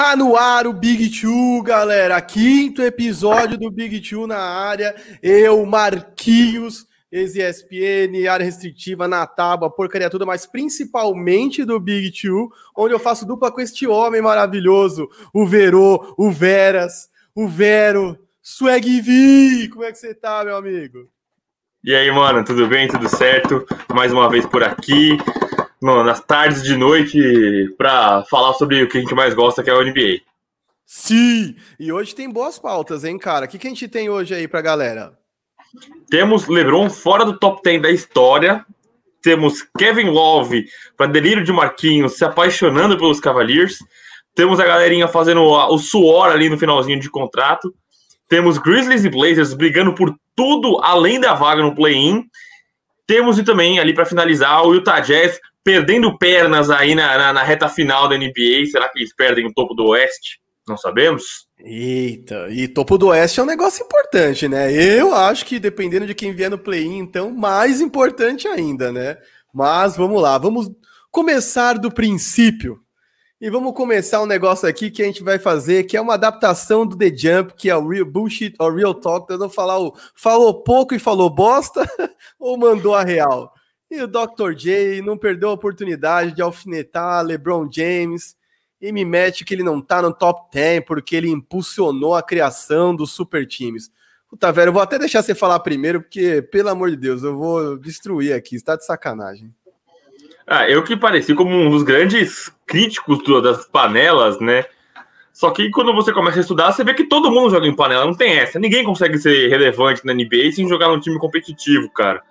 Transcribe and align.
Tá 0.00 0.14
no 0.14 0.36
ar 0.36 0.64
o 0.68 0.72
Big 0.72 1.10
Two, 1.10 1.60
galera. 1.60 2.20
Quinto 2.20 2.82
episódio 2.82 3.58
do 3.58 3.68
Big 3.68 4.00
Two 4.00 4.28
na 4.28 4.38
área. 4.38 4.94
Eu, 5.20 5.66
Marquinhos, 5.66 6.86
ex-ESPN, 7.10 8.28
área 8.30 8.44
restritiva, 8.44 9.08
na 9.08 9.26
tábua, 9.26 9.68
porcaria 9.68 10.08
toda, 10.08 10.24
mas 10.24 10.46
principalmente 10.46 11.64
do 11.64 11.80
Big 11.80 12.12
Two, 12.12 12.48
onde 12.76 12.94
eu 12.94 13.00
faço 13.00 13.26
dupla 13.26 13.50
com 13.50 13.60
este 13.60 13.88
homem 13.88 14.22
maravilhoso, 14.22 15.08
o 15.34 15.44
Verô, 15.44 16.14
o 16.16 16.30
Veras, 16.30 17.10
o 17.34 17.48
Vero, 17.48 18.16
Swag 18.40 19.00
V. 19.00 19.68
Como 19.68 19.82
é 19.82 19.90
que 19.90 19.98
você 19.98 20.14
tá, 20.14 20.44
meu 20.44 20.54
amigo? 20.54 21.08
E 21.82 21.92
aí, 21.92 22.08
mano, 22.12 22.44
tudo 22.44 22.68
bem? 22.68 22.86
Tudo 22.86 23.08
certo? 23.08 23.66
Mais 23.92 24.12
uma 24.12 24.30
vez 24.30 24.46
por 24.46 24.62
aqui 24.62 25.18
nas 25.80 26.20
tardes 26.20 26.62
de 26.62 26.76
noite 26.76 27.74
para 27.76 28.24
falar 28.24 28.54
sobre 28.54 28.82
o 28.82 28.88
que 28.88 28.98
a 28.98 29.00
gente 29.00 29.14
mais 29.14 29.34
gosta, 29.34 29.62
que 29.62 29.70
é 29.70 29.74
o 29.74 29.82
NBA. 29.82 30.20
Sim! 30.84 31.56
E 31.78 31.92
hoje 31.92 32.14
tem 32.14 32.30
boas 32.30 32.58
pautas, 32.58 33.04
hein, 33.04 33.18
cara? 33.18 33.44
O 33.44 33.48
que, 33.48 33.58
que 33.58 33.66
a 33.66 33.70
gente 33.70 33.88
tem 33.88 34.08
hoje 34.08 34.34
aí 34.34 34.48
pra 34.48 34.62
galera? 34.62 35.12
Temos 36.08 36.48
LeBron 36.48 36.88
fora 36.88 37.24
do 37.24 37.38
top 37.38 37.62
10 37.62 37.82
da 37.82 37.90
história. 37.90 38.64
Temos 39.22 39.62
Kevin 39.76 40.08
Love, 40.10 40.66
para 40.96 41.06
delírio 41.06 41.44
de 41.44 41.52
Marquinhos, 41.52 42.14
se 42.16 42.24
apaixonando 42.24 42.96
pelos 42.96 43.20
Cavaliers. 43.20 43.78
Temos 44.34 44.60
a 44.60 44.64
galerinha 44.64 45.08
fazendo 45.08 45.42
o 45.42 45.78
suor 45.78 46.30
ali 46.30 46.48
no 46.48 46.58
finalzinho 46.58 47.00
de 47.00 47.10
contrato. 47.10 47.74
Temos 48.28 48.56
Grizzlies 48.56 49.04
e 49.04 49.10
Blazers 49.10 49.52
brigando 49.52 49.94
por 49.94 50.14
tudo 50.34 50.78
além 50.82 51.20
da 51.20 51.34
vaga 51.34 51.62
no 51.62 51.74
play-in. 51.74 52.24
Temos 53.08 53.38
e 53.38 53.42
também 53.42 53.80
ali 53.80 53.94
para 53.94 54.04
finalizar 54.04 54.62
o 54.66 54.74
Utah 54.74 55.00
Jazz 55.00 55.40
perdendo 55.64 56.16
pernas 56.18 56.68
aí 56.70 56.94
na, 56.94 57.16
na, 57.16 57.32
na, 57.32 57.42
reta 57.42 57.68
final 57.68 58.06
da 58.06 58.18
NBA. 58.18 58.66
Será 58.70 58.86
que 58.88 58.98
eles 58.98 59.14
perdem 59.14 59.46
o 59.46 59.52
topo 59.52 59.72
do 59.72 59.86
Oeste? 59.86 60.38
Não 60.68 60.76
sabemos. 60.76 61.46
Eita, 61.58 62.48
e 62.50 62.68
topo 62.68 62.98
do 62.98 63.08
Oeste 63.08 63.40
é 63.40 63.42
um 63.42 63.46
negócio 63.46 63.82
importante, 63.82 64.46
né? 64.46 64.70
Eu 64.72 65.14
acho 65.14 65.46
que 65.46 65.58
dependendo 65.58 66.06
de 66.06 66.14
quem 66.14 66.32
vier 66.32 66.50
no 66.50 66.58
play-in, 66.58 66.98
então, 66.98 67.30
mais 67.30 67.80
importante 67.80 68.46
ainda, 68.46 68.92
né? 68.92 69.16
Mas 69.54 69.96
vamos 69.96 70.20
lá, 70.20 70.36
vamos 70.36 70.70
começar 71.10 71.78
do 71.78 71.90
princípio. 71.90 72.78
E 73.40 73.48
vamos 73.48 73.72
começar 73.72 74.20
um 74.20 74.26
negócio 74.26 74.68
aqui 74.68 74.90
que 74.90 75.00
a 75.00 75.04
gente 75.04 75.22
vai 75.22 75.38
fazer, 75.38 75.84
que 75.84 75.96
é 75.96 76.00
uma 76.00 76.14
adaptação 76.14 76.84
do 76.84 76.96
The 76.96 77.16
Jump, 77.16 77.54
que 77.54 77.70
é 77.70 77.76
o 77.76 77.86
Real 77.86 78.04
Bullshit 78.04 78.52
ou 78.58 78.74
Real 78.74 78.92
Talk, 78.92 79.32
não 79.38 79.48
falar 79.48 79.78
o 79.78 79.94
falou 80.12 80.64
pouco 80.64 80.92
e 80.92 80.98
falou 80.98 81.30
bosta, 81.30 81.86
ou 82.36 82.58
mandou 82.58 82.96
a 82.96 83.04
real. 83.04 83.54
E 83.88 84.02
o 84.02 84.08
Dr. 84.08 84.54
J 84.56 85.02
não 85.02 85.16
perdeu 85.16 85.50
a 85.50 85.52
oportunidade 85.52 86.32
de 86.32 86.42
alfinetar 86.42 87.24
LeBron 87.24 87.70
James 87.70 88.36
e 88.80 88.90
me 88.90 89.04
mete 89.04 89.44
que 89.44 89.54
ele 89.54 89.62
não 89.62 89.80
tá 89.80 90.02
no 90.02 90.12
top 90.12 90.50
10 90.52 90.84
porque 90.84 91.14
ele 91.14 91.30
impulsionou 91.30 92.16
a 92.16 92.22
criação 92.24 92.92
dos 92.92 93.12
super 93.12 93.46
times. 93.46 93.88
Puta, 94.28 94.50
velho, 94.50 94.70
eu 94.70 94.72
vou 94.72 94.82
até 94.82 94.98
deixar 94.98 95.22
você 95.22 95.32
falar 95.32 95.60
primeiro, 95.60 96.02
porque, 96.02 96.42
pelo 96.42 96.70
amor 96.70 96.90
de 96.90 96.96
Deus, 96.96 97.22
eu 97.22 97.36
vou 97.36 97.78
destruir 97.78 98.32
aqui, 98.34 98.56
está 98.56 98.74
de 98.74 98.84
sacanagem. 98.84 99.54
Ah, 100.48 100.68
eu 100.68 100.82
que 100.82 100.96
pareci 100.96 101.34
como 101.34 101.54
um 101.54 101.70
dos 101.70 101.82
grandes 101.82 102.50
críticos 102.66 103.22
das 103.42 103.66
panelas, 103.66 104.40
né? 104.40 104.64
Só 105.32 105.50
que 105.50 105.70
quando 105.70 105.94
você 105.94 106.12
começa 106.12 106.38
a 106.38 106.40
estudar, 106.40 106.72
você 106.72 106.82
vê 106.82 106.94
que 106.94 107.04
todo 107.04 107.30
mundo 107.30 107.50
joga 107.50 107.66
em 107.66 107.76
panela, 107.76 108.04
não 108.04 108.14
tem 108.14 108.38
essa. 108.38 108.58
Ninguém 108.58 108.82
consegue 108.82 109.18
ser 109.18 109.48
relevante 109.48 110.04
na 110.04 110.12
NBA 110.14 110.50
sem 110.52 110.68
jogar 110.68 110.88
num 110.88 110.98
time 110.98 111.18
competitivo, 111.18 111.90
cara 111.92 112.22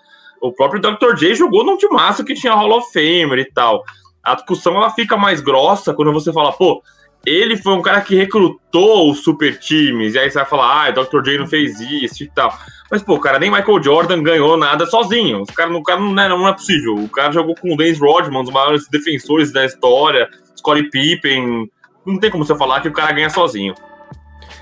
o 0.42 0.52
próprio 0.52 0.82
Dr. 0.82 1.16
J 1.16 1.36
jogou 1.36 1.64
num 1.64 1.78
timaço 1.78 2.24
que 2.24 2.34
tinha 2.34 2.54
Hall 2.54 2.78
of 2.78 2.92
Famer 2.92 3.40
e 3.40 3.46
tal. 3.46 3.84
A 4.24 4.36
discussão 4.36 4.76
ela 4.76 4.90
fica 4.90 5.18
mais 5.18 5.42
grossa 5.42 5.94
quando 5.94 6.12
você 6.12 6.32
fala, 6.34 6.52
pô, 6.52 6.82
ele 7.26 7.58
foi 7.58 7.74
um 7.74 7.82
cara 7.82 8.02
que 8.02 8.16
recrutou 8.16 9.12
os 9.12 9.24
super 9.24 9.60
times, 9.60 10.14
e 10.14 10.20
aí 10.20 10.30
você 10.30 10.40
vai 10.40 10.48
falar, 10.48 10.86
ah, 10.86 10.92
Dr. 10.92 11.22
J 11.22 11.38
não 11.38 11.48
fez 11.48 11.80
isso 11.80 12.24
e 12.24 12.28
tal. 12.30 12.58
Mas, 12.90 13.04
pô, 13.04 13.20
cara, 13.20 13.38
nem 13.38 13.52
Michael 13.52 13.84
Jordan 13.84 14.24
ganhou 14.24 14.56
nada 14.56 14.86
sozinho. 14.86 15.42
O 15.42 15.46
cara, 15.46 15.76
o 15.76 15.84
cara 15.84 16.00
não, 16.00 16.22
é, 16.22 16.30
não 16.30 16.48
é 16.48 16.54
possível. 16.54 16.96
O 16.96 17.10
cara 17.10 17.34
jogou 17.34 17.54
com 17.54 17.74
o 17.74 17.78
Dennis 17.78 18.00
Rodman, 18.00 18.40
um 18.40 18.44
dos 18.44 18.54
maiores 18.54 18.88
defensores 18.88 19.52
da 19.52 19.66
história, 19.66 20.30
Scottie 20.56 20.90
Pippen. 20.90 21.70
Não 22.06 22.18
tem 22.18 22.32
como 22.32 22.46
você 22.46 22.56
falar 22.56 22.80
que 22.80 22.88
o 22.88 22.94
cara 22.94 23.12
ganha 23.12 23.30
sozinho. 23.30 23.76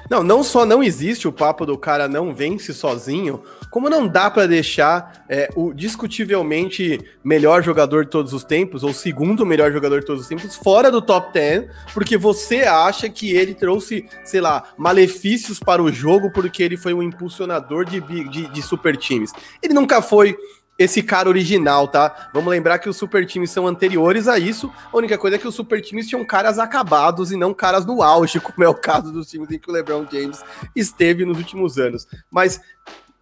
Não, 0.10 0.24
não 0.24 0.44
só 0.44 0.66
não 0.66 0.84
existe 0.84 1.28
o 1.28 1.32
papo 1.32 1.66
do 1.66 1.78
cara 1.78 2.08
não 2.08 2.34
vence 2.34 2.74
sozinho, 2.74 3.42
como 3.72 3.90
não 3.90 4.08
dá 4.08 4.30
para 4.30 4.48
deixar 4.48 5.26
é, 5.28 5.50
o 5.56 5.74
discutivelmente 5.74 7.00
melhor 7.24 7.64
jogador 7.64 8.06
de 8.06 8.12
todos 8.12 8.32
os 8.34 8.44
tempos, 8.44 8.84
ou 8.84 8.94
segundo 8.94 9.46
melhor 9.46 9.72
jogador 9.72 10.00
de 10.00 10.06
todos 10.06 10.24
os 10.24 10.28
tempos, 10.28 10.56
fora 10.56 10.92
do 10.92 11.02
top 11.02 11.34
10, 11.34 11.66
porque 11.94 12.18
você 12.18 12.62
acha 12.62 13.10
que 13.10 13.32
ele 13.32 13.54
trouxe, 13.54 14.08
sei 14.24 14.42
lá, 14.42 14.64
malefícios 14.78 15.60
para 15.60 15.82
o 15.82 15.92
jogo 15.92 16.32
porque 16.32 16.62
ele 16.62 16.78
foi 16.78 16.94
um 16.94 17.02
impulsionador 17.02 17.86
de, 17.86 18.00
de, 18.02 18.48
de 18.48 18.62
super 18.62 18.96
times. 18.96 19.32
Ele 19.62 19.74
nunca 19.74 20.02
foi 20.02 20.38
esse 20.78 21.02
cara 21.02 21.30
original, 21.30 21.88
tá? 21.88 22.30
Vamos 22.34 22.52
lembrar 22.52 22.80
que 22.80 22.90
os 22.90 22.98
super 22.98 23.26
times 23.26 23.52
são 23.52 23.66
anteriores 23.66 24.28
a 24.28 24.38
isso. 24.38 24.72
A 24.92 24.98
única 24.98 25.18
coisa 25.18 25.38
é 25.38 25.40
que 25.40 25.48
os 25.48 25.56
super 25.56 25.82
times 25.82 26.08
tinham 26.08 26.24
caras 26.26 26.60
acabados 26.60 27.32
e 27.32 27.38
não 27.38 27.54
caras 27.54 27.86
no 27.86 28.04
auge, 28.04 28.40
como 28.42 28.64
é 28.64 28.70
o 28.70 28.76
caso 28.76 29.12
dos 29.12 29.30
times 29.30 29.50
em 29.52 29.60
que 29.60 29.70
o 29.70 29.74
LeBron 29.74 30.06
James 30.12 30.44
esteve 30.76 31.26
nos 31.26 31.38
últimos 31.38 31.78
anos. 31.78 32.08
Mas 32.30 32.60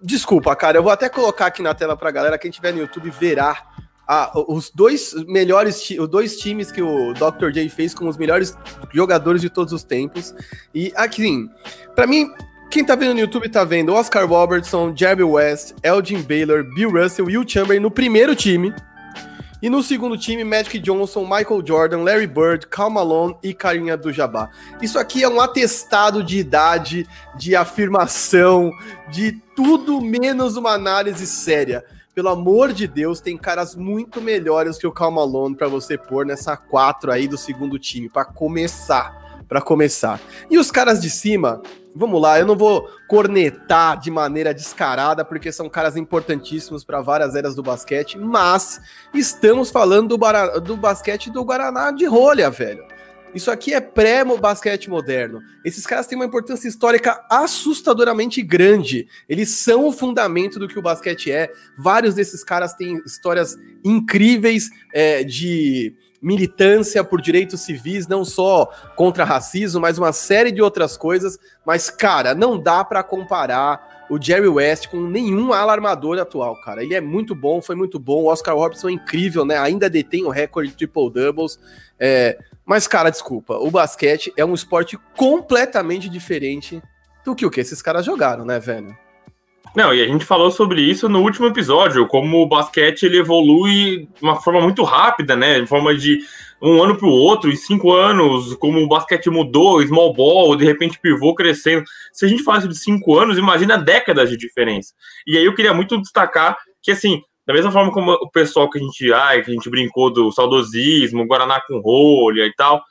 desculpa, 0.01 0.55
cara, 0.55 0.77
eu 0.77 0.83
vou 0.83 0.91
até 0.91 1.07
colocar 1.07 1.45
aqui 1.45 1.61
na 1.61 1.73
tela 1.73 1.95
pra 1.95 2.11
galera, 2.11 2.37
quem 2.37 2.51
tiver 2.51 2.73
no 2.73 2.79
YouTube 2.79 3.09
verá 3.09 3.65
ah, 4.07 4.31
os 4.47 4.69
dois 4.69 5.13
melhores, 5.27 5.89
os 5.91 6.09
dois 6.09 6.37
times 6.37 6.71
que 6.71 6.81
o 6.81 7.13
Dr. 7.13 7.51
J 7.51 7.69
fez 7.69 7.93
com 7.93 8.07
os 8.07 8.17
melhores 8.17 8.57
jogadores 8.91 9.41
de 9.41 9.49
todos 9.49 9.71
os 9.71 9.83
tempos. 9.83 10.35
E 10.73 10.91
aqui, 10.95 11.49
para 11.95 12.05
mim, 12.05 12.29
quem 12.73 12.83
tá 12.83 12.95
vendo 12.95 13.13
no 13.13 13.19
YouTube 13.19 13.47
tá 13.49 13.63
vendo 13.63 13.93
Oscar 13.93 14.27
Robertson, 14.27 14.95
Jerry 14.95 15.21
West, 15.21 15.75
Elgin 15.83 16.23
Baylor, 16.23 16.63
Bill 16.73 16.89
Russell 16.89 17.29
e 17.29 17.37
Will 17.37 17.47
Chamberlain 17.47 17.79
no 17.79 17.91
primeiro 17.91 18.35
time. 18.35 18.73
E 19.61 19.69
no 19.69 19.83
segundo 19.83 20.17
time, 20.17 20.43
Magic 20.43 20.79
Johnson, 20.79 21.21
Michael 21.21 21.63
Jordan, 21.63 21.99
Larry 21.99 22.25
Bird, 22.25 22.65
Cal 22.65 22.89
Malone 22.89 23.37
e 23.43 23.53
Karim 23.53 23.91
Abdul-Jabbar. 23.91 24.49
Isso 24.81 24.97
aqui 24.97 25.21
é 25.21 25.29
um 25.29 25.39
atestado 25.39 26.23
de 26.23 26.39
idade, 26.39 27.07
de 27.37 27.55
afirmação, 27.55 28.71
de 29.11 29.33
tudo 29.55 30.01
menos 30.01 30.57
uma 30.57 30.71
análise 30.71 31.27
séria. 31.27 31.85
Pelo 32.15 32.29
amor 32.29 32.73
de 32.73 32.87
Deus, 32.87 33.21
tem 33.21 33.37
caras 33.37 33.75
muito 33.75 34.19
melhores 34.19 34.79
que 34.79 34.87
o 34.87 34.91
Cal 34.91 35.11
Malone 35.11 35.55
para 35.55 35.67
você 35.67 35.95
pôr 35.95 36.25
nessa 36.25 36.57
quatro 36.57 37.11
aí 37.11 37.27
do 37.27 37.37
segundo 37.37 37.77
time, 37.77 38.09
para 38.09 38.25
começar 38.25 39.22
para 39.53 39.61
começar. 39.61 40.19
E 40.49 40.57
os 40.57 40.71
caras 40.71 40.99
de 40.99 41.11
cima, 41.11 41.61
vamos 41.95 42.19
lá, 42.19 42.39
eu 42.39 42.45
não 42.47 42.55
vou 42.55 42.89
cornetar 43.07 43.99
de 43.99 44.09
maneira 44.09 44.51
descarada, 44.51 45.23
porque 45.23 45.51
são 45.51 45.69
caras 45.69 45.95
importantíssimos 45.95 46.83
para 46.83 47.01
várias 47.01 47.35
eras 47.35 47.53
do 47.53 47.61
basquete, 47.61 48.17
mas 48.17 48.81
estamos 49.13 49.69
falando 49.69 50.17
do, 50.17 50.59
do 50.59 50.75
basquete 50.75 51.29
do 51.29 51.43
Guaraná 51.43 51.91
de 51.91 52.05
rolha, 52.05 52.49
velho. 52.49 52.83
Isso 53.35 53.51
aqui 53.51 53.75
é 53.75 53.79
pré-basquete 53.79 54.89
moderno. 54.89 55.39
Esses 55.63 55.85
caras 55.85 56.07
têm 56.07 56.15
uma 56.15 56.25
importância 56.25 56.67
histórica 56.67 57.23
assustadoramente 57.29 58.41
grande. 58.41 59.07
Eles 59.29 59.49
são 59.49 59.87
o 59.87 59.91
fundamento 59.91 60.57
do 60.57 60.67
que 60.67 60.79
o 60.79 60.83
basquete 60.83 61.31
é. 61.31 61.51
Vários 61.77 62.15
desses 62.15 62.43
caras 62.43 62.73
têm 62.73 63.01
histórias 63.05 63.55
incríveis 63.83 64.69
é, 64.91 65.23
de 65.23 65.95
militância 66.23 67.03
por 67.03 67.21
direitos 67.21 67.59
civis, 67.59 68.07
não 68.07 68.23
só 68.23 68.71
contra 68.95 69.25
racismo, 69.25 69.81
mas 69.81 69.97
uma 69.97 70.13
série 70.13 70.53
de 70.53 70.61
outras 70.61 70.95
coisas. 70.95 71.37
Mas, 71.65 71.89
cara, 71.89 72.33
não 72.33 72.57
dá 72.57 72.81
para 72.83 73.03
comparar 73.03 74.05
o 74.09 74.21
Jerry 74.21 74.47
West 74.47 74.87
com 74.87 75.01
nenhum 75.01 75.51
alarmador 75.51 76.17
atual, 76.17 76.55
cara. 76.61 76.81
Ele 76.81 76.95
é 76.95 77.01
muito 77.01 77.35
bom, 77.35 77.61
foi 77.61 77.75
muito 77.75 77.99
bom. 77.99 78.23
O 78.23 78.27
Oscar 78.27 78.55
Robertson 78.55 78.87
é 78.87 78.93
incrível, 78.93 79.43
né? 79.43 79.57
Ainda 79.57 79.89
detém 79.89 80.23
o 80.23 80.29
recorde 80.29 80.69
de 80.69 80.77
triple 80.77 81.11
doubles. 81.11 81.59
É... 81.99 82.39
Mas, 82.65 82.87
cara, 82.87 83.09
desculpa, 83.09 83.57
o 83.57 83.69
basquete 83.69 84.31
é 84.37 84.45
um 84.45 84.53
esporte 84.53 84.97
completamente 85.17 86.07
diferente 86.07 86.81
do 87.25 87.35
que 87.35 87.45
o 87.45 87.51
que 87.51 87.59
esses 87.59 87.81
caras 87.81 88.05
jogaram, 88.05 88.45
né, 88.45 88.59
velho? 88.59 88.97
Não, 89.75 89.93
e 89.93 90.03
a 90.03 90.07
gente 90.07 90.23
falou 90.23 90.51
sobre 90.51 90.81
isso 90.81 91.09
no 91.09 91.21
último 91.21 91.47
episódio, 91.47 92.07
como 92.07 92.41
o 92.41 92.47
basquete 92.47 93.03
ele 93.03 93.17
evolui 93.17 94.07
de 94.15 94.21
uma 94.21 94.39
forma 94.39 94.61
muito 94.61 94.83
rápida, 94.83 95.35
né? 95.35 95.61
De 95.61 95.67
forma 95.67 95.95
de 95.95 96.19
um 96.61 96.81
ano 96.81 96.95
para 96.95 97.07
o 97.07 97.11
outro, 97.11 97.51
em 97.51 97.55
cinco 97.55 97.91
anos, 97.91 98.55
como 98.55 98.79
o 98.79 98.87
basquete 98.87 99.29
mudou, 99.29 99.85
small 99.85 100.13
ball, 100.13 100.55
de 100.55 100.63
repente 100.63 100.99
pivô 101.01 101.33
crescendo. 101.33 101.83
Se 102.11 102.25
a 102.25 102.29
gente 102.29 102.43
falasse 102.43 102.67
de 102.67 102.77
cinco 102.77 103.17
anos, 103.17 103.37
imagina 103.37 103.77
décadas 103.77 104.29
de 104.29 104.37
diferença. 104.37 104.93
E 105.25 105.37
aí 105.37 105.43
eu 105.43 105.55
queria 105.55 105.73
muito 105.73 105.99
destacar 105.99 106.55
que, 106.81 106.91
assim, 106.91 107.21
da 107.45 107.53
mesma 107.53 107.71
forma 107.71 107.91
como 107.91 108.11
o 108.11 108.29
pessoal 108.29 108.69
que 108.69 108.77
a 108.77 108.81
gente, 108.81 109.11
ai, 109.11 109.41
que 109.41 109.49
a 109.49 109.53
gente 109.53 109.69
brincou 109.69 110.13
do 110.13 110.31
saudosismo, 110.31 111.25
Guaraná 111.25 111.59
com 111.67 111.81
rolha 111.81 112.45
e 112.45 112.53
tal, 112.53 112.81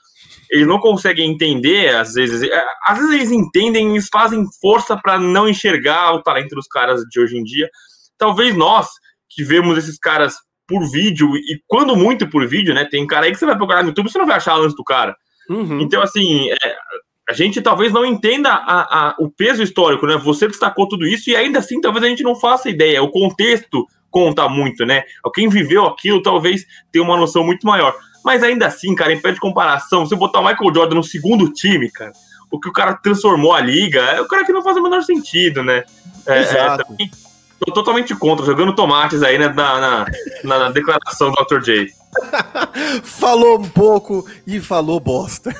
eles 0.52 0.66
não 0.66 0.78
conseguem 0.78 1.30
entender, 1.30 1.96
às 1.96 2.12
vezes, 2.12 2.42
é, 2.42 2.64
às 2.84 2.98
vezes 2.98 3.14
eles 3.14 3.30
entendem, 3.30 3.92
eles 3.92 4.08
fazem 4.12 4.44
força 4.60 4.94
para 4.94 5.18
não 5.18 5.48
enxergar 5.48 6.12
o 6.12 6.22
talento 6.22 6.54
dos 6.54 6.66
caras 6.66 7.00
de 7.10 7.18
hoje 7.18 7.38
em 7.38 7.42
dia. 7.42 7.70
Talvez 8.18 8.54
nós, 8.54 8.86
que 9.30 9.42
vemos 9.42 9.78
esses 9.78 9.98
caras 9.98 10.36
por 10.68 10.86
vídeo, 10.90 11.34
e 11.34 11.58
quando 11.66 11.96
muito 11.96 12.28
por 12.28 12.46
vídeo, 12.46 12.74
né? 12.74 12.84
Tem 12.84 13.06
cara 13.06 13.24
aí 13.24 13.32
que 13.32 13.38
você 13.38 13.46
vai 13.46 13.56
procurar 13.56 13.82
no 13.82 13.88
YouTube, 13.88 14.10
você 14.10 14.18
não 14.18 14.26
vai 14.26 14.36
achar 14.36 14.58
antes 14.58 14.76
do 14.76 14.84
cara. 14.84 15.16
Uhum. 15.48 15.80
Então, 15.80 16.02
assim, 16.02 16.50
é, 16.50 16.76
a 17.28 17.32
gente 17.32 17.62
talvez 17.62 17.90
não 17.90 18.04
entenda 18.04 18.50
a, 18.50 19.08
a, 19.08 19.16
o 19.18 19.30
peso 19.30 19.62
histórico, 19.62 20.06
né? 20.06 20.18
Você 20.18 20.46
destacou 20.46 20.86
tudo 20.86 21.06
isso 21.06 21.30
e 21.30 21.36
ainda 21.36 21.60
assim 21.60 21.80
talvez 21.80 22.04
a 22.04 22.08
gente 22.08 22.22
não 22.22 22.36
faça 22.36 22.68
ideia. 22.68 23.02
O 23.02 23.10
contexto 23.10 23.86
conta 24.10 24.46
muito, 24.50 24.84
né? 24.84 25.02
Quem 25.34 25.48
viveu 25.48 25.86
aquilo 25.86 26.20
talvez 26.20 26.66
tenha 26.92 27.02
uma 27.02 27.16
noção 27.16 27.42
muito 27.42 27.66
maior. 27.66 27.94
Mas 28.24 28.42
ainda 28.42 28.66
assim, 28.66 28.94
cara, 28.94 29.12
em 29.12 29.20
pé 29.20 29.32
de 29.32 29.40
comparação, 29.40 30.06
se 30.06 30.14
eu 30.14 30.18
botar 30.18 30.40
o 30.40 30.44
Michael 30.44 30.74
Jordan 30.74 30.94
no 30.96 31.04
segundo 31.04 31.52
time, 31.52 31.90
cara, 31.90 32.12
o 32.50 32.60
que 32.60 32.68
o 32.68 32.72
cara 32.72 32.94
transformou 32.94 33.52
a 33.52 33.60
liga, 33.60 34.00
é 34.00 34.20
o 34.20 34.28
cara 34.28 34.44
que 34.44 34.52
não 34.52 34.62
faz 34.62 34.76
o 34.76 34.82
menor 34.82 35.02
sentido, 35.02 35.62
né? 35.62 35.84
É, 36.26 36.38
é 36.38 36.40
Exato. 36.40 36.94
É, 37.00 37.06
tô 37.64 37.72
totalmente 37.72 38.14
contra, 38.14 38.44
jogando 38.44 38.74
tomates 38.74 39.22
aí 39.22 39.38
né, 39.38 39.48
na, 39.48 39.80
na, 39.80 40.06
na 40.44 40.70
declaração 40.70 41.30
do 41.30 41.44
Dr. 41.44 41.60
J. 41.60 42.01
falou 43.02 43.58
um 43.58 43.68
pouco 43.68 44.26
e 44.46 44.60
falou 44.60 45.00
bosta. 45.00 45.54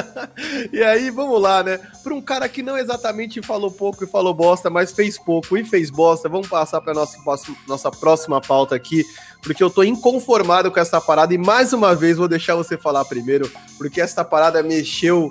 e 0.72 0.82
aí, 0.82 1.10
vamos 1.10 1.40
lá, 1.40 1.62
né? 1.62 1.78
Para 2.02 2.14
um 2.14 2.20
cara 2.20 2.48
que 2.48 2.62
não 2.62 2.76
exatamente 2.78 3.42
falou 3.42 3.70
pouco 3.70 4.04
e 4.04 4.06
falou 4.06 4.32
bosta, 4.32 4.70
mas 4.70 4.92
fez 4.92 5.18
pouco 5.18 5.56
e 5.56 5.64
fez 5.64 5.90
bosta, 5.90 6.28
vamos 6.28 6.48
passar 6.48 6.80
para 6.80 6.94
nossa, 6.94 7.18
nossa 7.68 7.90
próxima 7.90 8.40
pauta 8.40 8.74
aqui, 8.74 9.04
porque 9.42 9.62
eu 9.62 9.70
tô 9.70 9.82
inconformado 9.82 10.70
com 10.70 10.80
essa 10.80 11.00
parada 11.00 11.34
e 11.34 11.38
mais 11.38 11.72
uma 11.72 11.94
vez 11.94 12.16
vou 12.16 12.28
deixar 12.28 12.54
você 12.54 12.78
falar 12.78 13.04
primeiro, 13.04 13.50
porque 13.76 14.00
essa 14.00 14.24
parada 14.24 14.62
mexeu 14.62 15.30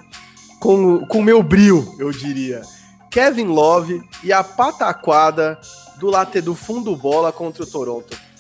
com 0.59 1.05
o 1.09 1.23
meu 1.23 1.41
brilho, 1.41 1.95
eu 1.97 2.11
diria. 2.11 2.61
Kevin 3.09 3.47
Love 3.47 4.01
e 4.23 4.31
a 4.31 4.43
pataquada 4.43 5.59
do 5.97 6.07
late 6.07 6.39
do 6.39 6.55
fundo 6.55 6.95
bola 6.95 7.31
contra 7.31 7.63
o 7.63 7.67
Toronto 7.67 8.30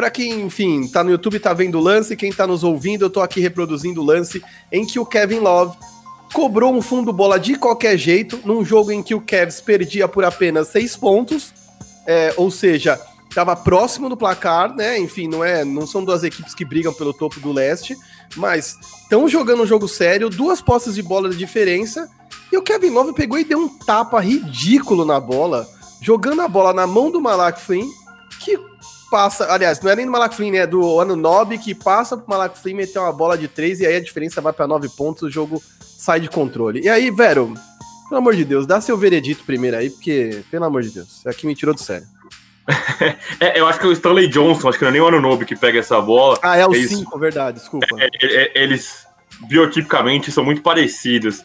para 0.00 0.10
quem, 0.10 0.40
enfim, 0.40 0.88
tá 0.88 1.04
no 1.04 1.10
YouTube 1.10 1.38
tá 1.38 1.52
vendo 1.52 1.78
o 1.78 1.82
lance, 1.82 2.16
quem 2.16 2.32
tá 2.32 2.46
nos 2.46 2.64
ouvindo, 2.64 3.04
eu 3.04 3.10
tô 3.10 3.20
aqui 3.20 3.38
reproduzindo 3.38 4.00
o 4.00 4.04
lance 4.04 4.42
em 4.72 4.86
que 4.86 4.98
o 4.98 5.04
Kevin 5.04 5.40
Love 5.40 5.76
cobrou 6.32 6.74
um 6.74 6.80
fundo 6.80 7.12
bola 7.12 7.38
de 7.38 7.54
qualquer 7.56 7.98
jeito, 7.98 8.40
num 8.42 8.64
jogo 8.64 8.90
em 8.90 9.02
que 9.02 9.14
o 9.14 9.20
Cavs 9.20 9.60
perdia 9.60 10.08
por 10.08 10.24
apenas 10.24 10.68
seis 10.68 10.96
pontos, 10.96 11.52
é, 12.06 12.32
ou 12.38 12.50
seja, 12.50 12.98
estava 13.28 13.54
próximo 13.54 14.08
do 14.08 14.16
placar, 14.16 14.74
né? 14.74 14.98
Enfim, 14.98 15.28
não 15.28 15.44
é, 15.44 15.66
não 15.66 15.86
são 15.86 16.02
duas 16.02 16.24
equipes 16.24 16.54
que 16.54 16.64
brigam 16.64 16.94
pelo 16.94 17.12
topo 17.12 17.38
do 17.38 17.52
leste, 17.52 17.94
mas 18.36 18.78
estão 19.02 19.28
jogando 19.28 19.64
um 19.64 19.66
jogo 19.66 19.86
sério, 19.86 20.30
duas 20.30 20.62
posses 20.62 20.94
de 20.94 21.02
bola 21.02 21.28
de 21.28 21.36
diferença, 21.36 22.08
e 22.50 22.56
o 22.56 22.62
Kevin 22.62 22.88
Love 22.88 23.12
pegou 23.12 23.38
e 23.38 23.44
deu 23.44 23.58
um 23.58 23.68
tapa 23.68 24.18
ridículo 24.18 25.04
na 25.04 25.20
bola, 25.20 25.68
jogando 26.00 26.40
a 26.40 26.48
bola 26.48 26.72
na 26.72 26.86
mão 26.86 27.10
do 27.10 27.20
Malak 27.20 27.60
Flynn, 27.60 27.86
que 28.42 28.69
passa. 29.10 29.52
Aliás, 29.52 29.80
não 29.80 29.90
é 29.90 29.96
nem 29.96 30.06
do 30.06 30.12
Malak 30.12 30.34
Flynn, 30.34 30.54
é 30.54 30.66
do 30.66 31.00
ano 31.00 31.16
Nob 31.16 31.58
que 31.58 31.74
passa 31.74 32.16
pro 32.16 32.30
Malak 32.30 32.58
Flynn 32.58 32.76
meter 32.76 32.98
uma 32.98 33.12
bola 33.12 33.36
de 33.36 33.48
três 33.48 33.80
e 33.80 33.86
aí 33.86 33.96
a 33.96 34.00
diferença 34.00 34.40
vai 34.40 34.52
para 34.52 34.66
nove 34.66 34.88
pontos, 34.88 35.22
o 35.22 35.30
jogo 35.30 35.62
sai 35.80 36.20
de 36.20 36.28
controle. 36.28 36.80
E 36.80 36.88
aí, 36.88 37.10
Vero, 37.10 37.52
pelo 38.08 38.18
amor 38.18 38.34
de 38.34 38.44
Deus, 38.44 38.66
dá 38.66 38.80
seu 38.80 38.96
veredito 38.96 39.44
primeiro 39.44 39.76
aí, 39.76 39.90
porque, 39.90 40.42
pelo 40.50 40.64
amor 40.64 40.82
de 40.82 40.90
Deus, 40.90 41.26
aqui 41.26 41.46
me 41.46 41.54
tirou 41.54 41.74
do 41.74 41.80
sério. 41.80 42.06
é, 43.40 43.58
eu 43.58 43.66
acho 43.66 43.80
que 43.80 43.86
é 43.86 43.88
o 43.88 43.92
Stanley 43.92 44.28
Johnson, 44.28 44.68
acho 44.68 44.78
que 44.78 44.84
não 44.84 44.90
é 44.90 44.92
nem 44.92 45.00
o 45.00 45.08
Anunobi 45.08 45.44
que 45.44 45.56
pega 45.56 45.78
essa 45.78 46.00
bola. 46.00 46.38
Ah, 46.42 46.56
é 46.56 46.66
o 46.66 46.72
5, 46.72 47.18
verdade, 47.18 47.58
desculpa. 47.58 47.86
É, 47.98 48.08
é, 48.22 48.42
é, 48.58 48.62
eles 48.62 49.06
biotipicamente 49.48 50.30
são 50.30 50.44
muito 50.44 50.62
parecidos. 50.62 51.42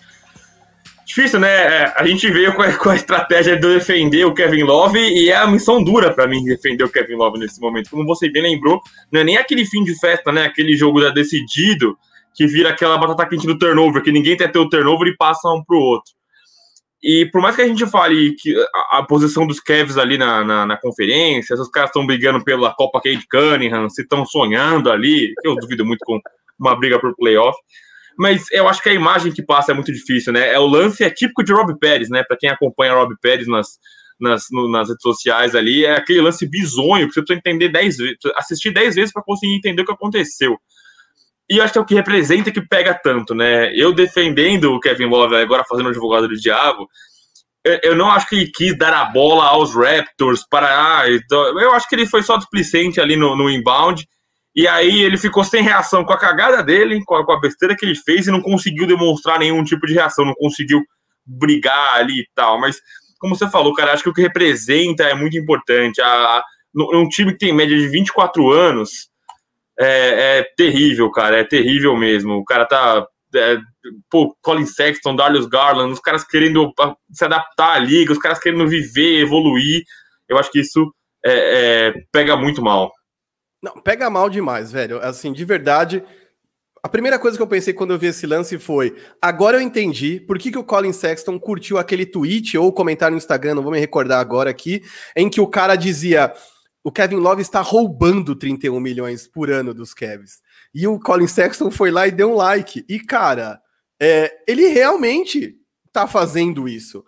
Difícil, 1.06 1.40
né? 1.40 1.50
É, 1.50 1.94
a 1.96 2.06
gente 2.06 2.28
veio 2.31 2.54
com 2.56 2.63
a, 2.63 2.74
com 2.74 2.90
a, 2.90 2.96
estratégia 2.96 3.56
de 3.56 3.75
defender 3.75 4.25
o 4.25 4.34
Kevin 4.34 4.63
Love 4.63 4.98
e 4.98 5.30
é 5.30 5.36
a 5.36 5.46
missão 5.46 5.84
dura 5.84 6.12
para 6.12 6.28
mim 6.28 6.44
defender 6.44 6.84
o 6.84 6.90
Kevin 6.90 7.13
Love 7.13 7.38
nesse 7.38 7.62
momento. 7.62 7.92
Como 7.92 8.06
você 8.06 8.28
bem 8.28 8.42
lembrou, 8.42 8.81
não 9.12 9.22
é 9.22 9.24
nem 9.24 9.38
aquele 9.38 9.66
fim 9.66 9.84
de 9.84 9.98
festa, 10.00 10.31
né? 10.31 10.46
Aquele 10.46 10.75
jogo 10.75 11.00
já 11.00 11.10
decidido 11.12 11.96
que 12.34 12.48
vira 12.48 12.69
aquela 12.69 12.98
batata 12.98 13.28
quente 13.28 13.46
do 13.46 13.57
turnover, 13.57 14.02
que 14.02 14.12
ninguém 14.12 14.36
quer 14.36 14.52
ter 14.52 14.57
o 14.57 14.68
turnover 14.68 15.07
e 15.07 15.16
passa 15.16 15.48
um 15.50 15.63
pro 15.63 15.78
outro. 15.78 16.12
E 17.04 17.28
por 17.28 17.40
mais 17.40 17.56
que 17.56 17.62
a 17.62 17.68
gente 17.68 17.86
fale 17.86 18.34
que 18.34 18.56
a, 18.74 18.98
a 18.98 19.04
posição 19.04 19.46
dos 19.46 19.60
Cavs 19.60 20.00
ali 20.00 20.18
na, 20.18 20.44
na, 20.44 20.66
na 20.66 20.75
conferência, 20.75 21.56
os 21.56 21.69
caras 21.69 21.92
estão 21.92 22.04
brigando 22.04 22.44
pela 22.44 22.74
Copa 22.74 23.00
Cade 23.00 23.28
Cunningham, 23.30 23.88
se 23.92 24.02
estão 24.02 24.25
sonhando 24.25 24.90
ali, 24.90 25.31
eu 25.44 25.56
duvido 25.56 25.86
muito 25.86 26.04
com 26.04 26.19
uma 26.60 26.75
briga 26.75 27.00
por 27.00 27.16
playoff 27.16 27.56
mas 28.17 28.45
eu 28.51 28.67
acho 28.67 28.81
que 28.81 28.89
a 28.89 28.94
imagem 28.94 29.31
que 29.31 29.44
passa 29.44 29.71
é 29.71 29.75
muito 29.75 29.91
difícil, 29.91 30.31
né? 30.31 30.53
É 30.53 30.59
o 30.59 30.65
lance 30.65 31.03
é 31.03 31.09
típico 31.09 31.44
de 31.44 31.53
Rob 31.53 31.77
Pérez, 31.79 32.09
né? 32.09 32.23
Para 32.23 32.38
quem 32.38 32.50
acompanha 32.50 32.94
Rob 32.94 33.13
Pérez 33.21 33.47
nas, 33.47 33.77
nas, 34.19 34.45
no, 34.51 34.69
nas 34.69 34.89
redes 34.89 35.01
sociais 35.01 35.56
ali, 35.56 35.85
é 35.85 35.95
aquele 35.95 36.21
lance 36.21 36.47
bizonho 36.47 37.07
que 37.07 37.13
você 37.13 37.21
precisa 37.21 37.39
entender 37.39 37.69
10 37.69 37.97
vezes, 37.97 38.17
assistir 38.35 38.71
10 38.71 38.95
vezes 38.95 39.13
para 39.13 39.23
conseguir 39.23 39.56
entender 39.56 39.81
o 39.81 39.85
que 39.85 39.91
aconteceu. 39.91 40.57
E 41.50 41.62
acho 41.62 41.73
que 41.73 41.79
é 41.79 41.81
o 41.81 41.85
que 41.85 41.94
representa 41.94 42.51
que 42.51 42.62
pega 42.62 42.94
tanto, 42.94 43.35
né? 43.35 43.71
Eu 43.75 43.94
defendendo 43.94 44.73
o 44.73 44.79
Kevin 44.79 45.06
Love 45.06 45.35
agora 45.35 45.63
fazendo 45.68 45.88
o 45.88 45.89
advogado 45.89 46.27
do 46.27 46.35
diabo, 46.35 46.88
eu 47.83 47.95
não 47.95 48.11
acho 48.11 48.27
que 48.29 48.35
ele 48.35 48.51
quis 48.53 48.77
dar 48.77 48.94
a 48.94 49.06
bola 49.06 49.45
aos 49.45 49.75
Raptors 49.75 50.45
para. 50.47 50.68
Ah, 51.00 51.09
então, 51.09 51.59
eu 51.59 51.73
acho 51.73 51.89
que 51.89 51.95
ele 51.95 52.06
foi 52.06 52.21
só 52.21 52.38
displicente 52.38 53.01
ali 53.01 53.15
no, 53.15 53.35
no 53.35 53.50
inbound 53.50 54.07
e 54.56 54.68
aí 54.68 55.02
ele 55.02 55.18
ficou 55.18 55.44
sem 55.44 55.62
reação 55.62 56.06
com 56.06 56.13
a 56.13 56.18
cagada 56.18 56.63
dele, 56.63 57.04
com 57.04 57.16
a, 57.16 57.25
com 57.25 57.34
a, 57.34 57.40
besteira 57.40 57.75
que 57.75 57.86
ele 57.86 57.96
fez, 57.96 58.25
e 58.25 58.31
não 58.31 58.42
conseguiu 58.42 58.88
demonstrar 58.88 59.38
nenhum 59.38 59.63
tipo 59.66 59.86
de 59.86 59.94
reação, 59.94 60.24
não 60.24 60.34
conseguiu 60.34 60.81
brigar 61.25 61.96
ali 61.96 62.22
e 62.22 62.28
tal. 62.34 62.57
Mas, 62.60 62.80
como 63.19 63.36
você 63.36 63.50
falou, 63.50 63.74
cara, 63.74 63.92
acho 63.92 64.04
que 64.04 64.10
o 64.10 64.13
que 64.13 64.22
representa 64.22 65.04
é 65.04 65.13
muito 65.13 65.38
importante. 65.38 66.02
A, 66.02 66.07
a, 66.07 66.44
um 66.94 67.10
time 67.10 67.34
que 67.34 67.40
tem 67.40 67.54
média 67.54 67.78
de 67.78 67.88
24 67.90 68.50
anos 68.50 69.10
é, 69.78 70.40
é 70.40 70.44
terrível, 70.56 71.12
cara, 71.12 71.38
é 71.38 71.44
terrível 71.44 71.98
mesmo. 71.98 72.36
O 72.36 72.46
cara 72.46 72.66
tá. 72.66 73.06
É, 73.36 73.57
pô, 74.10 74.34
Colin 74.42 74.66
Sexton, 74.66 75.18
Darius 75.18 75.48
Garland, 75.48 75.92
os 75.92 76.00
caras 76.00 76.24
querendo 76.24 76.74
se 77.12 77.25
adaptar 77.25 77.74
à 77.74 77.80
liga, 77.80 78.13
os 78.13 78.19
caras 78.19 78.40
querendo 78.40 78.66
viver, 78.66 79.19
evoluir. 79.19 79.84
Eu 80.30 80.38
acho 80.38 80.50
que 80.50 80.62
isso 80.62 80.94
é, 81.25 81.90
é 81.90 81.94
pega 82.13 82.38
muito 82.38 82.62
mal. 82.62 82.94
Não, 83.65 83.81
pega 83.81 84.12
mal 84.12 84.29
demais, 84.29 84.71
velho. 84.71 85.00
Assim, 85.00 85.33
de 85.33 85.44
verdade. 85.44 86.03
A 86.83 86.88
primeira 86.88 87.17
coisa 87.17 87.35
que 87.35 87.41
eu 87.41 87.47
pensei 87.47 87.73
quando 87.73 87.94
eu 87.94 87.97
vi 87.97 88.06
esse 88.06 88.27
lance 88.27 88.59
foi: 88.59 88.95
agora 89.19 89.57
eu 89.57 89.62
entendi 89.62 90.19
por 90.19 90.38
que, 90.38 90.51
que 90.51 90.57
o 90.59 90.63
Colin 90.63 90.94
Sexton 90.94 91.39
curtiu 91.39 91.79
aquele 91.79 92.06
tweet 92.06 92.56
ou 92.59 92.71
comentário 92.71 93.13
no 93.13 93.17
Instagram, 93.17 93.56
não 93.56 93.63
vou 93.63 93.71
me 93.71 93.79
recordar 93.79 94.19
agora 94.19 94.51
aqui, 94.51 94.83
em 95.15 95.27
que 95.27 95.41
o 95.41 95.47
cara 95.47 95.75
dizia: 95.75 96.31
o 96.83 96.91
Kevin 96.91 97.15
Love 97.15 97.41
está 97.41 97.59
roubando 97.62 98.35
31 98.35 98.79
milhões 98.79 99.27
por 99.27 99.50
ano 99.50 99.73
dos 99.73 99.95
Cavs. 99.95 100.44
E 100.71 100.85
o 100.85 101.00
Colin 101.00 101.25
Sexton 101.25 101.71
foi 101.71 101.89
lá 101.89 102.06
e 102.07 102.11
deu 102.11 102.33
um 102.33 102.35
like. 102.35 102.85
E, 102.88 103.00
cara, 103.00 103.59
é, 104.00 104.31
ele 104.47 104.68
realmente 104.68 105.56
tá 105.91 106.06
fazendo 106.06 106.69
isso. 106.69 107.04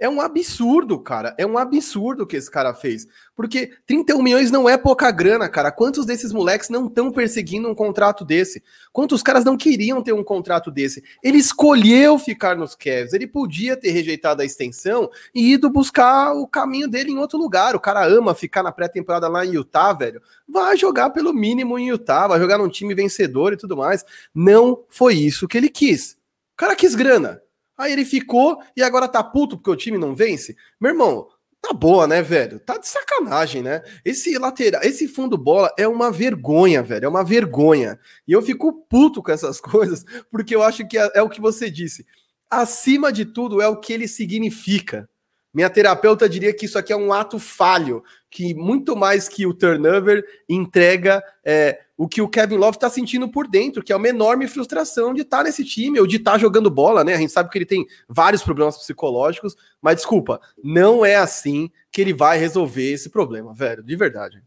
É 0.00 0.08
um 0.08 0.20
absurdo, 0.20 0.96
cara. 1.00 1.34
É 1.36 1.44
um 1.44 1.58
absurdo 1.58 2.22
o 2.22 2.26
que 2.26 2.36
esse 2.36 2.48
cara 2.48 2.72
fez. 2.72 3.06
Porque 3.34 3.72
31 3.84 4.22
milhões 4.22 4.48
não 4.48 4.68
é 4.68 4.76
pouca 4.76 5.10
grana, 5.10 5.48
cara. 5.48 5.72
Quantos 5.72 6.06
desses 6.06 6.32
moleques 6.32 6.68
não 6.68 6.86
estão 6.86 7.10
perseguindo 7.10 7.68
um 7.68 7.74
contrato 7.74 8.24
desse? 8.24 8.62
Quantos 8.92 9.24
caras 9.24 9.44
não 9.44 9.56
queriam 9.56 10.00
ter 10.00 10.12
um 10.12 10.22
contrato 10.22 10.70
desse? 10.70 11.02
Ele 11.20 11.38
escolheu 11.38 12.16
ficar 12.16 12.56
nos 12.56 12.76
Cavs. 12.76 13.12
Ele 13.12 13.26
podia 13.26 13.76
ter 13.76 13.90
rejeitado 13.90 14.40
a 14.40 14.44
extensão 14.44 15.10
e 15.34 15.54
ido 15.54 15.68
buscar 15.68 16.32
o 16.32 16.46
caminho 16.46 16.86
dele 16.86 17.10
em 17.10 17.18
outro 17.18 17.36
lugar. 17.36 17.74
O 17.74 17.80
cara 17.80 18.06
ama 18.06 18.36
ficar 18.36 18.62
na 18.62 18.70
pré-temporada 18.70 19.26
lá 19.26 19.44
em 19.44 19.54
Utah, 19.54 19.92
velho. 19.92 20.22
Vai 20.48 20.76
jogar 20.76 21.10
pelo 21.10 21.34
mínimo 21.34 21.76
em 21.76 21.88
Utah, 21.88 22.28
vai 22.28 22.38
jogar 22.38 22.58
num 22.58 22.68
time 22.68 22.94
vencedor 22.94 23.52
e 23.52 23.56
tudo 23.56 23.76
mais. 23.76 24.04
Não 24.32 24.84
foi 24.88 25.14
isso 25.14 25.48
que 25.48 25.58
ele 25.58 25.68
quis. 25.68 26.12
O 26.52 26.56
cara 26.56 26.76
quis 26.76 26.94
grana. 26.94 27.42
Aí 27.78 27.92
ele 27.92 28.04
ficou 28.04 28.60
e 28.76 28.82
agora 28.82 29.06
tá 29.06 29.22
puto 29.22 29.56
porque 29.56 29.70
o 29.70 29.76
time 29.76 29.96
não 29.96 30.14
vence. 30.14 30.56
Meu 30.80 30.90
irmão, 30.90 31.28
tá 31.62 31.72
boa, 31.72 32.08
né, 32.08 32.20
velho? 32.20 32.58
Tá 32.58 32.76
de 32.76 32.88
sacanagem, 32.88 33.62
né? 33.62 33.82
Esse 34.04 34.36
lateral, 34.36 34.82
esse 34.82 35.06
fundo 35.06 35.38
bola 35.38 35.72
é 35.78 35.86
uma 35.86 36.10
vergonha, 36.10 36.82
velho. 36.82 37.04
É 37.04 37.08
uma 37.08 37.24
vergonha. 37.24 37.98
E 38.26 38.32
eu 38.32 38.42
fico 38.42 38.72
puto 38.88 39.22
com 39.22 39.30
essas 39.30 39.60
coisas 39.62 40.04
porque 40.30 40.54
eu 40.54 40.62
acho 40.62 40.86
que 40.88 40.98
é, 40.98 41.10
é 41.14 41.22
o 41.22 41.30
que 41.30 41.40
você 41.40 41.70
disse. 41.70 42.04
Acima 42.50 43.12
de 43.12 43.24
tudo 43.24 43.62
é 43.62 43.68
o 43.68 43.78
que 43.78 43.92
ele 43.92 44.08
significa. 44.08 45.08
Minha 45.52 45.70
terapeuta 45.70 46.28
diria 46.28 46.52
que 46.52 46.66
isso 46.66 46.78
aqui 46.78 46.92
é 46.92 46.96
um 46.96 47.12
ato 47.12 47.38
falho, 47.38 48.02
que 48.30 48.54
muito 48.54 48.94
mais 48.94 49.28
que 49.28 49.46
o 49.46 49.54
turnover 49.54 50.24
entrega 50.48 51.22
é, 51.44 51.80
o 51.96 52.06
que 52.06 52.20
o 52.20 52.28
Kevin 52.28 52.56
Love 52.56 52.76
está 52.76 52.90
sentindo 52.90 53.28
por 53.28 53.48
dentro, 53.48 53.82
que 53.82 53.92
é 53.92 53.96
uma 53.96 54.08
enorme 54.08 54.46
frustração 54.46 55.14
de 55.14 55.22
estar 55.22 55.38
tá 55.38 55.44
nesse 55.44 55.64
time 55.64 55.98
ou 55.98 56.06
de 56.06 56.16
estar 56.16 56.32
tá 56.32 56.38
jogando 56.38 56.70
bola, 56.70 57.02
né? 57.02 57.14
A 57.14 57.18
gente 57.18 57.32
sabe 57.32 57.50
que 57.50 57.58
ele 57.58 57.66
tem 57.66 57.86
vários 58.08 58.42
problemas 58.42 58.76
psicológicos, 58.76 59.56
mas 59.80 59.96
desculpa, 59.96 60.40
não 60.62 61.04
é 61.04 61.16
assim 61.16 61.70
que 61.90 62.00
ele 62.00 62.12
vai 62.12 62.38
resolver 62.38 62.92
esse 62.92 63.08
problema, 63.08 63.54
velho, 63.54 63.82
de 63.82 63.96
verdade. 63.96 64.42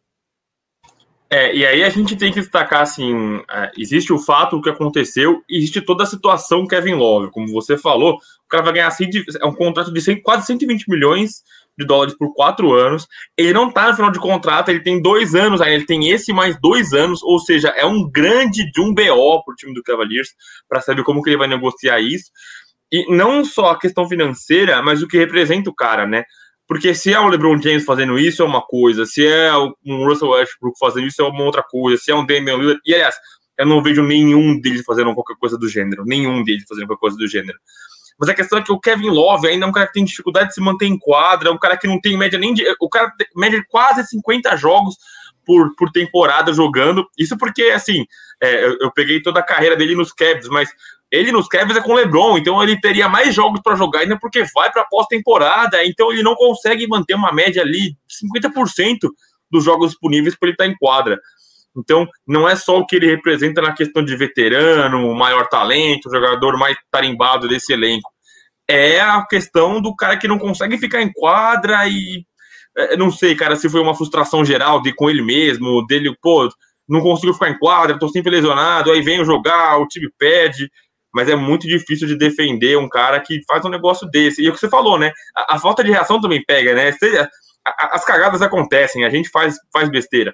É, 1.34 1.56
e 1.56 1.66
aí 1.66 1.82
a 1.82 1.90
gente 1.90 2.18
tem 2.18 2.30
que 2.30 2.42
destacar 2.42 2.82
assim: 2.82 3.42
é, 3.50 3.72
existe 3.78 4.12
o 4.12 4.20
fato 4.20 4.58
o 4.58 4.62
que 4.62 4.70
aconteceu, 4.70 5.42
existe 5.50 5.80
toda 5.80 6.04
a 6.04 6.06
situação 6.06 6.68
Kevin 6.68 6.96
Love. 6.96 7.32
Como 7.32 7.48
você 7.48 7.78
falou, 7.78 8.16
o 8.16 8.50
cara 8.50 8.64
vai 8.64 8.74
ganhar 8.74 8.88
assim, 8.88 9.10
é 9.40 9.46
um 9.46 9.56
contrato 9.56 9.94
de 9.94 10.02
100, 10.02 10.22
quase 10.22 10.46
120 10.46 10.90
milhões 10.90 11.42
de 11.80 11.86
dólares 11.86 12.14
por 12.18 12.34
quatro 12.34 12.74
anos. 12.74 13.08
Ele 13.38 13.54
não 13.54 13.72
tá 13.72 13.88
no 13.88 13.96
final 13.96 14.12
de 14.12 14.20
contrato, 14.20 14.68
ele 14.68 14.82
tem 14.82 15.02
dois 15.02 15.34
anos 15.34 15.62
aí, 15.62 15.74
ele 15.74 15.86
tem 15.86 16.10
esse 16.10 16.34
mais 16.34 16.60
dois 16.60 16.92
anos, 16.92 17.24
ou 17.24 17.40
seja, 17.40 17.70
é 17.70 17.86
um 17.86 18.10
grande 18.10 18.70
de 18.70 18.82
um 18.82 18.94
BO 18.94 19.44
pro 19.46 19.56
time 19.56 19.74
do 19.74 19.82
Cavaliers 19.82 20.32
para 20.68 20.82
saber 20.82 21.04
como 21.04 21.22
que 21.24 21.30
ele 21.30 21.38
vai 21.38 21.48
negociar 21.48 22.02
isso. 22.02 22.30
E 22.92 23.10
não 23.10 23.46
só 23.46 23.70
a 23.70 23.80
questão 23.80 24.06
financeira, 24.06 24.82
mas 24.82 25.02
o 25.02 25.08
que 25.08 25.18
representa 25.18 25.70
o 25.70 25.74
cara, 25.74 26.06
né? 26.06 26.26
Porque 26.72 26.96
se 26.96 27.14
é 27.14 27.20
o 27.20 27.28
LeBron 27.28 27.62
James 27.62 27.84
fazendo 27.84 28.18
isso 28.18 28.42
é 28.42 28.46
uma 28.46 28.62
coisa, 28.62 29.06
se 29.06 29.28
é 29.28 29.52
um 29.86 30.06
Russell 30.08 30.30
Westbrook 30.30 30.80
fazendo 30.80 31.06
isso 31.06 31.22
é 31.22 31.26
uma 31.26 31.44
outra 31.44 31.62
coisa, 31.62 32.02
se 32.02 32.10
é 32.10 32.16
um 32.16 32.26
Damian 32.26 32.56
Lillard... 32.56 32.80
E, 32.86 32.94
aliás, 32.94 33.14
eu 33.60 33.66
não 33.66 33.84
vejo 33.84 34.02
nenhum 34.02 34.58
deles 34.58 34.82
fazendo 34.86 35.14
qualquer 35.14 35.36
coisa 35.36 35.58
do 35.58 35.68
gênero, 35.68 36.06
nenhum 36.06 36.42
deles 36.46 36.64
fazendo 36.66 36.88
qualquer 36.88 37.02
coisa 37.02 37.18
do 37.18 37.28
gênero. 37.28 37.60
Mas 38.18 38.30
a 38.30 38.34
questão 38.34 38.58
é 38.58 38.62
que 38.64 38.72
o 38.72 38.80
Kevin 38.80 39.10
Love 39.10 39.50
ainda 39.50 39.66
é 39.66 39.68
um 39.68 39.72
cara 39.74 39.88
que 39.88 39.92
tem 39.92 40.06
dificuldade 40.06 40.48
de 40.48 40.54
se 40.54 40.62
manter 40.62 40.86
em 40.86 40.98
quadra, 40.98 41.50
é 41.50 41.52
um 41.52 41.60
cara 41.60 41.76
que 41.76 41.88
não 41.88 42.00
tem 42.00 42.18
média 42.18 42.40
nem 42.40 42.54
de. 42.54 42.64
O 42.80 42.88
cara 42.88 43.12
média 43.36 43.62
quase 43.68 44.08
50 44.08 44.56
jogos 44.56 44.96
por, 45.46 45.76
por 45.76 45.92
temporada 45.92 46.54
jogando. 46.54 47.06
Isso 47.18 47.38
porque, 47.38 47.64
assim, 47.64 48.06
é, 48.42 48.64
eu, 48.64 48.78
eu, 48.80 48.92
peguei 48.94 49.22
toda 49.22 49.42
a 49.42 49.44
carreira 49.44 49.76
dele 49.76 49.94
nos 49.94 50.14
Cavs, 50.14 50.48
mas 50.48 50.70
ele 51.12 51.32
nos 51.32 51.48
Cavs 51.48 51.76
é 51.76 51.82
com 51.82 51.92
o 51.92 51.96
LeBron, 51.96 52.38
então 52.38 52.64
ele 52.64 52.80
teria 52.80 53.10
mais 53.10 53.36
jogos 53.36 53.60
para 53.62 53.76
jogar 53.76 54.00
ainda 54.00 54.18
porque 54.18 54.44
vai 54.56 54.72
para 54.72 54.86
pós-temporada, 54.86 55.86
então 55.86 56.12
ele 56.12 56.24
não 56.24 56.36
consegue 56.36 56.88
manter 56.88 57.16
uma 57.16 57.34
média 57.34 57.62
ali 57.62 57.98
50% 58.34 59.10
dos 59.52 59.64
jogos 59.66 59.90
disponíveis 59.92 60.38
para 60.38 60.48
ele 60.48 60.54
estar 60.54 60.64
tá 60.64 60.70
em 60.70 60.76
quadra. 60.78 61.20
Então, 61.78 62.08
não 62.28 62.48
é 62.48 62.56
só 62.56 62.80
o 62.80 62.86
que 62.86 62.96
ele 62.96 63.08
representa 63.08 63.62
na 63.62 63.74
questão 63.74 64.04
de 64.04 64.16
veterano, 64.16 65.14
maior 65.14 65.48
talento, 65.48 66.10
jogador 66.10 66.58
mais 66.58 66.78
tarimbado 66.90 67.48
desse 67.48 67.74
elenco. 67.74 68.10
É 68.70 69.02
a 69.02 69.26
questão 69.26 69.82
do 69.82 69.96
cara 69.96 70.18
que 70.18 70.28
não 70.28 70.38
consegue 70.38 70.78
ficar 70.78 71.02
em 71.02 71.12
quadra 71.12 71.88
e. 71.88 72.26
É, 72.78 72.96
não 72.96 73.12
sei, 73.12 73.36
cara, 73.36 73.56
se 73.58 73.70
foi 73.70 73.82
uma 73.82 73.96
frustração 73.96 74.46
geral 74.46 74.82
de 74.82 74.94
com 74.94 75.10
ele 75.10 75.22
mesmo, 75.22 75.86
dele, 75.86 76.16
pô, 76.22 76.50
não 76.88 77.02
consigo 77.02 77.34
ficar 77.34 77.50
em 77.50 77.60
quadra, 77.60 78.00
tô 78.00 78.08
sempre 78.08 78.32
lesionado, 78.32 78.92
aí 78.92 79.02
venho 79.02 79.26
jogar, 79.26 79.78
o 79.78 79.88
time 79.88 80.10
perde. 80.18 80.72
Mas 81.14 81.30
é 81.30 81.36
muito 81.36 81.68
difícil 81.68 82.08
de 82.08 82.18
defender 82.18 82.78
um 82.78 82.90
cara 82.90 83.20
que 83.20 83.42
faz 83.48 83.66
um 83.66 83.70
negócio 83.70 84.08
desse. 84.10 84.42
E 84.42 84.48
é 84.48 84.50
o 84.50 84.54
que 84.54 84.60
você 84.60 84.70
falou, 84.70 84.98
né? 84.98 85.12
A, 85.36 85.56
a 85.56 85.60
falta 85.60 85.84
de 85.84 85.92
reação 85.92 86.22
também 86.22 86.44
pega, 86.46 86.74
né? 86.74 86.94
As 87.66 88.04
cagadas 88.06 88.42
acontecem, 88.42 89.06
a 89.06 89.10
gente 89.10 89.30
faz, 89.30 89.56
faz 89.72 89.90
besteira 89.90 90.34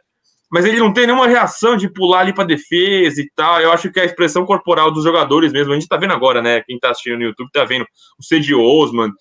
mas 0.50 0.66
ele 0.66 0.80
não 0.80 0.94
tem 0.94 1.06
nenhuma 1.06 1.28
reação 1.28 1.76
de 1.76 1.90
pular 1.90 2.22
ali 2.22 2.34
para 2.34 2.46
defesa 2.46 3.22
e 3.22 3.30
tal. 3.36 3.60
Eu 3.60 3.72
acho 3.72 3.92
que 3.92 4.00
a 4.00 4.06
expressão 4.06 4.46
corporal 4.46 4.92
dos 4.92 5.04
jogadores 5.04 5.52
mesmo, 5.52 5.74
a 5.74 5.76
gente 5.76 5.88
tá 5.88 5.98
vendo 5.98 6.14
agora, 6.14 6.42
né? 6.42 6.62
Quem 6.62 6.80
tá 6.80 6.90
assistindo 6.90 7.18
no 7.18 7.24
YouTube 7.24 7.52
tá 7.52 7.66
vendo 7.66 7.86
o 8.18 8.24
Cedi 8.24 8.56
Osman. 8.56 9.12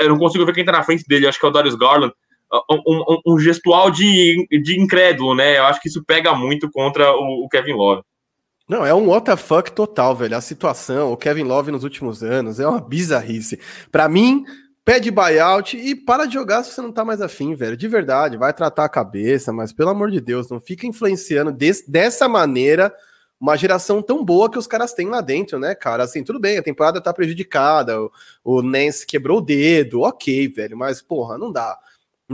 Eu 0.00 0.10
não 0.10 0.18
consigo 0.18 0.46
ver 0.46 0.54
quem 0.54 0.64
tá 0.64 0.72
na 0.72 0.84
frente 0.84 1.04
dele, 1.08 1.26
acho 1.26 1.40
que 1.40 1.46
é 1.46 1.48
o 1.48 1.52
Darius 1.52 1.74
Garland. 1.74 2.12
Um, 2.70 2.80
um, 2.86 3.34
um, 3.34 3.38
gestual 3.40 3.90
de, 3.90 4.46
de 4.62 4.80
incrédulo, 4.80 5.34
né? 5.34 5.58
Eu 5.58 5.64
acho 5.64 5.80
que 5.80 5.88
isso 5.88 6.04
pega 6.04 6.32
muito 6.32 6.70
contra 6.70 7.12
o, 7.12 7.44
o 7.44 7.48
Kevin 7.48 7.72
Love. 7.72 8.02
Não, 8.68 8.84
é 8.84 8.92
um 8.92 9.08
WTF 9.08 9.72
total, 9.72 10.16
velho. 10.16 10.36
A 10.36 10.40
situação, 10.40 11.12
o 11.12 11.16
Kevin 11.16 11.44
Love 11.44 11.70
nos 11.70 11.84
últimos 11.84 12.22
anos, 12.22 12.58
é 12.58 12.66
uma 12.66 12.80
bizarrice. 12.80 13.60
Para 13.92 14.08
mim, 14.08 14.44
pede 14.84 15.10
buyout 15.10 15.76
e 15.76 15.94
para 15.94 16.26
de 16.26 16.34
jogar 16.34 16.64
se 16.64 16.72
você 16.72 16.82
não 16.82 16.90
tá 16.90 17.04
mais 17.04 17.20
afim, 17.20 17.54
velho. 17.54 17.76
De 17.76 17.86
verdade, 17.86 18.36
vai 18.36 18.52
tratar 18.52 18.84
a 18.84 18.88
cabeça, 18.88 19.52
mas 19.52 19.72
pelo 19.72 19.90
amor 19.90 20.10
de 20.10 20.20
Deus, 20.20 20.50
não 20.50 20.60
fica 20.60 20.86
influenciando 20.86 21.52
des, 21.52 21.84
dessa 21.86 22.28
maneira 22.28 22.92
uma 23.40 23.56
geração 23.56 24.02
tão 24.02 24.24
boa 24.24 24.50
que 24.50 24.58
os 24.58 24.66
caras 24.66 24.92
têm 24.92 25.08
lá 25.08 25.20
dentro, 25.20 25.58
né, 25.58 25.74
cara? 25.74 26.02
Assim, 26.02 26.24
tudo 26.24 26.40
bem, 26.40 26.58
a 26.58 26.62
temporada 26.62 27.00
tá 27.00 27.12
prejudicada, 27.12 28.00
o, 28.00 28.10
o 28.42 28.62
Nance 28.62 29.06
quebrou 29.06 29.38
o 29.38 29.42
dedo, 29.42 30.00
ok, 30.00 30.48
velho, 30.48 30.76
mas 30.76 31.02
porra, 31.02 31.38
não 31.38 31.52
dá. 31.52 31.78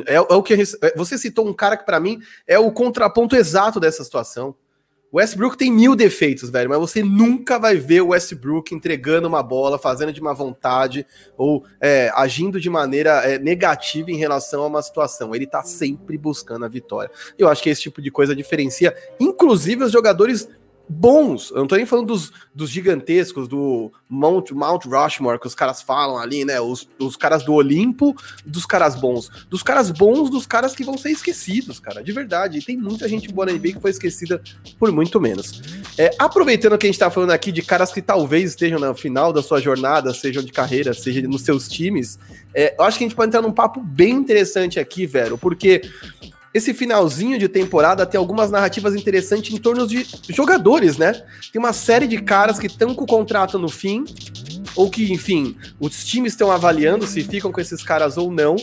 É, 0.07 0.15
é 0.15 0.21
o 0.21 0.43
que 0.43 0.55
é, 0.55 0.97
você 0.97 1.19
citou 1.19 1.47
um 1.47 1.53
cara 1.53 1.77
que 1.77 1.85
para 1.85 2.01
mim 2.01 2.21
é 2.47 2.59
o 2.59 2.73
contraponto 2.73 3.37
exato 3.37 3.79
dessa 3.79 4.03
situação. 4.03 4.55
O 5.13 5.19
Westbrook 5.19 5.59
tem 5.59 5.71
mil 5.71 5.95
defeitos, 5.95 6.49
velho, 6.49 6.71
mas 6.71 6.79
você 6.79 7.03
nunca 7.03 7.59
vai 7.59 7.77
ver 7.77 8.01
o 8.01 8.09
Westbrook 8.09 8.75
entregando 8.75 9.29
uma 9.29 9.43
bola, 9.43 9.79
fazendo 9.79 10.11
de 10.11 10.23
má 10.23 10.33
vontade 10.33 11.07
ou 11.37 11.67
é, 11.79 12.11
agindo 12.15 12.59
de 12.59 12.71
maneira 12.71 13.11
é, 13.23 13.39
negativa 13.39 14.11
em 14.11 14.17
relação 14.17 14.63
a 14.63 14.67
uma 14.69 14.81
situação. 14.81 15.35
Ele 15.35 15.47
tá 15.47 15.63
sempre 15.63 16.17
buscando 16.17 16.65
a 16.65 16.69
vitória. 16.69 17.11
Eu 17.39 17.51
acho 17.51 17.63
que 17.63 17.69
esse 17.69 17.83
tipo 17.83 18.01
de 18.01 18.11
coisa 18.11 18.35
diferencia, 18.35 18.97
inclusive, 19.21 19.85
os 19.85 19.93
jogadores 19.93 20.49
bons. 20.89 21.51
Eu 21.51 21.59
não 21.59 21.67
tô 21.67 21.77
nem 21.77 21.87
falando 21.87 22.09
dos, 22.09 22.33
dos 22.55 22.71
gigantescos, 22.71 23.49
do 23.49 23.93
Mount, 24.09 24.51
Mount 24.51 24.85
Rushmore, 24.85 25.39
que 25.39 25.47
os 25.47 25.55
caras 25.55 25.83
falam 25.83 26.19
ali, 26.19 26.45
né? 26.45 26.61
Os, 26.61 26.89
os 26.99 27.17
caras 27.17 27.45
do 27.45 27.55
Olimpo, 27.55 28.15
dos 28.45 28.67
caras 28.67 28.95
bons. 28.95 29.31
Dos 29.49 29.63
caras 29.63 29.91
bons, 29.91 30.31
dos 30.31 30.47
caras 30.47 30.75
que 30.75 30.85
vão 30.85 30.99
ser 30.99 31.11
esquecidos, 31.11 31.81
cara, 31.81 32.03
de 32.03 32.13
verdade. 32.13 32.59
E 32.59 32.63
tem 32.63 32.77
muita 32.77 33.09
gente 33.09 33.33
boa 33.33 33.47
na 33.47 33.53
NBA 33.53 33.73
que 33.73 33.81
foi 33.81 33.91
esquecida 33.91 34.43
por 34.79 34.93
muito 34.93 35.21
menos. 35.21 35.63
É, 35.99 36.11
aproveitando 36.19 36.77
que 36.79 36.87
a 36.87 36.91
gente 36.91 36.99
tá 36.99 37.11
falando 37.11 37.31
aqui 37.31 37.51
de 37.51 37.63
caras 37.63 37.93
que 37.93 38.03
talvez 38.03 38.51
estejam 38.51 38.79
no 38.79 38.95
final 38.95 39.33
da 39.33 39.43
sua 39.43 39.61
jornada, 39.61 40.13
sejam 40.13 40.43
de 40.43 40.53
carreira, 40.53 40.93
seja 40.93 41.23
nos 41.23 41.43
seus 41.43 41.69
times, 41.69 42.19
é, 42.55 42.75
eu 42.79 42.85
acho 42.85 42.99
que 42.99 43.05
a 43.05 43.09
gente 43.09 43.17
pode 43.17 43.29
entrar 43.29 43.43
num 43.43 43.53
papo 43.53 43.81
bem 43.81 44.13
interessante 44.13 44.79
aqui, 44.79 45.07
velho, 45.07 45.39
porque 45.39 45.83
esse 46.55 46.75
finalzinho 46.75 47.39
de 47.39 47.49
temporada 47.49 48.05
tem 48.05 48.19
algumas 48.19 48.51
narrativas 48.51 48.95
interessantes 48.95 49.53
em 49.53 49.59
torno 49.59 49.87
de 49.87 50.07
jogadores, 50.29 50.97
né? 50.97 51.13
Tem 51.53 51.59
uma 51.59 51.73
série 51.73 52.07
de 52.07 52.21
caras 52.21 52.59
que 52.59 52.67
estão 52.67 52.95
com 52.95 53.05
o 53.05 53.07
contrato 53.07 53.59
no 53.59 53.69
fim, 53.69 54.05
ou 54.75 54.91
que, 54.91 55.13
enfim, 55.13 55.57
os 55.79 56.05
times 56.05 56.33
estão 56.33 56.51
avaliando 56.51 57.07
se 57.07 57.23
ficam 57.23 57.53
com 57.53 57.61
esses 57.61 57.83
caras 57.83 58.17
ou 58.17 58.31
não. 58.31 58.57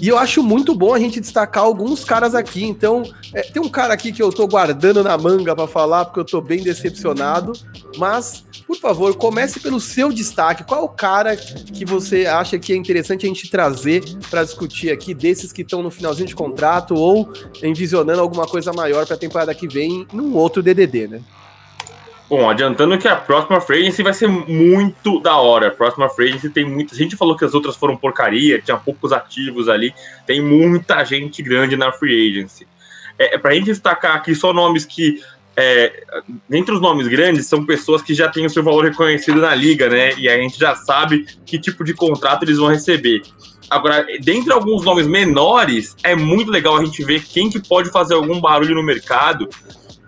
E 0.00 0.08
eu 0.08 0.18
acho 0.18 0.42
muito 0.42 0.74
bom 0.74 0.92
a 0.92 0.98
gente 0.98 1.20
destacar 1.20 1.64
alguns 1.64 2.04
caras 2.04 2.34
aqui. 2.34 2.64
Então, 2.64 3.02
é, 3.32 3.42
tem 3.42 3.62
um 3.62 3.68
cara 3.68 3.94
aqui 3.94 4.12
que 4.12 4.22
eu 4.22 4.30
tô 4.30 4.46
guardando 4.46 5.02
na 5.02 5.16
manga 5.16 5.54
para 5.56 5.66
falar, 5.66 6.04
porque 6.04 6.20
eu 6.20 6.24
tô 6.24 6.40
bem 6.40 6.62
decepcionado. 6.62 7.52
Mas, 7.96 8.44
por 8.66 8.76
favor, 8.76 9.14
comece 9.16 9.58
pelo 9.58 9.80
seu 9.80 10.12
destaque. 10.12 10.64
Qual 10.64 10.80
é 10.80 10.84
o 10.84 10.88
cara 10.88 11.36
que 11.36 11.84
você 11.84 12.26
acha 12.26 12.58
que 12.58 12.72
é 12.72 12.76
interessante 12.76 13.24
a 13.24 13.28
gente 13.28 13.50
trazer 13.50 14.04
para 14.28 14.44
discutir 14.44 14.90
aqui, 14.90 15.14
desses 15.14 15.52
que 15.52 15.62
estão 15.62 15.82
no 15.82 15.90
finalzinho 15.90 16.28
de 16.28 16.34
contrato 16.34 16.94
ou 16.94 17.32
envisionando 17.62 18.20
alguma 18.20 18.46
coisa 18.46 18.72
maior 18.72 19.06
para 19.06 19.16
a 19.16 19.18
temporada 19.18 19.54
que 19.54 19.66
vem 19.66 20.06
num 20.12 20.34
outro 20.34 20.62
DDD, 20.62 21.08
né? 21.08 21.22
Bom, 22.28 22.50
adiantando 22.50 22.98
que 22.98 23.06
a 23.06 23.14
próxima 23.14 23.60
free 23.60 23.82
agency 23.82 24.02
vai 24.02 24.12
ser 24.12 24.26
muito 24.26 25.20
da 25.20 25.36
hora. 25.36 25.68
A 25.68 25.70
próxima 25.70 26.08
free 26.08 26.30
agency 26.30 26.50
tem 26.50 26.64
muita. 26.64 26.94
A 26.94 26.98
gente 26.98 27.16
falou 27.16 27.36
que 27.36 27.44
as 27.44 27.54
outras 27.54 27.76
foram 27.76 27.96
porcaria, 27.96 28.60
tinha 28.60 28.76
poucos 28.76 29.12
ativos 29.12 29.68
ali. 29.68 29.94
Tem 30.26 30.42
muita 30.42 31.04
gente 31.04 31.40
grande 31.40 31.76
na 31.76 31.92
free 31.92 32.30
agency. 32.30 32.66
É, 33.16 33.36
é 33.36 33.38
pra 33.38 33.54
gente 33.54 33.66
destacar 33.66 34.16
aqui 34.16 34.34
só 34.34 34.52
nomes 34.52 34.84
que. 34.84 35.22
É, 35.58 36.04
dentre 36.46 36.74
os 36.74 36.82
nomes 36.82 37.08
grandes, 37.08 37.46
são 37.46 37.64
pessoas 37.64 38.02
que 38.02 38.12
já 38.12 38.28
têm 38.28 38.44
o 38.44 38.50
seu 38.50 38.62
valor 38.62 38.84
reconhecido 38.84 39.40
na 39.40 39.54
liga, 39.54 39.88
né? 39.88 40.12
E 40.18 40.28
a 40.28 40.36
gente 40.36 40.58
já 40.58 40.74
sabe 40.74 41.24
que 41.46 41.58
tipo 41.58 41.82
de 41.82 41.94
contrato 41.94 42.42
eles 42.42 42.58
vão 42.58 42.68
receber. 42.68 43.22
Agora, 43.70 44.06
dentre 44.20 44.52
alguns 44.52 44.84
nomes 44.84 45.06
menores, 45.06 45.96
é 46.02 46.14
muito 46.14 46.50
legal 46.50 46.76
a 46.76 46.84
gente 46.84 47.02
ver 47.02 47.24
quem 47.24 47.48
que 47.48 47.58
pode 47.58 47.90
fazer 47.90 48.14
algum 48.14 48.38
barulho 48.38 48.74
no 48.74 48.82
mercado 48.82 49.48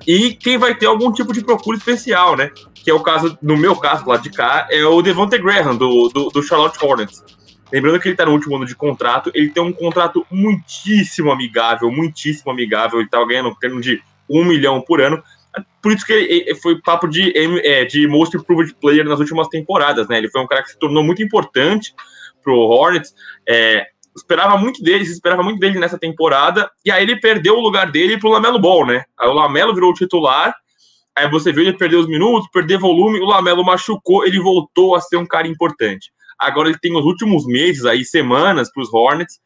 e 0.09 0.33
quem 0.33 0.57
vai 0.57 0.75
ter 0.75 0.87
algum 0.87 1.13
tipo 1.13 1.35
de 1.35 1.45
procura 1.45 1.77
especial, 1.77 2.35
né? 2.35 2.51
Que 2.75 2.91
é 2.91 2.95
o 2.95 3.03
caso, 3.03 3.37
no 3.43 3.59
meu 3.59 3.77
caso, 3.77 4.09
lá 4.09 4.17
de 4.17 4.31
cá, 4.31 4.67
é 4.71 4.83
o 4.83 5.03
Devonte 5.03 5.37
Graham, 5.37 5.77
do, 5.77 6.09
do, 6.09 6.31
do 6.31 6.43
Charlotte 6.43 6.83
Hornets. 6.83 7.23
Lembrando 7.71 8.01
que 8.01 8.09
ele 8.09 8.15
está 8.15 8.25
no 8.25 8.33
último 8.33 8.57
ano 8.57 8.65
de 8.65 8.75
contrato, 8.75 9.31
ele 9.35 9.51
tem 9.51 9.63
um 9.63 9.71
contrato 9.71 10.27
muitíssimo 10.31 11.31
amigável, 11.31 11.93
muitíssimo 11.93 12.51
amigável, 12.51 13.01
ele 13.01 13.07
está 13.07 13.23
ganhando 13.23 13.51
em 13.51 13.55
termos 13.57 13.85
de 13.85 14.03
um 14.31 14.47
milhão 14.47 14.81
por 14.81 15.03
ano. 15.03 15.23
Por 15.83 15.93
isso 15.93 16.07
que 16.07 16.15
ele, 16.15 16.55
foi 16.55 16.81
papo 16.81 17.07
de, 17.07 17.31
é, 17.37 17.85
de 17.85 18.09
Most 18.09 18.35
Improved 18.35 18.75
Player 18.81 19.05
nas 19.05 19.21
últimas 19.21 19.49
temporadas, 19.49 20.09
né? 20.09 20.17
Ele 20.17 20.31
foi 20.31 20.41
um 20.41 20.47
cara 20.47 20.63
que 20.63 20.71
se 20.71 20.79
tornou 20.79 21.05
muito 21.05 21.23
importante 21.23 21.93
pro 22.43 22.55
Hornets. 22.55 23.15
É, 23.47 23.87
esperava 24.21 24.57
muito 24.57 24.83
dele, 24.83 25.05
se 25.05 25.13
esperava 25.13 25.43
muito 25.43 25.59
dele 25.59 25.79
nessa 25.79 25.99
temporada, 25.99 26.71
e 26.85 26.91
aí 26.91 27.03
ele 27.03 27.21
perdeu 27.21 27.57
o 27.57 27.61
lugar 27.61 27.91
dele 27.91 28.19
pro 28.19 28.31
Lamelo 28.31 28.59
Ball, 28.59 28.87
né? 28.87 29.05
Aí 29.19 29.29
o 29.29 29.33
Lamelo 29.33 29.75
virou 29.75 29.93
titular, 29.95 30.55
aí 31.17 31.29
você 31.31 31.53
viu 31.53 31.63
ele 31.63 31.77
perder 31.77 31.97
os 31.97 32.09
minutos, 32.09 32.49
perder 32.53 32.79
volume, 32.79 33.21
o 33.21 33.25
Lamelo 33.25 33.65
machucou, 33.65 34.25
ele 34.25 34.41
voltou 34.41 34.95
a 34.95 35.01
ser 35.01 35.17
um 35.17 35.27
cara 35.27 35.49
importante. 35.49 36.11
Agora 36.39 36.69
ele 36.69 36.79
tem 36.79 36.97
os 36.97 37.05
últimos 37.05 37.47
meses 37.47 37.85
aí, 37.85 38.05
semanas 38.05 38.71
para 38.73 38.83
os 38.83 38.93
Hornets, 38.93 39.39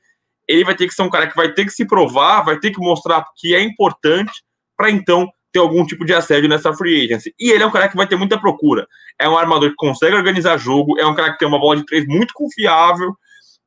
ele 0.49 0.65
vai 0.65 0.75
ter 0.75 0.87
que 0.87 0.95
ser 0.95 1.03
um 1.03 1.11
cara 1.11 1.27
que 1.27 1.37
vai 1.37 1.53
ter 1.53 1.65
que 1.65 1.71
se 1.71 1.87
provar, 1.87 2.43
vai 2.43 2.59
ter 2.59 2.71
que 2.71 2.81
mostrar 2.81 3.25
que 3.37 3.55
é 3.55 3.63
importante 3.63 4.33
para 4.77 4.91
então 4.91 5.29
ter 5.53 5.59
algum 5.59 5.85
tipo 5.85 6.05
de 6.05 6.15
assédio 6.15 6.49
nessa 6.49 6.73
free 6.73 7.05
agency. 7.05 7.35
E 7.39 7.51
ele 7.51 7.63
é 7.63 7.67
um 7.67 7.71
cara 7.71 7.89
que 7.89 7.97
vai 7.97 8.07
ter 8.07 8.17
muita 8.17 8.41
procura. 8.41 8.87
É 9.19 9.29
um 9.29 9.37
armador 9.37 9.71
que 9.71 9.77
consegue 9.77 10.17
organizar 10.17 10.57
jogo, 10.57 10.99
é 10.99 11.07
um 11.07 11.15
cara 11.15 11.33
que 11.33 11.39
tem 11.39 11.47
uma 11.47 11.61
bola 11.61 11.77
de 11.77 11.87
três 11.87 12.07
muito 12.07 12.33
confiável, 12.35 13.15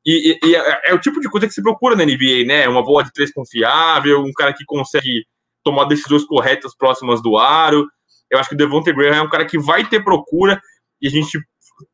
e, 0.06 0.38
e, 0.44 0.54
é, 0.54 0.82
é, 0.86 0.94
o 0.94 1.00
tipo 1.00 1.20
de 1.20 1.28
coisa 1.28 1.48
que 1.48 1.52
se 1.52 1.60
procura 1.60 1.96
na 1.96 2.04
NBA, 2.04 2.46
né? 2.46 2.68
Uma 2.68 2.84
bola 2.84 3.02
de 3.02 3.12
três 3.12 3.32
confiável, 3.32 4.22
um 4.22 4.32
cara 4.32 4.52
que 4.52 4.64
consegue 4.64 5.26
tomar 5.64 5.86
decisões 5.86 6.24
corretas 6.24 6.76
próximas 6.76 7.20
do 7.20 7.36
aro. 7.36 7.84
Eu 8.30 8.38
acho 8.38 8.48
que 8.48 8.54
o 8.54 8.58
Devontae 8.58 8.94
Graham 8.94 9.16
é 9.16 9.22
um 9.22 9.28
cara 9.28 9.44
que 9.44 9.58
vai 9.58 9.84
ter 9.84 10.04
procura 10.04 10.60
e 11.02 11.08
a 11.08 11.10
gente, 11.10 11.40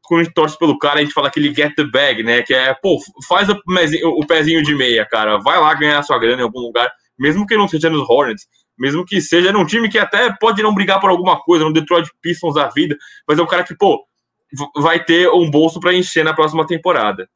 quando 0.02 0.20
a 0.20 0.24
gente 0.24 0.34
torce 0.34 0.58
pelo 0.58 0.78
cara, 0.78 1.00
a 1.00 1.02
gente 1.02 1.14
fala 1.14 1.30
que 1.30 1.40
ele 1.40 1.54
get 1.54 1.74
the 1.74 1.84
bag, 1.84 2.22
né? 2.22 2.42
Que 2.42 2.52
é, 2.52 2.74
pô, 2.74 2.98
faz 3.26 3.48
o, 3.48 3.58
o 4.04 4.26
pezinho 4.26 4.62
de 4.62 4.74
meia, 4.74 5.06
cara. 5.06 5.38
Vai 5.38 5.58
lá 5.58 5.72
ganhar 5.72 6.02
sua 6.02 6.18
grana 6.18 6.42
em 6.42 6.44
algum 6.44 6.60
lugar, 6.60 6.92
mesmo 7.18 7.46
que 7.46 7.56
não 7.56 7.66
seja 7.66 7.88
nos 7.88 8.08
Hornets, 8.10 8.46
mesmo 8.78 9.06
que 9.06 9.22
seja 9.22 9.52
num 9.52 9.64
time 9.64 9.88
que 9.88 9.98
até 9.98 10.30
pode 10.38 10.62
não 10.62 10.74
brigar 10.74 11.00
por 11.00 11.08
alguma 11.08 11.40
coisa, 11.40 11.64
no 11.64 11.72
Detroit 11.72 12.10
Pistons 12.20 12.54
da 12.54 12.68
vida, 12.68 12.94
mas 13.26 13.38
é 13.38 13.42
um 13.42 13.46
cara 13.46 13.64
que, 13.64 13.74
pô, 13.74 14.04
vai 14.76 15.02
ter 15.02 15.30
um 15.30 15.50
bolso 15.50 15.80
para 15.80 15.94
encher 15.94 16.24
na 16.24 16.34
próxima 16.34 16.66
temporada. 16.66 17.26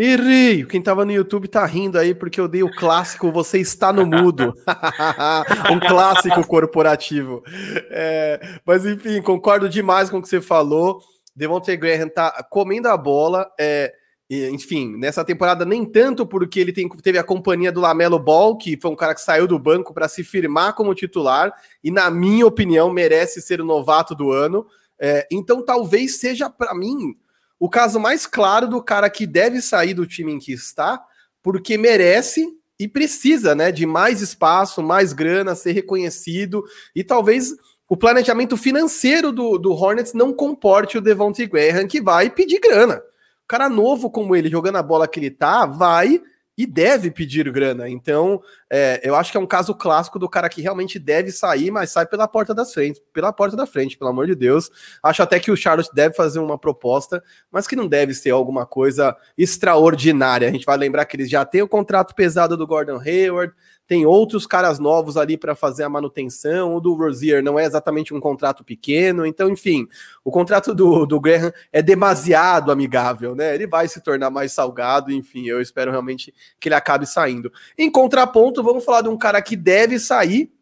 Errei! 0.00 0.64
Quem 0.64 0.80
tava 0.80 1.04
no 1.04 1.10
YouTube 1.10 1.48
tá 1.48 1.66
rindo 1.66 1.98
aí 1.98 2.14
porque 2.14 2.40
eu 2.40 2.46
dei 2.46 2.62
o 2.62 2.70
clássico 2.70 3.32
Você 3.32 3.58
está 3.58 3.92
no 3.92 4.06
mudo. 4.06 4.54
um 5.72 5.80
clássico 5.80 6.46
corporativo. 6.46 7.42
É, 7.90 8.60
mas 8.64 8.86
enfim, 8.86 9.20
concordo 9.20 9.68
demais 9.68 10.08
com 10.08 10.18
o 10.18 10.22
que 10.22 10.28
você 10.28 10.40
falou. 10.40 11.00
Devontae 11.34 11.76
Graham 11.76 12.08
tá 12.08 12.46
comendo 12.48 12.86
a 12.86 12.96
bola. 12.96 13.50
É, 13.58 13.92
enfim, 14.30 14.96
nessa 14.96 15.24
temporada 15.24 15.64
nem 15.64 15.84
tanto 15.84 16.24
porque 16.24 16.60
ele 16.60 16.72
tem, 16.72 16.88
teve 16.88 17.18
a 17.18 17.24
companhia 17.24 17.72
do 17.72 17.80
Lamelo 17.80 18.20
Ball, 18.20 18.56
que 18.56 18.78
foi 18.80 18.92
um 18.92 18.96
cara 18.96 19.16
que 19.16 19.20
saiu 19.20 19.48
do 19.48 19.58
banco 19.58 19.92
para 19.92 20.06
se 20.06 20.22
firmar 20.22 20.74
como 20.74 20.94
titular 20.94 21.52
e, 21.82 21.90
na 21.90 22.08
minha 22.08 22.46
opinião, 22.46 22.92
merece 22.92 23.42
ser 23.42 23.60
o 23.60 23.64
novato 23.64 24.14
do 24.14 24.30
ano. 24.30 24.64
É, 24.96 25.26
então, 25.28 25.64
talvez 25.64 26.20
seja 26.20 26.48
para 26.48 26.72
mim 26.72 27.16
o 27.58 27.68
caso 27.68 27.98
mais 27.98 28.26
claro 28.26 28.68
do 28.68 28.82
cara 28.82 29.10
que 29.10 29.26
deve 29.26 29.60
sair 29.60 29.94
do 29.94 30.06
time 30.06 30.32
em 30.32 30.38
que 30.38 30.52
está, 30.52 31.02
porque 31.42 31.76
merece 31.76 32.46
e 32.78 32.86
precisa, 32.86 33.54
né, 33.54 33.72
de 33.72 33.84
mais 33.84 34.20
espaço, 34.20 34.82
mais 34.82 35.12
grana, 35.12 35.54
ser 35.54 35.72
reconhecido 35.72 36.64
e 36.94 37.02
talvez 37.02 37.52
o 37.88 37.96
planejamento 37.96 38.56
financeiro 38.56 39.32
do, 39.32 39.58
do 39.58 39.72
Hornets 39.72 40.12
não 40.12 40.32
comporte 40.32 40.98
o 40.98 41.00
Devontae 41.00 41.46
Graham 41.46 41.88
que 41.88 42.00
vai 42.00 42.28
pedir 42.28 42.60
grana. 42.60 42.96
O 42.96 43.48
cara 43.48 43.68
novo 43.68 44.10
como 44.10 44.36
ele, 44.36 44.50
jogando 44.50 44.76
a 44.76 44.82
bola 44.82 45.08
que 45.08 45.18
ele 45.18 45.30
tá, 45.30 45.64
vai 45.64 46.20
e 46.56 46.66
deve 46.66 47.10
pedir 47.10 47.50
grana. 47.50 47.88
Então, 47.88 48.42
é, 48.70 49.00
eu 49.02 49.14
acho 49.14 49.30
que 49.30 49.36
é 49.36 49.40
um 49.40 49.46
caso 49.46 49.74
clássico 49.74 50.18
do 50.18 50.28
cara 50.28 50.48
que 50.48 50.60
realmente 50.60 50.98
deve 50.98 51.32
sair, 51.32 51.70
mas 51.70 51.90
sai 51.90 52.06
pela 52.06 52.28
porta 52.28 52.54
da 52.54 52.64
frente, 52.64 53.02
pela 53.12 53.32
porta 53.32 53.56
da 53.56 53.66
frente, 53.66 53.96
pelo 53.96 54.10
amor 54.10 54.26
de 54.26 54.34
Deus. 54.34 54.70
Acho 55.02 55.22
até 55.22 55.40
que 55.40 55.50
o 55.50 55.56
Charlotte 55.56 55.90
deve 55.94 56.14
fazer 56.14 56.38
uma 56.38 56.58
proposta, 56.58 57.22
mas 57.50 57.66
que 57.66 57.76
não 57.76 57.86
deve 57.86 58.14
ser 58.14 58.30
alguma 58.30 58.66
coisa 58.66 59.16
extraordinária. 59.36 60.48
A 60.48 60.52
gente 60.52 60.66
vai 60.66 60.76
lembrar 60.76 61.04
que 61.06 61.16
eles 61.16 61.30
já 61.30 61.44
têm 61.44 61.62
o 61.62 61.68
contrato 61.68 62.14
pesado 62.14 62.56
do 62.56 62.66
Gordon 62.66 63.00
Hayward, 63.00 63.54
tem 63.88 64.04
outros 64.04 64.46
caras 64.46 64.78
novos 64.78 65.16
ali 65.16 65.38
para 65.38 65.54
fazer 65.54 65.82
a 65.82 65.88
manutenção. 65.88 66.76
O 66.76 66.80
do 66.80 66.94
Rozier 66.94 67.42
não 67.42 67.58
é 67.58 67.64
exatamente 67.64 68.12
um 68.12 68.20
contrato 68.20 68.62
pequeno, 68.62 69.24
então, 69.24 69.48
enfim, 69.48 69.88
o 70.22 70.30
contrato 70.30 70.74
do, 70.74 71.06
do 71.06 71.18
Graham 71.18 71.50
é 71.72 71.80
demasiado 71.80 72.70
amigável, 72.70 73.34
né? 73.34 73.54
Ele 73.54 73.66
vai 73.66 73.88
se 73.88 74.02
tornar 74.02 74.28
mais 74.28 74.52
salgado, 74.52 75.10
enfim, 75.10 75.46
eu 75.46 75.58
espero 75.58 75.90
realmente 75.90 76.34
que 76.60 76.68
ele 76.68 76.74
acabe 76.74 77.06
saindo. 77.06 77.50
Em 77.78 77.90
contraponto, 77.90 78.57
vamos 78.62 78.84
falar 78.84 79.02
de 79.02 79.08
um 79.08 79.16
cara 79.16 79.40
que 79.42 79.56
deve 79.56 79.98
sair, 79.98 80.52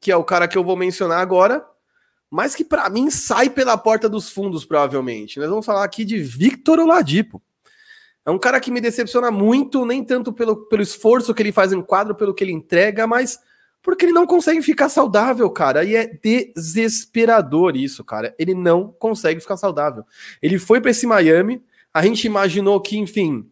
que 0.00 0.10
é 0.10 0.16
o 0.16 0.24
cara 0.24 0.46
que 0.46 0.56
eu 0.56 0.64
vou 0.64 0.76
mencionar 0.76 1.20
agora, 1.20 1.64
mas 2.30 2.54
que 2.54 2.64
para 2.64 2.88
mim 2.90 3.10
sai 3.10 3.48
pela 3.48 3.76
porta 3.76 4.08
dos 4.08 4.30
fundos, 4.30 4.64
provavelmente. 4.64 5.38
Nós 5.38 5.48
vamos 5.48 5.66
falar 5.66 5.84
aqui 5.84 6.04
de 6.04 6.18
Victor 6.18 6.78
Oladipo. 6.78 7.42
É 8.24 8.30
um 8.30 8.38
cara 8.38 8.60
que 8.60 8.70
me 8.70 8.80
decepciona 8.80 9.30
muito, 9.30 9.86
nem 9.86 10.04
tanto 10.04 10.32
pelo, 10.32 10.68
pelo 10.68 10.82
esforço 10.82 11.32
que 11.32 11.42
ele 11.42 11.52
faz 11.52 11.72
em 11.72 11.80
quadro, 11.80 12.14
pelo 12.14 12.34
que 12.34 12.44
ele 12.44 12.52
entrega, 12.52 13.06
mas 13.06 13.40
porque 13.82 14.04
ele 14.04 14.12
não 14.12 14.26
consegue 14.26 14.60
ficar 14.60 14.90
saudável, 14.90 15.48
cara. 15.48 15.84
E 15.84 15.96
é 15.96 16.06
desesperador 16.06 17.74
isso, 17.74 18.04
cara. 18.04 18.34
Ele 18.38 18.52
não 18.52 18.92
consegue 18.98 19.40
ficar 19.40 19.56
saudável. 19.56 20.04
Ele 20.42 20.58
foi 20.58 20.80
para 20.80 20.90
esse 20.90 21.06
Miami, 21.06 21.62
a 21.92 22.02
gente 22.02 22.26
imaginou 22.26 22.80
que, 22.80 22.98
enfim, 22.98 23.50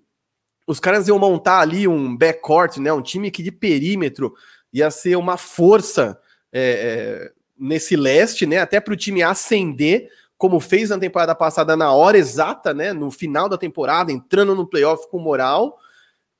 os 0.67 0.81
caras 0.81 1.07
iam 1.07 1.19
montar 1.19 1.61
ali 1.61 1.87
um 1.87 2.17
backcourt, 2.17 2.79
né? 2.79 2.93
Um 2.93 3.03
time 3.03 3.31
que 3.31 3.43
de 3.43 3.53
perímetro 3.53 4.35
ia 4.73 4.91
ser 4.91 5.17
uma 5.17 5.37
força 5.37 6.19
é, 6.53 6.61
é, 6.61 7.33
nesse 7.59 7.97
leste, 7.97 8.47
né? 8.47 8.59
Até 8.59 8.81
para 8.81 8.93
o 8.93 8.97
time 8.97 9.23
ascender 9.23 10.11
como 10.37 10.61
fez 10.61 10.91
na 10.91 10.99
temporada 10.99 11.35
passada 11.35 11.77
na 11.77 11.93
hora 11.93 12.19
exata, 12.19 12.75
né? 12.75 12.93
No 12.93 13.11
final 13.11 13.49
da 13.49 13.57
temporada, 13.57 14.13
entrando 14.13 14.55
no 14.55 14.67
playoff 14.67 15.09
com 15.09 15.19
moral. 15.19 15.79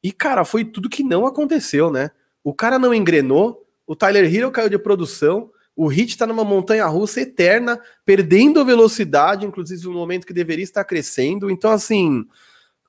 E, 0.03 0.13
cara, 0.13 0.45
foi 0.45 0.65
tudo 0.65 0.89
que 0.91 1.03
não 1.03 1.27
aconteceu, 1.27 1.91
né? 1.91 2.11
O 2.43 2.53
cara 2.53 2.79
não 2.79 2.93
engrenou, 2.93 3.65
o 3.87 3.97
Tyler 3.97 4.33
Hero 4.33 4.51
caiu 4.51 4.69
de 4.69 4.79
produção, 4.79 5.51
o 5.75 5.87
Hit 5.89 6.17
tá 6.17 6.27
numa 6.27 6.45
montanha 6.45 6.87
russa 6.87 7.21
eterna, 7.21 7.81
perdendo 8.05 8.65
velocidade, 8.65 9.47
inclusive 9.47 9.85
no 9.85 9.93
momento 9.93 10.27
que 10.27 10.33
deveria 10.33 10.65
estar 10.65 10.85
crescendo. 10.85 11.51
Então, 11.51 11.71
assim, 11.71 12.25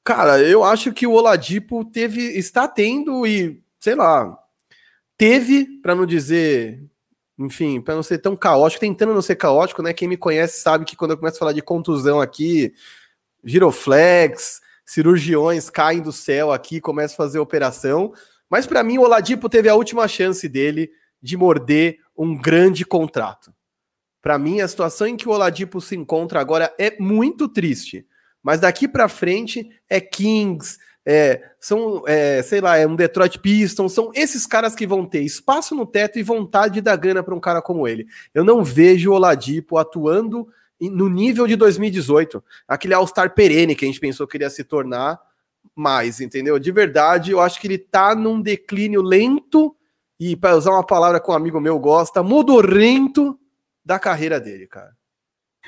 cara, 0.08 0.40
eu 0.42 0.64
acho 0.64 0.94
que 0.94 1.06
o 1.06 1.12
Oladipo 1.12 1.84
teve, 1.84 2.22
está 2.38 2.66
tendo 2.66 3.28
e, 3.28 3.62
sei 3.78 3.94
lá, 3.94 4.40
teve, 5.18 5.66
para 5.82 5.94
não 5.94 6.06
dizer 6.06 6.82
enfim, 7.38 7.82
para 7.82 7.94
não 7.94 8.02
ser 8.02 8.18
tão 8.18 8.36
caótico, 8.36 8.80
tentando 8.80 9.14
não 9.14 9.22
ser 9.22 9.36
caótico, 9.36 9.84
né? 9.84 9.94
Quem 9.94 10.08
me 10.08 10.16
conhece 10.16 10.62
sabe 10.62 10.86
que 10.86 10.96
quando 10.96 11.12
eu 11.12 11.18
começo 11.18 11.36
a 11.36 11.40
falar 11.40 11.52
de 11.52 11.62
contusão 11.62 12.20
aqui, 12.22 12.74
giroflex, 13.44 14.62
cirurgiões 14.86 15.70
caem 15.70 16.02
do 16.02 16.14
céu 16.14 16.54
aqui, 16.54 16.80
começam 16.80 17.14
a 17.14 17.18
fazer 17.18 17.40
operação. 17.40 18.14
Mas 18.50 18.66
para 18.66 18.84
mim, 18.84 18.98
o 18.98 19.02
Oladipo 19.02 19.50
teve 19.50 19.68
a 19.68 19.76
última 19.76 20.08
chance 20.08 20.48
dele 20.48 20.90
de 21.22 21.36
morder 21.36 22.00
um 22.18 22.36
grande 22.36 22.86
contrato. 22.86 23.54
Para 24.22 24.40
mim, 24.40 24.62
a 24.62 24.68
situação 24.68 25.06
em 25.06 25.18
que 25.18 25.28
o 25.28 25.32
Oladipo 25.32 25.80
se 25.82 25.96
encontra 25.96 26.40
agora 26.40 26.74
é 26.80 26.98
muito 26.98 27.48
triste. 27.48 28.08
Mas 28.48 28.62
daqui 28.62 28.88
para 28.88 29.10
frente 29.10 29.70
é 29.90 30.00
Kings, 30.00 30.78
é, 31.06 31.52
são, 31.60 32.02
é, 32.08 32.42
sei 32.42 32.62
lá, 32.62 32.78
é 32.78 32.88
um 32.88 32.96
Detroit 32.96 33.40
Pistons, 33.40 33.92
são 33.92 34.10
esses 34.16 34.46
caras 34.46 34.74
que 34.74 34.88
vão 34.88 35.06
ter 35.06 35.22
espaço 35.22 35.76
no 35.76 35.86
teto 35.86 36.18
e 36.18 36.24
vontade 36.24 36.76
de 36.76 36.82
dar 36.82 36.96
grana 36.96 37.22
para 37.22 37.36
um 37.36 37.42
cara 37.42 37.62
como 37.62 37.86
ele. 37.86 38.08
Eu 38.34 38.46
não 38.46 38.64
vejo 38.64 39.12
o 39.12 39.16
Oladipo 39.16 39.78
atuando 39.78 40.48
no 40.80 41.10
nível 41.10 41.46
de 41.46 41.58
2018, 41.58 42.42
aquele 42.66 42.94
All-Star 42.94 43.34
perene 43.34 43.76
que 43.76 43.84
a 43.84 43.88
gente 43.90 44.00
pensou 44.00 44.26
que 44.26 44.38
ele 44.38 44.46
ia 44.46 44.50
se 44.50 44.64
tornar 44.64 45.20
mais, 45.76 46.22
entendeu? 46.22 46.58
De 46.58 46.72
verdade, 46.72 47.32
eu 47.32 47.42
acho 47.42 47.60
que 47.60 47.68
ele 47.68 47.78
tá 47.78 48.16
num 48.16 48.42
declínio 48.42 49.02
lento 49.02 49.76
e, 50.18 50.38
para 50.38 50.56
usar 50.56 50.72
uma 50.72 50.86
palavra 50.86 51.20
que 51.20 51.30
um 51.30 51.34
amigo 51.34 51.60
meu 51.60 51.78
gosta, 51.78 52.24
modorrento 52.24 53.38
da 53.84 54.00
carreira 54.00 54.40
dele, 54.40 54.68
cara. 54.68 54.96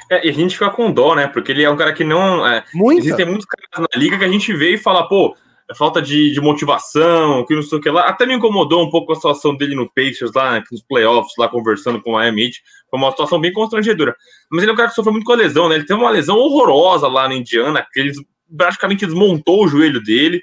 É, 0.10 0.28
e 0.28 0.30
a 0.30 0.34
gente 0.34 0.54
fica 0.54 0.70
com 0.70 0.92
dó, 0.92 1.16
né? 1.16 1.28
Porque 1.28 1.52
ele 1.52 1.64
é 1.64 1.70
um 1.70 1.78
cara 1.78 1.94
que 1.94 2.04
não. 2.04 2.46
É, 2.46 2.64
existem 2.98 3.26
muitos 3.26 3.46
caras 3.46 3.90
na 3.92 4.00
liga 4.00 4.18
que 4.18 4.26
a 4.26 4.30
gente 4.30 4.54
vê 4.54 4.74
e 4.74 4.78
fala, 4.78 5.08
pô, 5.08 5.36
é 5.70 5.76
falta 5.76 6.02
de, 6.02 6.32
de, 6.32 6.42
motivação, 6.42 7.46
que 7.46 7.54
não 7.54 7.62
sei 7.62 7.78
o 7.78 7.82
que 7.82 7.90
lá. 7.90 8.02
Até 8.02 8.26
me 8.26 8.34
incomodou 8.34 8.84
um 8.84 8.90
pouco 8.90 9.12
a 9.12 9.16
situação 9.16 9.56
dele 9.56 9.76
no 9.76 9.88
Pacers, 9.94 10.32
lá 10.34 10.64
nos 10.72 10.82
playoffs, 10.82 11.34
lá 11.38 11.48
conversando 11.48 12.02
com 12.02 12.18
a 12.18 12.22
Miami 12.22 12.46
Heat. 12.46 12.64
Foi 12.90 13.00
uma 13.00 13.12
situação 13.12 13.40
bem 13.40 13.54
constrangedora. 13.54 14.16
Mas 14.52 14.64
ele 14.64 14.72
é 14.72 14.74
um 14.74 14.78
cara 14.78 14.90
que 14.90 14.96
sofreu 14.96 15.14
muito 15.14 15.26
com 15.26 15.34
a 15.34 15.36
lesão, 15.36 15.70
né? 15.70 15.76
Ele 15.76 15.86
teve 15.86 16.00
uma 16.00 16.10
lesão 16.10 16.38
horrorosa 16.38 17.08
lá 17.08 17.28
na 17.28 17.36
Indiana, 17.36 17.86
que 17.94 18.00
ele 18.00 18.14
praticamente 18.58 19.06
desmontou 19.06 19.64
o 19.64 19.68
joelho 19.68 20.02
dele. 20.04 20.42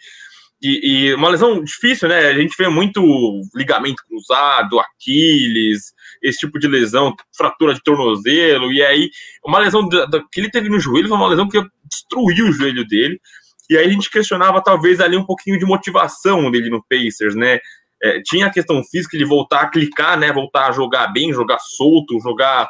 E, 0.66 0.80
e, 0.82 1.14
uma 1.14 1.28
lesão 1.28 1.62
difícil, 1.62 2.08
né? 2.08 2.26
A 2.26 2.34
gente 2.34 2.56
vê 2.58 2.68
muito 2.68 3.00
ligamento 3.54 4.02
cruzado, 4.08 4.80
Aquiles, 4.80 5.92
esse 6.20 6.40
tipo 6.40 6.58
de 6.58 6.66
lesão, 6.66 7.14
fratura 7.36 7.72
de 7.72 7.82
tornozelo, 7.84 8.72
e 8.72 8.82
aí 8.82 9.08
uma 9.44 9.60
lesão 9.60 9.88
que 9.88 10.40
ele 10.40 10.50
teve 10.50 10.68
no 10.68 10.80
joelho 10.80 11.06
foi 11.06 11.16
uma 11.16 11.28
lesão 11.28 11.48
que 11.48 11.62
destruiu 11.88 12.48
o 12.48 12.52
joelho 12.52 12.84
dele. 12.84 13.20
E 13.70 13.76
aí 13.76 13.86
a 13.86 13.90
gente 13.90 14.10
questionava 14.10 14.60
talvez 14.60 15.00
ali 15.00 15.16
um 15.16 15.24
pouquinho 15.24 15.56
de 15.56 15.64
motivação 15.64 16.50
dele 16.50 16.68
no 16.68 16.84
Pacers, 16.88 17.36
né? 17.36 17.60
É, 18.02 18.20
tinha 18.22 18.46
a 18.46 18.52
questão 18.52 18.82
física, 18.82 19.16
ele 19.16 19.24
voltar 19.24 19.60
a 19.60 19.70
clicar, 19.70 20.18
né? 20.18 20.32
Voltar 20.32 20.68
a 20.68 20.72
jogar 20.72 21.08
bem, 21.12 21.32
jogar 21.32 21.60
solto, 21.60 22.20
jogar. 22.20 22.68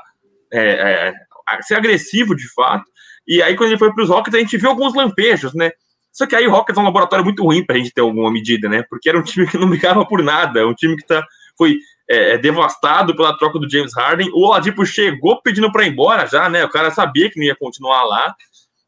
É, 0.53 1.09
é, 1.09 1.63
ser 1.63 1.77
agressivo 1.77 2.37
de 2.37 2.53
fato. 2.53 2.85
E 3.27 3.43
aí, 3.43 3.57
quando 3.57 3.71
ele 3.71 3.79
foi 3.79 3.93
para 3.93 4.05
os 4.05 4.11
Rockets, 4.11 4.35
a 4.35 4.41
gente 4.41 4.57
viu 4.59 4.69
alguns 4.69 4.95
lampejos, 4.95 5.55
né? 5.55 5.71
Só 6.17 6.27
que 6.27 6.35
aí 6.35 6.47
o 6.47 6.51
Rockets 6.51 6.79
é 6.79 6.81
um 6.81 6.85
laboratório 6.85 7.23
muito 7.23 7.43
ruim 7.43 7.63
para 7.63 7.77
a 7.77 7.79
gente 7.79 7.93
ter 7.93 8.01
alguma 8.01 8.33
medida, 8.33 8.71
né? 8.71 8.83
Porque 8.89 9.07
era 9.07 9.19
um 9.19 9.23
time 9.23 9.47
que 9.47 9.59
não 9.59 9.69
brigava 9.69 10.03
por 10.07 10.23
nada, 10.23 10.67
um 10.67 10.73
time 10.73 10.97
que 10.97 11.07
tá, 11.07 11.23
foi 11.59 11.77
é, 12.09 12.33
é, 12.33 12.39
devastado 12.39 13.15
pela 13.15 13.37
troca 13.37 13.59
do 13.59 13.69
James 13.69 13.95
Harden. 13.95 14.31
O 14.33 14.47
Oladipo 14.47 14.87
chegou 14.87 15.43
pedindo 15.43 15.71
para 15.71 15.85
ir 15.85 15.91
embora 15.93 16.27
já, 16.27 16.49
né? 16.49 16.65
O 16.65 16.71
cara 16.71 16.91
sabia 16.91 17.31
que 17.31 17.39
não 17.39 17.45
ia 17.45 17.55
continuar 17.55 18.03
lá. 18.05 18.35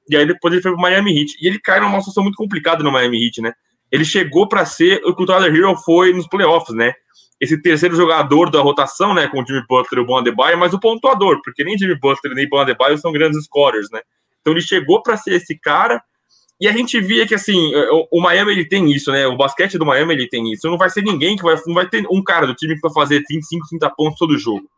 E 0.08 0.16
aí 0.16 0.24
depois 0.24 0.54
ele 0.54 0.62
foi 0.62 0.72
pro 0.72 0.80
Miami 0.80 1.20
Heat. 1.20 1.36
E 1.38 1.46
ele 1.46 1.60
caiu 1.60 1.82
numa 1.82 2.00
situação 2.00 2.22
muito 2.22 2.36
complicada 2.36 2.82
no 2.82 2.90
Miami 2.90 3.22
Heat, 3.26 3.42
né? 3.42 3.52
Ele 3.92 4.06
chegou 4.06 4.48
para 4.48 4.64
ser 4.64 5.02
o 5.04 5.14
que 5.14 5.22
o 5.22 5.26
Tyler 5.26 5.54
Hero 5.54 5.76
foi 5.76 6.14
nos 6.14 6.26
playoffs, 6.26 6.74
né? 6.74 6.94
Esse 7.38 7.60
terceiro 7.60 7.94
jogador 7.94 8.50
da 8.50 8.62
rotação, 8.62 9.12
né? 9.12 9.28
Com 9.28 9.42
o 9.42 9.46
Jimmy 9.46 9.62
Butler 9.68 10.00
e 10.00 10.02
o 10.02 10.06
Bon 10.06 10.16
Adebayo, 10.16 10.56
mas 10.56 10.72
o 10.72 10.80
pontuador, 10.80 11.42
porque 11.44 11.62
nem 11.62 11.76
Jimmy 11.76 11.94
Butler 12.00 12.34
nem 12.34 12.48
Bon 12.48 12.56
Adebayo 12.56 12.96
são 12.96 13.12
grandes 13.12 13.44
scorers, 13.44 13.90
né? 13.92 14.00
Então 14.40 14.54
ele 14.54 14.62
chegou 14.62 15.02
para 15.02 15.18
ser 15.18 15.34
esse 15.34 15.58
cara 15.58 16.02
e 16.60 16.66
a 16.66 16.72
gente 16.72 17.00
via 17.00 17.26
que, 17.26 17.34
assim, 17.34 17.72
o, 18.10 18.20
Miami 18.20 18.52
ele 18.52 18.68
tem 18.68 18.90
isso, 18.90 19.12
né? 19.12 19.26
O 19.26 19.36
basquete 19.36 19.78
do 19.78 19.86
Miami 19.86 20.14
ele 20.14 20.28
tem 20.28 20.52
isso. 20.52 20.68
Não 20.68 20.76
vai 20.76 20.90
ser 20.90 21.02
ninguém 21.02 21.36
que 21.36 21.42
vai. 21.42 21.56
Não 21.66 21.74
vai 21.74 21.88
ter 21.88 22.04
um 22.10 22.22
cara 22.22 22.46
do 22.46 22.54
time 22.54 22.74
que 22.74 22.80
vai 22.80 22.92
fazer 22.92 23.22
25, 23.28 23.68
30 23.68 23.90
pontos 23.90 24.18
todo 24.18 24.36
jogo. 24.36 24.68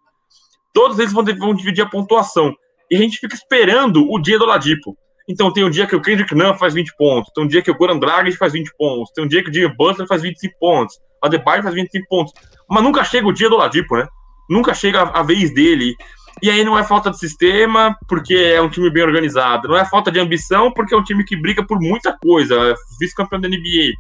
Todos 0.75 0.99
eles 0.99 1.13
vão, 1.13 1.25
vão 1.25 1.55
dividir 1.55 1.83
a 1.83 1.89
pontuação. 1.89 2.55
E 2.91 2.97
a 2.97 2.99
gente 2.99 3.19
fica 3.19 3.35
esperando 3.35 4.07
o 4.11 4.19
dia 4.19 4.39
do 4.39 4.45
Ladipo. 4.45 4.97
Então 5.31 5.53
tem 5.53 5.65
um 5.65 5.71
dia 5.71 5.87
que 5.87 5.95
o 5.95 6.03
Kendrick 6.03 6.35
Nunn 6.35 6.55
faz 6.55 6.75
20 6.75 6.97
pontos, 6.97 7.33
tem 7.33 7.45
um 7.45 7.47
dia 7.47 7.63
que 7.63 7.71
o 7.71 7.77
Goran 7.77 7.99
Dragic 7.99 8.37
faz 8.37 8.53
20 8.53 8.73
pontos, 8.77 9.13
tem 9.13 9.25
um 9.25 9.29
dia 9.29 9.45
que 9.45 9.49
o 9.49 9.55
Jimmy 9.55 9.73
Butler 9.77 10.09
faz 10.09 10.23
25 10.23 10.59
pontos, 10.59 10.99
a 11.23 11.29
Depay 11.29 11.63
faz 11.63 11.73
25 11.73 12.09
pontos. 12.09 12.33
Mas 12.69 12.83
nunca 12.83 13.05
chega 13.05 13.29
o 13.29 13.33
dia 13.33 13.49
do 13.49 13.57
Ladipo, 13.57 13.97
né? 13.97 14.09
Nunca 14.49 14.75
chega 14.75 15.03
a, 15.03 15.21
a 15.21 15.23
vez 15.23 15.55
dele. 15.55 15.95
E 16.43 16.51
aí 16.51 16.65
não 16.65 16.79
é 16.79 16.85
falta 16.85 17.11
de 17.11 17.19
sistema, 17.19 17.95
porque 18.09 18.35
é 18.35 18.61
um 18.61 18.69
time 18.69 18.91
bem 18.91 19.03
organizado. 19.03 19.69
Não 19.69 19.77
é 19.77 19.85
falta 19.85 20.11
de 20.11 20.19
ambição, 20.19 20.73
porque 20.73 20.95
é 20.95 20.97
um 20.97 21.05
time 21.05 21.25
que 21.25 21.37
briga 21.37 21.65
por 21.67 21.79
muita 21.79 22.17
coisa. 22.19 22.55
É 22.55 22.75
vice-campeão 22.99 23.41
da 23.41 23.49
NBA. 23.49 23.93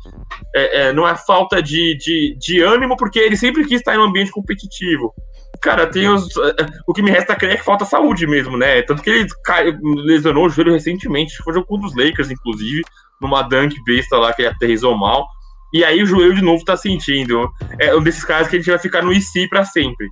É, 0.54 0.80
é, 0.80 0.92
não 0.92 1.06
é 1.06 1.14
falta 1.14 1.62
de, 1.62 1.96
de, 1.96 2.36
de 2.38 2.60
ânimo, 2.60 2.96
porque 2.96 3.18
ele 3.18 3.36
sempre 3.36 3.64
quis 3.64 3.80
estar 3.80 3.94
em 3.94 3.98
um 3.98 4.04
ambiente 4.04 4.30
competitivo. 4.30 5.12
Cara, 5.60 5.86
tem 5.86 6.08
os. 6.08 6.28
O 6.86 6.94
que 6.94 7.02
me 7.02 7.10
resta 7.10 7.36
crer 7.36 7.52
é 7.52 7.56
que 7.56 7.64
falta 7.64 7.84
saúde 7.84 8.26
mesmo, 8.26 8.56
né? 8.56 8.80
Tanto 8.82 9.02
que 9.02 9.10
ele 9.10 9.28
cai, 9.44 9.76
lesionou 9.82 10.46
o 10.46 10.48
joelho 10.48 10.72
recentemente. 10.72 11.36
Foi 11.44 11.52
jogo 11.52 11.66
contra 11.66 11.86
os 11.88 11.94
Lakers, 11.94 12.30
inclusive, 12.30 12.82
numa 13.20 13.42
dunk 13.42 13.76
besta 13.84 14.16
lá 14.16 14.32
que 14.32 14.42
ele 14.42 14.48
aterrizou 14.48 14.96
mal. 14.96 15.26
E 15.72 15.84
aí 15.84 16.02
o 16.02 16.06
joelho 16.06 16.34
de 16.34 16.42
novo 16.42 16.64
tá 16.64 16.76
sentindo. 16.76 17.48
É 17.78 17.94
um 17.94 18.02
desses 18.02 18.24
caras 18.24 18.48
que 18.48 18.56
a 18.56 18.58
gente 18.58 18.70
vai 18.70 18.78
ficar 18.78 19.02
no 19.02 19.12
IC 19.12 19.48
para 19.48 19.64
sempre. 19.64 20.08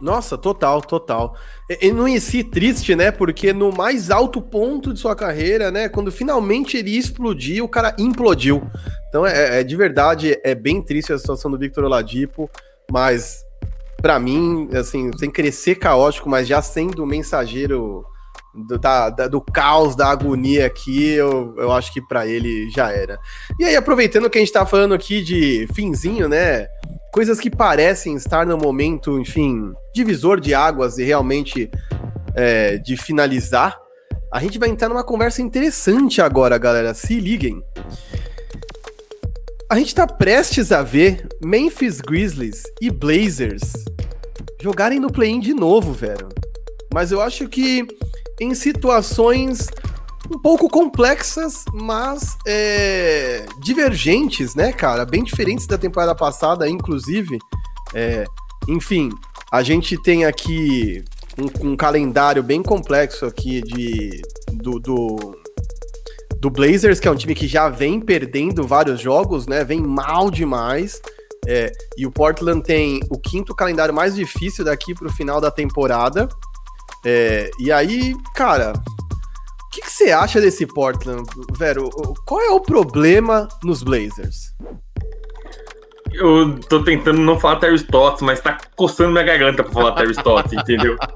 Nossa, 0.00 0.38
total, 0.38 0.80
total. 0.80 1.36
E, 1.68 1.88
e 1.88 1.92
no 1.92 2.08
IC 2.08 2.44
triste, 2.44 2.94
né? 2.94 3.10
Porque 3.10 3.52
no 3.52 3.72
mais 3.72 4.10
alto 4.10 4.40
ponto 4.40 4.92
de 4.92 5.00
sua 5.00 5.16
carreira, 5.16 5.70
né? 5.70 5.88
Quando 5.88 6.12
finalmente 6.12 6.76
ele 6.76 6.96
explodiu, 6.96 7.64
o 7.64 7.68
cara 7.68 7.94
implodiu. 7.98 8.62
Então 9.08 9.26
é, 9.26 9.60
é 9.60 9.64
de 9.64 9.76
verdade, 9.76 10.38
é 10.44 10.54
bem 10.54 10.80
triste 10.80 11.12
a 11.12 11.18
situação 11.18 11.50
do 11.50 11.58
Victor 11.58 11.84
Oladipo, 11.84 12.48
mas 12.90 13.44
para 14.00 14.18
mim, 14.20 14.68
assim, 14.74 15.10
sem 15.18 15.32
ser 15.50 15.74
caótico, 15.74 16.28
mas 16.28 16.46
já 16.46 16.62
sendo 16.62 17.04
mensageiro 17.04 18.06
do, 18.66 18.78
da, 18.78 19.10
da, 19.10 19.28
do 19.28 19.40
caos, 19.40 19.94
da 19.94 20.08
agonia 20.08 20.66
aqui, 20.66 21.12
eu, 21.12 21.54
eu 21.58 21.72
acho 21.72 21.92
que 21.92 22.00
para 22.00 22.26
ele 22.26 22.70
já 22.70 22.90
era. 22.90 23.18
E 23.58 23.64
aí, 23.64 23.76
aproveitando 23.76 24.28
que 24.28 24.38
a 24.38 24.40
gente 24.40 24.52
tá 24.52 24.64
falando 24.66 24.94
aqui 24.94 25.22
de 25.22 25.68
finzinho, 25.74 26.28
né? 26.28 26.66
Coisas 27.12 27.38
que 27.40 27.50
parecem 27.50 28.14
estar 28.14 28.46
no 28.46 28.56
momento, 28.56 29.18
enfim, 29.18 29.72
divisor 29.94 30.40
de 30.40 30.54
águas 30.54 30.98
e 30.98 31.04
realmente 31.04 31.70
é, 32.34 32.78
de 32.78 32.96
finalizar, 32.96 33.78
a 34.32 34.40
gente 34.40 34.58
vai 34.58 34.68
entrar 34.68 34.88
numa 34.88 35.04
conversa 35.04 35.40
interessante 35.40 36.20
agora, 36.20 36.58
galera. 36.58 36.92
Se 36.94 37.18
liguem. 37.18 37.62
A 39.70 39.78
gente 39.78 39.94
tá 39.94 40.06
prestes 40.06 40.72
a 40.72 40.82
ver 40.82 41.26
Memphis 41.42 42.00
Grizzlies 42.00 42.62
e 42.80 42.90
Blazers 42.90 43.72
jogarem 44.60 44.98
no 44.98 45.12
play-in 45.12 45.40
de 45.40 45.54
novo, 45.54 45.92
velho. 45.92 46.28
Mas 46.92 47.12
eu 47.12 47.20
acho 47.20 47.48
que 47.48 47.86
em 48.40 48.54
situações 48.54 49.68
um 50.30 50.38
pouco 50.38 50.68
complexas, 50.68 51.64
mas 51.72 52.36
é, 52.46 53.46
divergentes, 53.60 54.54
né, 54.54 54.72
cara? 54.72 55.04
Bem 55.04 55.24
diferentes 55.24 55.66
da 55.66 55.78
temporada 55.78 56.14
passada, 56.14 56.68
inclusive. 56.68 57.38
É, 57.94 58.24
enfim, 58.68 59.10
a 59.50 59.62
gente 59.62 60.00
tem 60.02 60.26
aqui 60.26 61.02
um, 61.38 61.70
um, 61.70 61.76
calendário 61.76 62.42
bem 62.42 62.62
complexo 62.62 63.24
aqui 63.24 63.62
de 63.62 64.20
do, 64.52 64.78
do, 64.78 65.16
do 66.38 66.50
Blazers, 66.50 67.00
que 67.00 67.08
é 67.08 67.10
um 67.10 67.16
time 67.16 67.34
que 67.34 67.48
já 67.48 67.68
vem 67.70 67.98
perdendo 67.98 68.66
vários 68.66 69.00
jogos, 69.00 69.46
né? 69.46 69.64
Vem 69.64 69.80
mal 69.80 70.30
demais. 70.30 71.00
É, 71.46 71.72
e 71.96 72.04
o 72.04 72.10
Portland 72.10 72.62
tem 72.62 73.00
o 73.08 73.18
quinto 73.18 73.54
calendário 73.54 73.94
mais 73.94 74.14
difícil 74.14 74.64
daqui 74.64 74.94
para 74.94 75.08
o 75.08 75.12
final 75.12 75.40
da 75.40 75.50
temporada. 75.50 76.28
É, 77.04 77.50
e 77.58 77.70
aí, 77.70 78.14
cara, 78.34 78.72
o 78.72 79.70
que, 79.70 79.80
que, 79.80 79.90
você 79.90 80.10
acha 80.10 80.40
desse 80.40 80.66
Portland, 80.66 81.22
Vero? 81.56 81.88
Qual 82.26 82.40
é 82.40 82.50
o 82.50 82.60
problema 82.60 83.48
nos 83.62 83.82
Blazers? 83.82 84.54
Eu 86.12 86.58
tô 86.60 86.82
tentando 86.82 87.20
não 87.20 87.38
falar 87.38 87.56
Terry 87.56 87.76
Stotts, 87.76 88.22
mas 88.22 88.40
tá 88.40 88.58
coçando 88.74 89.12
minha 89.12 89.24
garganta 89.24 89.62
pra 89.62 89.72
falar 89.72 89.92
Terry 89.92 90.12
Stotts, 90.12 90.52
entendeu? 90.52 90.96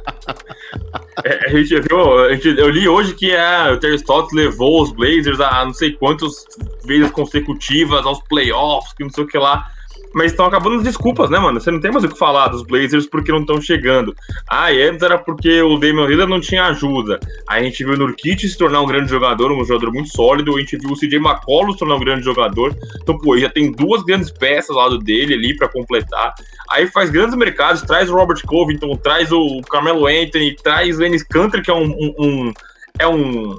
É, 1.25 1.47
a 1.47 1.49
gente 1.51 1.79
viu, 1.81 2.19
a 2.19 2.35
gente, 2.35 2.59
eu 2.59 2.71
li 2.71 2.89
hoje 2.89 3.15
que 3.15 3.37
a, 3.37 3.73
o 3.73 3.77
Terry 3.79 3.97
Stotts 3.97 4.33
levou 4.33 4.83
os 4.83 4.91
Blazers 4.93 5.39
a 5.41 5.65
não 5.65 5.73
sei 5.75 5.93
quantas 5.93 6.47
vezes 6.85 7.11
consecutivas 7.11 8.05
aos 8.07 8.21
playoffs, 8.25 8.95
que 8.95 9.05
não 9.05 9.11
sei 9.11 9.25
o 9.25 9.27
que 9.27 9.39
lá 9.39 9.71
mas 10.15 10.33
estão 10.33 10.47
acabando 10.47 10.77
as 10.77 10.83
desculpas, 10.83 11.31
né, 11.31 11.39
mano? 11.39 11.61
Você 11.61 11.71
não 11.71 11.81
tem 11.81 11.91
mais 11.91 12.05
o 12.05 12.09
que 12.09 12.19
falar 12.19 12.49
dos 12.49 12.63
Blazers 12.63 13.07
porque 13.07 13.33
não 13.33 13.41
estão 13.41 13.61
chegando. 13.61 14.15
Ah, 14.49 14.73
e 14.73 14.83
antes 14.83 15.03
era 15.03 15.19
porque 15.19 15.63
o 15.63 15.77
Damian 15.79 16.07
Lillard 16.07 16.31
não 16.31 16.41
tinha 16.41 16.65
ajuda. 16.65 17.19
Aí 17.49 17.63
a 17.63 17.65
gente 17.65 17.85
viu 17.85 17.95
o 17.95 17.97
Nurkic 17.97 18.49
se 18.49 18.57
tornar 18.57 18.81
um 18.81 18.87
grande 18.87 19.09
jogador, 19.09 19.51
um 19.53 19.65
jogador 19.65 19.93
muito 19.93 20.11
sólido. 20.11 20.57
A 20.57 20.61
gente 20.61 20.77
viu 20.77 20.91
o 20.91 20.99
CJ 20.99 21.17
McCollum 21.17 21.73
se 21.73 21.79
tornar 21.79 21.97
um 21.97 22.01
grande 22.01 22.25
jogador. 22.25 22.75
Então, 23.03 23.17
pô, 23.19 23.37
já 23.39 23.49
tem 23.49 23.73
duas 23.73 24.03
grandes 24.03 24.31
peças 24.31 24.71
ao 24.71 24.83
lado 24.83 24.99
dele 24.99 25.35
ali 25.35 25.57
para 25.57 25.69
completar. 25.69 26.35
Aí 26.71 26.87
faz 26.87 27.11
grandes 27.11 27.37
mercados, 27.37 27.83
traz 27.83 28.11
o 28.11 28.15
Robert 28.15 28.41
Covington, 28.47 28.97
traz 28.97 29.31
o 29.33 29.61
Carmelo 29.71 30.07
Anthony, 30.07 30.57
traz 30.57 30.99
o 30.99 31.05
Ennis 31.05 31.23
Cantor, 31.23 31.63
que 31.63 31.71
é 31.71 31.75
um, 31.75 31.91
um, 31.91 32.15
um 32.19 32.53
é 32.99 33.07
um 33.07 33.59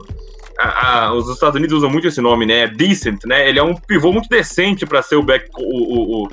a, 0.63 1.06
a, 1.06 1.13
os 1.13 1.30
Estados 1.30 1.56
Unidos 1.56 1.78
usam 1.78 1.89
muito 1.89 2.08
esse 2.08 2.21
nome, 2.21 2.45
né? 2.45 2.67
Decent, 2.67 3.26
né? 3.26 3.47
Ele 3.47 3.60
é 3.60 3.63
um 3.63 3.76
pivô 3.76 4.12
muito 4.12 4.30
decente 4.30 4.86
para 4.86 5.02
ser 5.02 5.15
o 5.15 5.23
back, 5.23 5.49
o, 5.58 5.62
o, 5.62 6.23
o, 6.23 6.30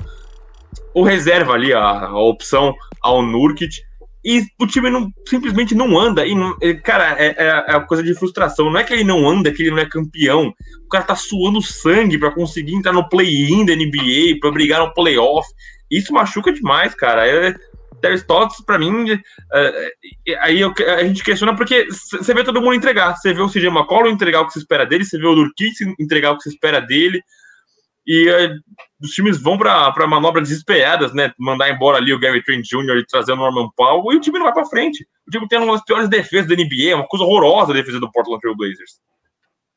o, 0.93 1.03
reserva 1.03 1.53
ali, 1.53 1.73
a, 1.73 1.81
a 1.81 2.19
opção 2.19 2.73
ao 3.01 3.21
Nurkic. 3.21 3.69
E 4.23 4.45
o 4.59 4.67
time 4.67 4.89
não, 4.89 5.11
simplesmente 5.27 5.73
não 5.73 5.99
anda. 5.99 6.25
E, 6.25 6.35
não, 6.35 6.55
cara, 6.83 7.15
é, 7.19 7.35
é, 7.37 7.75
é 7.75 7.79
coisa 7.81 8.03
de 8.03 8.13
frustração. 8.13 8.69
Não 8.71 8.79
é 8.79 8.83
que 8.83 8.93
ele 8.93 9.03
não 9.03 9.27
anda, 9.27 9.51
que 9.51 9.63
ele 9.63 9.71
não 9.71 9.79
é 9.79 9.85
campeão. 9.85 10.53
O 10.85 10.89
cara 10.89 11.03
tá 11.03 11.15
suando 11.15 11.61
sangue 11.61 12.17
para 12.17 12.31
conseguir 12.31 12.75
entrar 12.75 12.93
no 12.93 13.09
play-in 13.09 13.65
da 13.65 13.75
NBA, 13.75 14.39
para 14.39 14.51
brigar 14.51 14.79
no 14.79 14.93
playoff. 14.93 15.49
Isso 15.89 16.13
machuca 16.13 16.53
demais, 16.53 16.93
cara. 16.93 17.27
É, 17.27 17.53
Terry 18.01 18.15
Stotts, 18.15 18.63
pra 18.65 18.79
mim, 18.79 19.11
é, 19.53 19.93
é, 20.27 20.39
aí 20.39 20.59
eu, 20.59 20.73
a 20.97 21.03
gente 21.03 21.23
questiona 21.23 21.55
porque 21.55 21.87
você 21.89 22.33
vê 22.33 22.43
todo 22.43 22.61
mundo 22.61 22.73
entregar. 22.73 23.15
Você 23.15 23.33
vê 23.33 23.41
o 23.41 23.49
CJ 23.49 23.67
McCollum 23.67 24.09
entregar 24.09 24.41
o 24.41 24.47
que 24.47 24.53
se 24.53 24.59
espera 24.59 24.85
dele, 24.85 25.05
você 25.05 25.17
vê 25.17 25.27
o 25.27 25.35
Durkis 25.35 25.79
entregar 25.99 26.31
o 26.31 26.37
que 26.37 26.43
se 26.43 26.49
espera 26.49 26.79
dele. 26.79 27.21
E 28.05 28.27
é, 28.29 28.51
os 29.01 29.11
times 29.11 29.41
vão 29.41 29.57
para 29.57 30.07
manobras 30.07 30.49
desesperadas, 30.49 31.13
né? 31.13 31.31
Mandar 31.37 31.69
embora 31.69 31.97
ali 31.97 32.13
o 32.13 32.19
Gary 32.19 32.43
Trent 32.43 32.65
Jr. 32.65 32.97
e 32.97 33.05
trazer 33.05 33.33
o 33.33 33.35
Norman 33.35 33.69
Powell, 33.75 34.13
e 34.13 34.17
o 34.17 34.19
time 34.19 34.39
não 34.39 34.45
vai 34.45 34.53
para 34.53 34.65
frente. 34.65 35.07
O 35.27 35.31
time 35.31 35.47
tem 35.47 35.59
uma 35.59 35.73
das 35.73 35.83
piores 35.83 36.09
defesas 36.09 36.47
da 36.47 36.55
NBA, 36.55 36.95
uma 36.95 37.07
coisa 37.07 37.23
horrorosa 37.23 37.71
a 37.71 37.75
defesa 37.75 37.99
do 37.99 38.11
Portland 38.11 38.41
Trail 38.41 38.57
Blazers. 38.57 38.99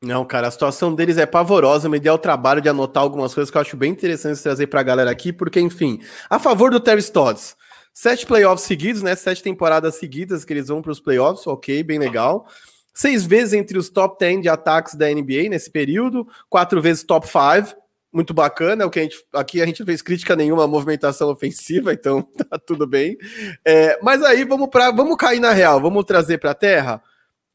Não, 0.01 0.23
cara, 0.25 0.47
a 0.47 0.51
situação 0.51 0.93
deles 0.93 1.17
é 1.17 1.25
pavorosa. 1.25 1.89
Me 1.89 1.99
deu 1.99 2.13
o 2.13 2.17
trabalho 2.17 2.61
de 2.61 2.69
anotar 2.69 3.01
algumas 3.01 3.33
coisas 3.33 3.49
que 3.49 3.57
eu 3.57 3.61
acho 3.61 3.77
bem 3.77 3.91
interessantes 3.91 4.41
trazer 4.41 4.67
para 4.67 4.81
a 4.81 4.83
galera 4.83 5.09
aqui, 5.09 5.31
porque, 5.33 5.59
enfim, 5.59 5.99
a 6.29 6.37
favor 6.37 6.69
do 6.69 6.79
Terry 6.79 6.99
Stotts. 6.99 7.55
Sete 7.97 8.25
playoffs 8.25 8.67
seguidos, 8.67 9.01
né? 9.01 9.15
Sete 9.15 9.41
temporadas 9.41 9.95
seguidas 9.95 10.43
que 10.43 10.51
eles 10.51 10.67
vão 10.67 10.81
para 10.81 10.91
os 10.91 10.99
playoffs, 10.99 11.47
ok, 11.47 11.81
bem 11.81 11.97
legal. 11.97 12.45
Seis 12.93 13.25
vezes 13.25 13.53
entre 13.53 13.77
os 13.77 13.87
top 13.87 14.19
10 14.19 14.41
de 14.41 14.49
ataques 14.49 14.95
da 14.95 15.07
NBA 15.07 15.47
nesse 15.49 15.71
período, 15.71 16.27
quatro 16.49 16.81
vezes 16.81 17.05
top 17.05 17.25
5, 17.25 17.73
muito 18.11 18.33
bacana. 18.33 18.83
É 18.83 18.85
o 18.85 18.89
que 18.89 18.99
a 18.99 19.03
gente, 19.03 19.25
aqui 19.31 19.61
a 19.61 19.65
gente 19.65 19.79
não 19.79 19.85
fez 19.85 20.01
crítica 20.01 20.35
nenhuma 20.35 20.65
à 20.65 20.67
movimentação 20.67 21.29
ofensiva, 21.29 21.93
então 21.95 22.21
tá 22.21 22.59
tudo 22.59 22.85
bem. 22.85 23.17
É, 23.63 23.97
mas 24.03 24.21
aí 24.23 24.43
vamos 24.43 24.67
para, 24.67 24.91
vamos 24.91 25.15
cair 25.15 25.39
na 25.39 25.53
real, 25.53 25.79
vamos 25.79 26.03
trazer 26.03 26.37
para 26.37 26.51
a 26.51 26.55
terra. 26.55 27.01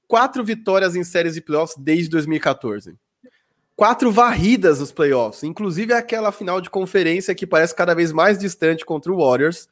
Quatro 0.09 0.42
vitórias 0.42 0.96
em 0.96 1.05
séries 1.05 1.35
de 1.35 1.42
playoffs 1.42 1.76
desde 1.79 2.09
2014 2.09 2.96
quatro 3.76 4.12
varridas 4.12 4.79
nos 4.79 4.92
playoffs, 4.92 5.42
inclusive 5.42 5.94
aquela 5.94 6.31
final 6.31 6.61
de 6.61 6.68
conferência 6.68 7.35
que 7.35 7.46
parece 7.46 7.74
cada 7.74 7.94
vez 7.94 8.12
mais 8.12 8.38
distante 8.38 8.85
contra 8.85 9.11
o 9.11 9.16
Warriors. 9.16 9.70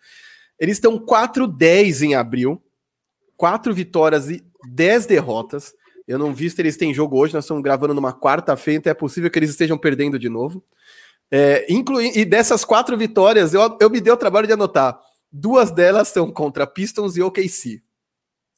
Eles 0.58 0.76
estão 0.76 0.98
4-10 0.98 2.02
em 2.02 2.14
abril, 2.14 2.62
quatro 3.36 3.72
vitórias 3.72 4.28
e 4.28 4.44
10 4.68 5.06
derrotas. 5.06 5.72
Eu 6.06 6.18
não 6.18 6.34
vi 6.34 6.48
se 6.50 6.60
eles 6.60 6.76
têm 6.76 6.94
jogo 6.94 7.18
hoje, 7.18 7.34
nós 7.34 7.44
estamos 7.44 7.62
gravando 7.62 7.94
numa 7.94 8.12
quarta-feira, 8.12 8.78
então 8.78 8.90
é 8.90 8.94
possível 8.94 9.30
que 9.30 9.38
eles 9.38 9.50
estejam 9.50 9.78
perdendo 9.78 10.18
de 10.18 10.28
novo. 10.28 10.64
É, 11.30 11.66
e 11.68 12.24
dessas 12.24 12.64
quatro 12.64 12.96
vitórias, 12.96 13.52
eu, 13.52 13.76
eu 13.80 13.90
me 13.90 14.00
dei 14.00 14.12
o 14.12 14.16
trabalho 14.16 14.46
de 14.46 14.54
anotar. 14.54 14.98
Duas 15.30 15.70
delas 15.70 16.08
são 16.08 16.30
contra 16.30 16.66
Pistons 16.66 17.16
e 17.16 17.22
OKC. 17.22 17.82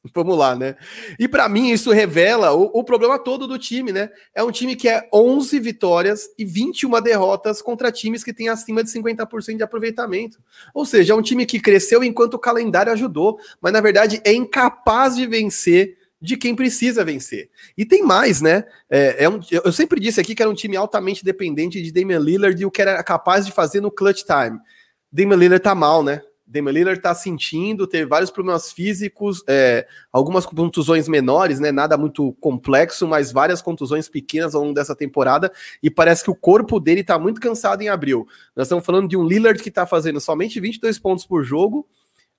Vamos 0.13 0.37
lá, 0.37 0.55
né? 0.55 0.75
E 1.19 1.27
para 1.27 1.47
mim 1.47 1.69
isso 1.69 1.91
revela 1.91 2.53
o, 2.53 2.63
o, 2.73 2.83
problema 2.83 3.19
todo 3.19 3.47
do 3.47 3.57
time, 3.57 3.91
né? 3.91 4.09
É 4.33 4.43
um 4.43 4.51
time 4.51 4.75
que 4.75 4.89
é 4.89 5.07
11 5.13 5.59
vitórias 5.59 6.29
e 6.37 6.43
21 6.43 7.01
derrotas 7.01 7.61
contra 7.61 7.91
times 7.91 8.23
que 8.23 8.33
têm 8.33 8.49
acima 8.49 8.83
de 8.83 8.89
50% 8.89 9.57
de 9.57 9.63
aproveitamento. 9.63 10.39
Ou 10.73 10.85
seja, 10.85 11.13
é 11.13 11.15
um 11.15 11.21
time 11.21 11.45
que 11.45 11.59
cresceu 11.59 12.03
enquanto 12.03 12.33
o 12.33 12.39
calendário 12.39 12.91
ajudou, 12.91 13.37
mas 13.61 13.71
na 13.71 13.81
verdade 13.81 14.21
é 14.23 14.33
incapaz 14.33 15.15
de 15.15 15.27
vencer 15.27 15.97
de 16.19 16.37
quem 16.37 16.55
precisa 16.55 17.03
vencer. 17.03 17.49
E 17.75 17.83
tem 17.83 18.03
mais, 18.03 18.41
né? 18.41 18.63
É, 18.89 19.25
é 19.25 19.29
um, 19.29 19.39
eu 19.51 19.71
sempre 19.71 19.99
disse 19.99 20.21
aqui 20.21 20.35
que 20.35 20.41
era 20.41 20.51
um 20.51 20.55
time 20.55 20.77
altamente 20.77 21.25
dependente 21.25 21.81
de 21.81 21.91
Damian 21.91 22.19
Lillard 22.19 22.61
e 22.61 22.65
o 22.65 22.71
que 22.71 22.81
era 22.81 23.01
capaz 23.03 23.45
de 23.45 23.51
fazer 23.51 23.81
no 23.81 23.89
clutch 23.89 24.23
time. 24.23 24.59
Damian 25.11 25.37
Lillard 25.37 25.63
tá 25.63 25.73
mal, 25.73 26.03
né? 26.03 26.21
Damian 26.51 26.73
Lillard 26.73 27.01
tá 27.01 27.15
sentindo, 27.15 27.87
teve 27.87 28.05
vários 28.05 28.29
problemas 28.29 28.73
físicos, 28.73 29.41
é, 29.47 29.87
algumas 30.11 30.45
contusões 30.45 31.07
menores, 31.07 31.61
né? 31.61 31.71
Nada 31.71 31.97
muito 31.97 32.33
complexo, 32.41 33.07
mas 33.07 33.31
várias 33.31 33.61
contusões 33.61 34.09
pequenas 34.09 34.53
ao 34.53 34.61
longo 34.61 34.73
dessa 34.73 34.93
temporada. 34.93 35.49
E 35.81 35.89
parece 35.89 36.25
que 36.25 36.29
o 36.29 36.35
corpo 36.35 36.77
dele 36.77 37.05
tá 37.05 37.17
muito 37.17 37.39
cansado 37.39 37.81
em 37.81 37.87
abril. 37.87 38.27
Nós 38.53 38.67
estamos 38.67 38.85
falando 38.85 39.07
de 39.07 39.15
um 39.15 39.25
Lillard 39.25 39.63
que 39.63 39.71
tá 39.71 39.85
fazendo 39.85 40.19
somente 40.19 40.59
22 40.59 40.99
pontos 40.99 41.25
por 41.25 41.41
jogo, 41.45 41.87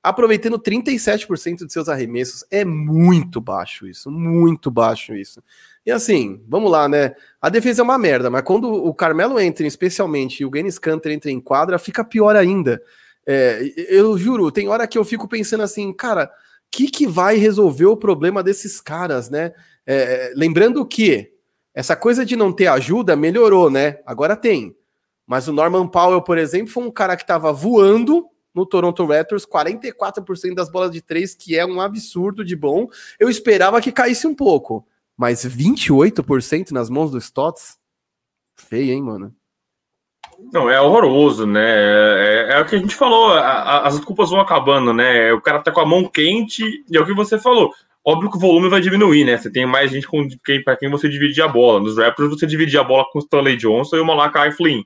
aproveitando 0.03 0.59
37% 0.59 1.65
de 1.65 1.73
seus 1.73 1.89
arremessos. 1.89 2.45
É 2.51 2.67
muito 2.67 3.41
baixo 3.41 3.87
isso, 3.87 4.11
muito 4.11 4.71
baixo 4.71 5.15
isso. 5.15 5.43
E 5.87 5.91
assim, 5.91 6.39
vamos 6.47 6.71
lá, 6.71 6.87
né? 6.87 7.15
A 7.41 7.49
defesa 7.49 7.81
é 7.81 7.85
uma 7.85 7.97
merda, 7.97 8.29
mas 8.29 8.43
quando 8.43 8.71
o 8.71 8.93
Carmelo 8.93 9.41
entra, 9.41 9.67
especialmente, 9.67 10.43
e 10.43 10.45
o 10.45 10.51
Dennis 10.51 10.79
Canter 10.79 11.13
entra 11.13 11.31
em 11.31 11.41
quadra, 11.41 11.79
fica 11.79 12.05
pior 12.05 12.37
ainda. 12.37 12.83
É, 13.27 13.61
eu 13.89 14.17
juro, 14.19 14.51
tem 14.51 14.69
hora 14.69 14.87
que 14.87 14.99
eu 14.99 15.05
fico 15.05 15.29
pensando 15.29 15.63
assim, 15.63 15.93
cara, 15.93 16.25
o 16.25 16.29
que, 16.71 16.91
que 16.91 17.07
vai 17.07 17.37
resolver 17.37 17.87
o 17.87 17.97
problema 17.97 18.43
desses 18.43 18.81
caras, 18.81 19.31
né? 19.31 19.53
É, 19.87 20.33
lembrando 20.35 20.85
que 20.87 21.33
essa 21.75 21.97
coisa 21.97 22.25
de 22.25 22.37
não 22.37 22.53
ter 22.53 22.67
ajuda 22.67 23.17
melhorou, 23.17 23.71
né? 23.71 24.01
Agora 24.05 24.37
tem. 24.37 24.77
Mas 25.27 25.49
o 25.49 25.53
Norman 25.53 25.89
Powell, 25.89 26.23
por 26.23 26.37
exemplo, 26.37 26.73
foi 26.73 26.85
um 26.85 26.91
cara 26.91 27.17
que 27.17 27.23
estava 27.23 27.53
voando 27.53 28.27
no 28.55 28.67
Toronto 28.67 29.07
Raptors, 29.07 29.47
44% 29.47 30.55
das 30.55 30.71
bolas 30.71 30.91
de 30.91 31.01
três, 31.01 31.35
que 31.35 31.57
é 31.57 31.65
um 31.65 31.81
absurdo 31.81 32.45
de 32.45 32.55
bom. 32.55 32.87
Eu 33.19 33.31
esperava 33.31 33.81
que 33.81 33.91
caísse 33.91 34.27
um 34.27 34.35
pouco, 34.35 34.87
mas 35.17 35.45
28% 35.45 36.71
nas 36.73 36.91
mãos 36.91 37.11
do 37.11 37.19
Stotts? 37.19 37.79
Feio, 38.55 38.93
hein, 38.93 39.03
mano? 39.03 39.35
Não, 40.53 40.69
é 40.69 40.79
horroroso, 40.79 41.47
né? 41.47 41.65
É, 41.65 42.47
é, 42.51 42.53
é 42.59 42.61
o 42.61 42.67
que 42.67 42.77
a 42.77 42.79
gente 42.79 42.95
falou, 42.95 43.33
a, 43.33 43.41
a, 43.41 43.87
as 43.89 43.99
culpas 44.01 44.29
vão 44.29 44.39
acabando, 44.39 44.93
né? 44.93 45.33
O 45.33 45.41
cara 45.41 45.63
tá 45.63 45.73
com 45.73 45.81
a 45.81 45.87
mão 45.87 46.05
quente, 46.05 46.63
e 46.91 46.95
é 46.97 47.01
o 47.01 47.07
que 47.07 47.15
você 47.15 47.39
falou. 47.39 47.73
Óbvio 48.05 48.31
que 48.31 48.37
o 48.37 48.41
volume 48.41 48.69
vai 48.69 48.81
diminuir, 48.81 49.25
né? 49.25 49.39
Você 49.39 49.51
tem 49.51 49.65
mais 49.65 49.91
gente 49.91 50.07
com 50.07 50.29
quem, 50.45 50.63
para 50.63 50.77
quem 50.77 50.91
você 50.91 51.09
divide 51.09 51.41
a 51.41 51.49
bola. 51.49 51.81
Nos 51.81 51.97
Raptors 51.97 52.31
você 52.31 52.47
divide 52.47 52.77
a 52.77 52.85
bola 52.85 53.07
com 53.11 53.19
o 53.19 53.23
Stanley 53.23 53.57
Johnson 53.57 53.97
e 53.97 54.01
o 54.01 54.05
Malakai 54.05 54.53
Flynn. 54.53 54.83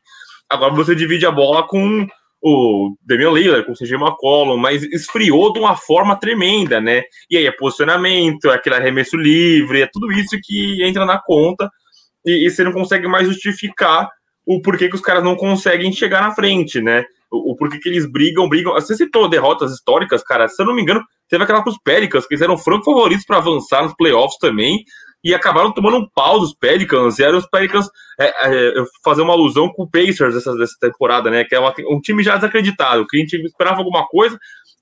Agora 0.49 0.73
você 0.73 0.95
divide 0.95 1.27
a 1.27 1.33
bola 1.33 1.67
com 1.67 2.07
o 2.41 2.95
Damian 3.05 3.33
Lillard, 3.33 3.67
com 3.67 3.73
o 3.73 3.75
CJ 3.75 3.95
McCollum, 3.95 4.57
mas 4.57 4.85
esfriou 4.85 5.53
de 5.53 5.59
uma 5.59 5.75
forma 5.75 6.15
tremenda, 6.15 6.81
né? 6.81 7.03
E 7.29 7.37
aí 7.37 7.47
é 7.47 7.51
posicionamento, 7.51 8.51
é 8.51 8.55
aquele 8.55 8.77
arremesso 8.77 9.17
livre, 9.17 9.83
é 9.83 9.89
tudo 9.93 10.13
isso 10.13 10.39
que 10.41 10.85
entra 10.85 11.05
na 11.05 11.19
conta 11.19 11.69
e, 12.25 12.47
e 12.47 12.51
você 12.51 12.63
não 12.63 12.73
consegue 12.73 13.09
mais 13.09 13.27
justificar 13.27 14.09
o 14.47 14.63
porquê 14.63 14.89
que 14.89 14.95
os 14.95 15.01
caras 15.01 15.25
não 15.25 15.35
conseguem 15.35 15.93
chegar 15.93 16.23
na 16.23 16.31
frente, 16.31 16.81
né? 16.81 17.05
O, 17.31 17.53
o 17.53 17.57
porquê 17.57 17.79
que 17.79 17.89
eles 17.89 18.11
brigam, 18.11 18.49
brigam. 18.49 18.73
Você 18.75 18.95
citou 18.95 19.29
derrotas 19.29 19.73
históricas, 19.73 20.23
cara. 20.23 20.47
Se 20.47 20.63
eu 20.63 20.67
não 20.67 20.75
me 20.75 20.83
engano, 20.83 21.03
teve 21.29 21.43
aquela 21.43 21.63
com 21.63 21.71
os 21.71 21.79
Pelicans, 21.79 22.25
que 22.27 22.35
eles 22.35 22.43
eram 22.43 22.57
franco 22.57 22.85
favoritos 22.85 23.27
para 23.27 23.39
avançar 23.39 23.83
nos 23.83 23.95
playoffs 23.95 24.39
também, 24.39 24.85
e 25.25 25.35
acabaram 25.35 25.73
tomando 25.73 25.97
um 25.97 26.09
pau 26.15 26.39
dos 26.39 26.55
Pelicans. 26.55 27.19
E 27.19 27.25
eram 27.25 27.39
os 27.39 27.49
Pelicans 27.49 27.89
é, 28.21 28.27
é, 28.27 28.85
fazer 29.05 29.23
uma 29.23 29.33
alusão 29.33 29.69
com 29.69 29.83
o 29.83 29.91
Pacers 29.91 30.35
dessa, 30.35 30.55
dessa 30.55 30.77
temporada, 30.81 31.29
né? 31.29 31.43
Que 31.43 31.57
é 31.57 31.59
uma, 31.59 31.75
um 31.91 32.01
time 32.01 32.23
já 32.23 32.37
desacreditado, 32.37 33.05
que 33.09 33.17
a 33.17 33.21
gente 33.21 33.35
esperava 33.45 33.79
alguma 33.79 34.07
coisa. 34.07 34.39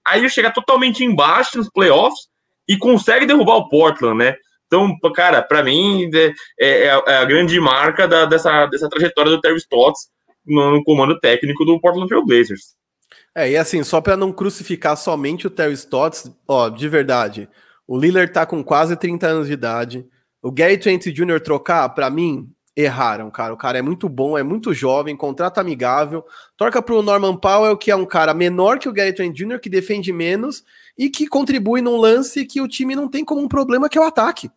Aí 0.07 0.21
ele 0.21 0.29
chega 0.29 0.53
totalmente 0.53 1.03
embaixo 1.03 1.57
nos 1.57 1.71
playoffs 1.71 2.29
e 2.69 2.77
consegue 2.77 3.25
derrubar 3.25 3.57
o 3.57 3.69
Portland, 3.71 4.19
né? 4.19 4.37
Então, 4.75 5.13
cara, 5.13 5.43
para 5.43 5.63
mim 5.63 6.11
é, 6.15 6.33
é, 6.59 6.87
é, 6.87 7.17
a 7.17 7.25
grande 7.25 7.59
marca 7.61 8.09
da, 8.09 8.25
dessa, 8.25 8.67
dessa 8.67 8.89
trajetória 8.89 9.31
do 9.31 9.41
Terry 9.41 9.57
Stotts 9.57 10.09
no, 10.45 10.73
no 10.73 10.85
comando 10.85 11.19
técnico 11.21 11.65
do 11.65 11.81
Portland 11.81 12.09
Trail 12.09 12.25
Blazers. 12.25 12.75
É, 13.35 13.51
e 13.51 13.57
assim, 13.57 13.83
só 13.83 14.01
para 14.01 14.17
não 14.17 14.33
crucificar 14.33 14.97
somente 14.97 15.47
o 15.47 15.51
Terry 15.51 15.75
Stotts, 15.75 16.31
ó, 16.47 16.69
de 16.69 16.89
verdade, 16.89 17.49
o 17.87 17.99
Lillard 17.99 18.33
tá 18.33 18.47
com 18.47 18.63
quase 18.63 18.97
30 18.97 19.27
anos 19.27 19.47
de 19.47 19.53
idade. 19.53 20.07
O 20.43 20.51
Gary 20.51 20.79
Trent 20.79 21.07
Jr. 21.07 21.41
trocar, 21.41 21.89
para 21.91 22.11
mim, 22.11 22.49
erraram, 22.77 23.31
cara. 23.31 23.55
O 23.55 23.57
cara 23.57 23.79
é 23.79 23.83
muito 23.83 24.09
bom, 24.09 24.37
é 24.37 24.43
muito 24.43 24.75
jovem, 24.75 25.17
contrato 25.17 25.59
amigável. 25.59 26.25
Torca 26.57 26.83
pro 26.83 27.03
Norman 27.03 27.37
Powell, 27.37 27.77
que 27.77 27.91
é 27.91 27.97
um 27.97 28.07
cara 28.07 28.35
menor 28.35 28.79
que 28.79 28.89
o 28.89 28.93
Gary 28.93 29.13
Trent 29.13 29.37
Jr., 29.37 29.59
que 29.59 29.71
defende 29.71 30.13
menos 30.13 30.65
e 30.97 31.09
que 31.09 31.27
contribui 31.27 31.81
num 31.81 31.97
lance 31.97 32.45
que 32.45 32.61
o 32.61 32.69
time 32.69 32.95
não 32.95 33.09
tem 33.09 33.25
como 33.25 33.41
um 33.41 33.49
problema, 33.49 33.89
que 33.89 33.99
é 33.99 34.01
o 34.01 34.05
ataque. 34.05 34.51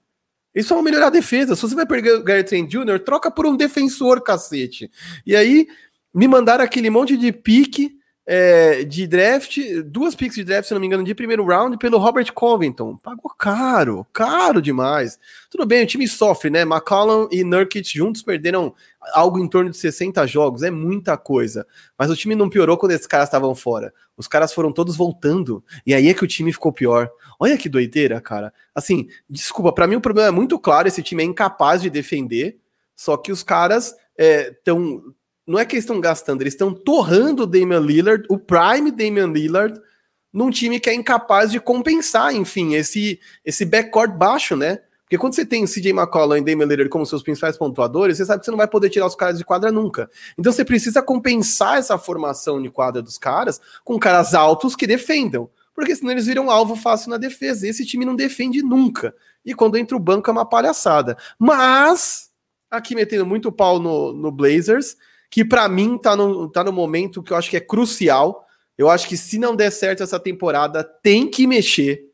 Isso 0.57 0.73
é 0.73 0.75
uma 0.75 0.83
melhorar 0.83 1.07
a 1.07 1.11
defesa. 1.11 1.55
Se 1.55 1.61
você 1.61 1.75
vai 1.75 1.85
perder 1.85 2.15
o 2.15 2.23
Garrett 2.23 2.49
Trent 2.49 2.69
Jr., 2.69 2.99
troca 2.99 3.29
por 3.29 3.45
um 3.45 3.55
defensor, 3.55 4.21
cacete. 4.21 4.89
E 5.25 5.35
aí, 5.35 5.67
me 6.13 6.27
mandaram 6.27 6.63
aquele 6.63 6.89
monte 6.89 7.15
de 7.15 7.31
pique 7.31 7.96
é, 8.29 8.83
de 8.83 9.07
draft, 9.07 9.57
duas 9.85 10.13
picks 10.13 10.35
de 10.35 10.43
draft, 10.43 10.67
se 10.67 10.73
não 10.73 10.81
me 10.81 10.87
engano, 10.87 11.01
de 11.01 11.15
primeiro 11.15 11.45
round, 11.45 11.77
pelo 11.77 11.97
Robert 11.97 12.33
Covington. 12.33 12.97
Pagou 12.97 13.31
caro, 13.37 14.05
caro 14.11 14.61
demais. 14.61 15.17
Tudo 15.49 15.65
bem, 15.65 15.85
o 15.85 15.87
time 15.87 16.05
sofre, 16.05 16.49
né? 16.49 16.63
McCollum 16.63 17.29
e 17.31 17.41
Nurkic 17.45 17.97
juntos 17.97 18.21
perderam 18.21 18.75
algo 19.13 19.39
em 19.39 19.47
torno 19.47 19.69
de 19.69 19.77
60 19.77 20.27
jogos, 20.27 20.61
é 20.61 20.69
muita 20.69 21.15
coisa. 21.15 21.65
Mas 21.97 22.11
o 22.11 22.15
time 22.17 22.35
não 22.35 22.49
piorou 22.49 22.77
quando 22.77 22.91
esses 22.91 23.07
caras 23.07 23.29
estavam 23.29 23.55
fora. 23.55 23.93
Os 24.17 24.27
caras 24.27 24.53
foram 24.53 24.73
todos 24.73 24.97
voltando. 24.97 25.63
E 25.85 25.93
aí 25.93 26.09
é 26.09 26.13
que 26.13 26.25
o 26.25 26.27
time 26.27 26.51
ficou 26.51 26.73
pior. 26.73 27.09
Olha 27.39 27.57
que 27.57 27.69
doideira, 27.69 28.19
cara. 28.19 28.53
Assim, 28.75 29.07
desculpa, 29.29 29.71
para 29.71 29.87
mim 29.87 29.95
o 29.95 30.01
problema 30.01 30.27
é 30.27 30.31
muito 30.31 30.59
claro: 30.59 30.89
esse 30.89 31.01
time 31.01 31.23
é 31.23 31.25
incapaz 31.25 31.81
de 31.81 31.89
defender, 31.89 32.57
só 32.93 33.15
que 33.15 33.31
os 33.31 33.41
caras 33.41 33.95
estão. 34.17 35.01
É, 35.13 35.17
não 35.47 35.57
é 35.57 35.65
que 35.65 35.75
eles 35.75 35.83
estão 35.83 36.01
gastando, 36.01 36.41
eles 36.41 36.53
estão 36.53 36.73
torrando 36.73 37.43
o 37.43 37.47
Damian 37.47 37.79
Lillard, 37.79 38.25
o 38.29 38.37
prime 38.37 38.91
Damian 38.91 39.27
Lillard, 39.27 39.79
num 40.33 40.49
time 40.49 40.79
que 40.79 40.89
é 40.89 40.93
incapaz 40.93 41.51
de 41.51 41.59
compensar, 41.59 42.35
enfim, 42.35 42.75
esse, 42.75 43.19
esse 43.45 43.65
backcourt 43.65 44.11
baixo, 44.11 44.55
né? 44.55 44.79
Porque 45.03 45.17
quando 45.17 45.35
você 45.35 45.45
tem 45.45 45.65
CJ 45.65 45.91
McCollum 45.91 46.35
e 46.35 46.41
Damian 46.41 46.65
Lillard 46.65 46.89
como 46.89 47.05
seus 47.05 47.23
principais 47.23 47.57
pontuadores, 47.57 48.17
você 48.17 48.25
sabe 48.25 48.39
que 48.39 48.45
você 48.45 48.51
não 48.51 48.57
vai 48.57 48.67
poder 48.67 48.89
tirar 48.89 49.07
os 49.07 49.15
caras 49.15 49.37
de 49.37 49.45
quadra 49.45 49.71
nunca. 49.71 50.09
Então 50.37 50.51
você 50.51 50.65
precisa 50.65 51.01
compensar 51.01 51.77
essa 51.77 51.97
formação 51.97 52.61
de 52.61 52.69
quadra 52.69 53.01
dos 53.01 53.17
caras 53.17 53.61
com 53.85 53.97
caras 53.97 54.33
altos 54.33 54.75
que 54.75 54.85
defendam 54.85 55.49
porque 55.77 55.95
senão 55.95 56.11
eles 56.11 56.25
viram 56.25 56.49
alvo 56.49 56.75
fácil 56.75 57.11
na 57.11 57.17
defesa. 57.17 57.67
E 57.67 57.69
esse 57.69 57.85
time 57.85 58.03
não 58.03 58.15
defende 58.15 58.63
nunca. 58.63 59.13
E 59.45 59.53
quando 59.53 59.77
entra 59.77 59.95
o 59.95 59.99
banco 59.99 60.27
é 60.27 60.33
uma 60.33 60.43
palhaçada. 60.43 61.15
Mas, 61.37 62.31
aqui 62.67 62.95
metendo 62.95 63.27
muito 63.27 63.51
pau 63.51 63.77
no, 63.77 64.11
no 64.11 64.31
Blazers, 64.31 64.97
que 65.29 65.43
para 65.43 65.67
mim 65.67 65.97
tá 65.97 66.15
no, 66.15 66.49
tá 66.49 66.63
no 66.63 66.71
momento 66.71 67.21
que 67.21 67.31
eu 67.31 67.37
acho 67.37 67.49
que 67.49 67.57
é 67.57 67.61
crucial. 67.61 68.45
Eu 68.77 68.89
acho 68.89 69.07
que 69.07 69.17
se 69.17 69.37
não 69.37 69.55
der 69.55 69.71
certo 69.71 70.03
essa 70.03 70.19
temporada, 70.19 70.83
tem 70.83 71.29
que 71.29 71.47
mexer. 71.47 72.05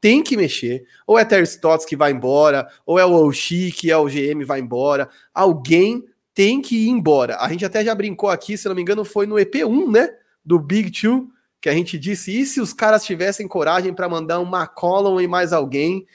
Tem 0.00 0.22
que 0.22 0.36
mexer. 0.36 0.84
Ou 1.06 1.18
é 1.18 1.24
Terry 1.24 1.44
Stotts 1.44 1.84
que 1.84 1.96
vai 1.96 2.12
embora, 2.12 2.68
ou 2.86 2.98
é 2.98 3.04
o 3.04 3.12
Oshie 3.12 3.72
que 3.72 3.90
é 3.90 3.96
o 3.96 4.06
GM 4.06 4.44
vai 4.44 4.60
embora. 4.60 5.08
Alguém 5.34 6.04
tem 6.34 6.62
que 6.62 6.86
ir 6.86 6.88
embora. 6.88 7.36
A 7.38 7.48
gente 7.48 7.64
até 7.64 7.84
já 7.84 7.94
brincou 7.94 8.30
aqui, 8.30 8.56
se 8.56 8.68
não 8.68 8.74
me 8.74 8.82
engano, 8.82 9.04
foi 9.04 9.26
no 9.26 9.34
EP1, 9.34 9.90
né? 9.90 10.08
Do 10.44 10.58
Big 10.58 10.90
Two 10.90 11.28
que 11.60 11.68
a 11.68 11.72
gente 11.72 11.98
disse, 11.98 12.40
e 12.40 12.46
se 12.46 12.60
os 12.60 12.72
caras 12.72 13.04
tivessem 13.04 13.48
coragem 13.48 13.92
para 13.92 14.08
mandar 14.08 14.38
um 14.38 14.48
McCollum 14.48 15.20
e 15.20 15.26
mais 15.26 15.52
alguém 15.52 16.06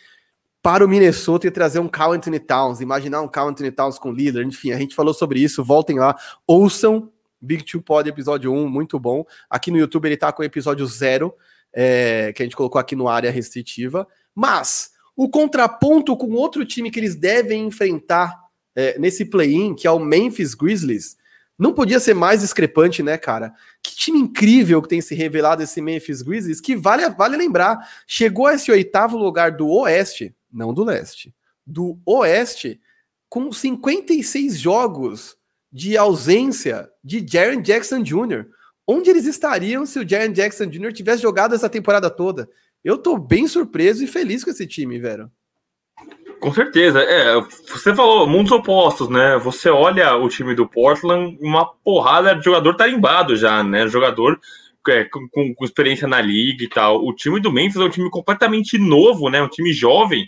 para 0.63 0.85
o 0.85 0.87
Minnesota 0.87 1.45
e 1.45 1.51
trazer 1.51 1.79
um 1.79 1.89
Carl 1.89 2.13
Anthony 2.13 2.39
Towns, 2.39 2.79
imaginar 2.79 3.21
um 3.21 3.27
Carl 3.27 3.49
Anthony 3.49 3.69
Towns 3.69 3.99
com 3.99 4.13
líder, 4.13 4.45
enfim, 4.45 4.71
a 4.71 4.77
gente 4.77 4.95
falou 4.95 5.13
sobre 5.13 5.41
isso, 5.41 5.61
voltem 5.61 5.99
lá, 5.99 6.17
ouçam 6.47 7.11
Big 7.41 7.65
Two 7.65 7.81
Pod 7.81 8.07
episódio 8.07 8.53
1, 8.53 8.69
muito 8.69 8.97
bom. 8.97 9.25
Aqui 9.49 9.69
no 9.69 9.77
YouTube 9.77 10.05
ele 10.05 10.15
tá 10.15 10.31
com 10.31 10.41
o 10.41 10.45
episódio 10.45 10.85
0, 10.87 11.35
é, 11.73 12.31
que 12.31 12.41
a 12.41 12.45
gente 12.45 12.55
colocou 12.55 12.79
aqui 12.79 12.95
no 12.95 13.09
área 13.09 13.29
restritiva, 13.29 14.07
mas 14.33 14.91
o 15.17 15.29
contraponto 15.29 16.15
com 16.15 16.31
outro 16.31 16.65
time 16.65 16.89
que 16.89 16.97
eles 16.97 17.15
devem 17.15 17.65
enfrentar 17.65 18.33
é, 18.73 18.97
nesse 18.97 19.25
play-in, 19.25 19.75
que 19.75 19.85
é 19.85 19.91
o 19.91 19.99
Memphis 19.99 20.53
Grizzlies, 20.53 21.17
não 21.59 21.73
podia 21.73 21.99
ser 21.99 22.13
mais 22.13 22.39
discrepante, 22.39 23.03
né, 23.03 23.17
cara? 23.17 23.53
Que 23.81 23.93
time 23.93 24.17
incrível 24.17 24.81
que 24.81 24.87
tem 24.87 25.01
se 25.01 25.13
revelado 25.13 25.61
esse 25.61 25.81
Memphis 25.81 26.21
Grizzlies, 26.21 26.61
que 26.61 26.73
vale, 26.73 27.07
vale 27.09 27.35
lembrar, 27.35 27.85
chegou 28.07 28.47
a 28.47 28.53
esse 28.53 28.71
oitavo 28.71 29.17
lugar 29.17 29.51
do 29.51 29.67
Oeste, 29.67 30.33
não 30.53 30.73
do 30.73 30.83
Leste, 30.83 31.33
do 31.65 31.97
Oeste, 32.05 32.79
com 33.27 33.51
56 33.51 34.59
jogos 34.59 35.35
de 35.71 35.97
ausência 35.97 36.89
de 37.03 37.25
Jaren 37.27 37.61
Jackson 37.61 38.03
Jr. 38.03 38.45
Onde 38.85 39.09
eles 39.09 39.25
estariam 39.25 39.85
se 39.85 39.97
o 39.97 40.07
Jaren 40.07 40.31
Jackson 40.31 40.65
Jr. 40.65 40.93
tivesse 40.93 41.21
jogado 41.21 41.55
essa 41.55 41.69
temporada 41.69 42.09
toda? 42.09 42.47
Eu 42.83 42.97
tô 42.97 43.17
bem 43.17 43.47
surpreso 43.47 44.03
e 44.03 44.07
feliz 44.07 44.43
com 44.43 44.51
esse 44.51 44.67
time, 44.67 44.99
velho. 44.99 45.31
Com 46.39 46.53
certeza. 46.53 46.99
É, 47.01 47.39
você 47.71 47.95
falou 47.95 48.27
mundos 48.27 48.51
opostos, 48.51 49.07
né? 49.07 49.39
Você 49.39 49.69
olha 49.69 50.15
o 50.17 50.27
time 50.27 50.53
do 50.53 50.67
Portland, 50.67 51.37
uma 51.41 51.65
porrada 51.65 52.35
de 52.35 52.43
jogador 52.43 52.75
tarimbado 52.75 53.35
já, 53.37 53.63
né? 53.63 53.87
Jogador 53.87 54.37
é, 54.89 55.05
com, 55.05 55.27
com, 55.31 55.65
experiência 55.65 56.07
na 56.07 56.21
liga 56.21 56.63
e 56.63 56.69
tal. 56.69 57.05
O 57.05 57.13
time 57.13 57.39
do 57.39 57.51
Memphis 57.51 57.77
é 57.77 57.83
um 57.83 57.89
time 57.89 58.09
completamente 58.09 58.77
novo, 58.77 59.29
né? 59.29 59.41
Um 59.41 59.47
time 59.47 59.71
jovem. 59.73 60.25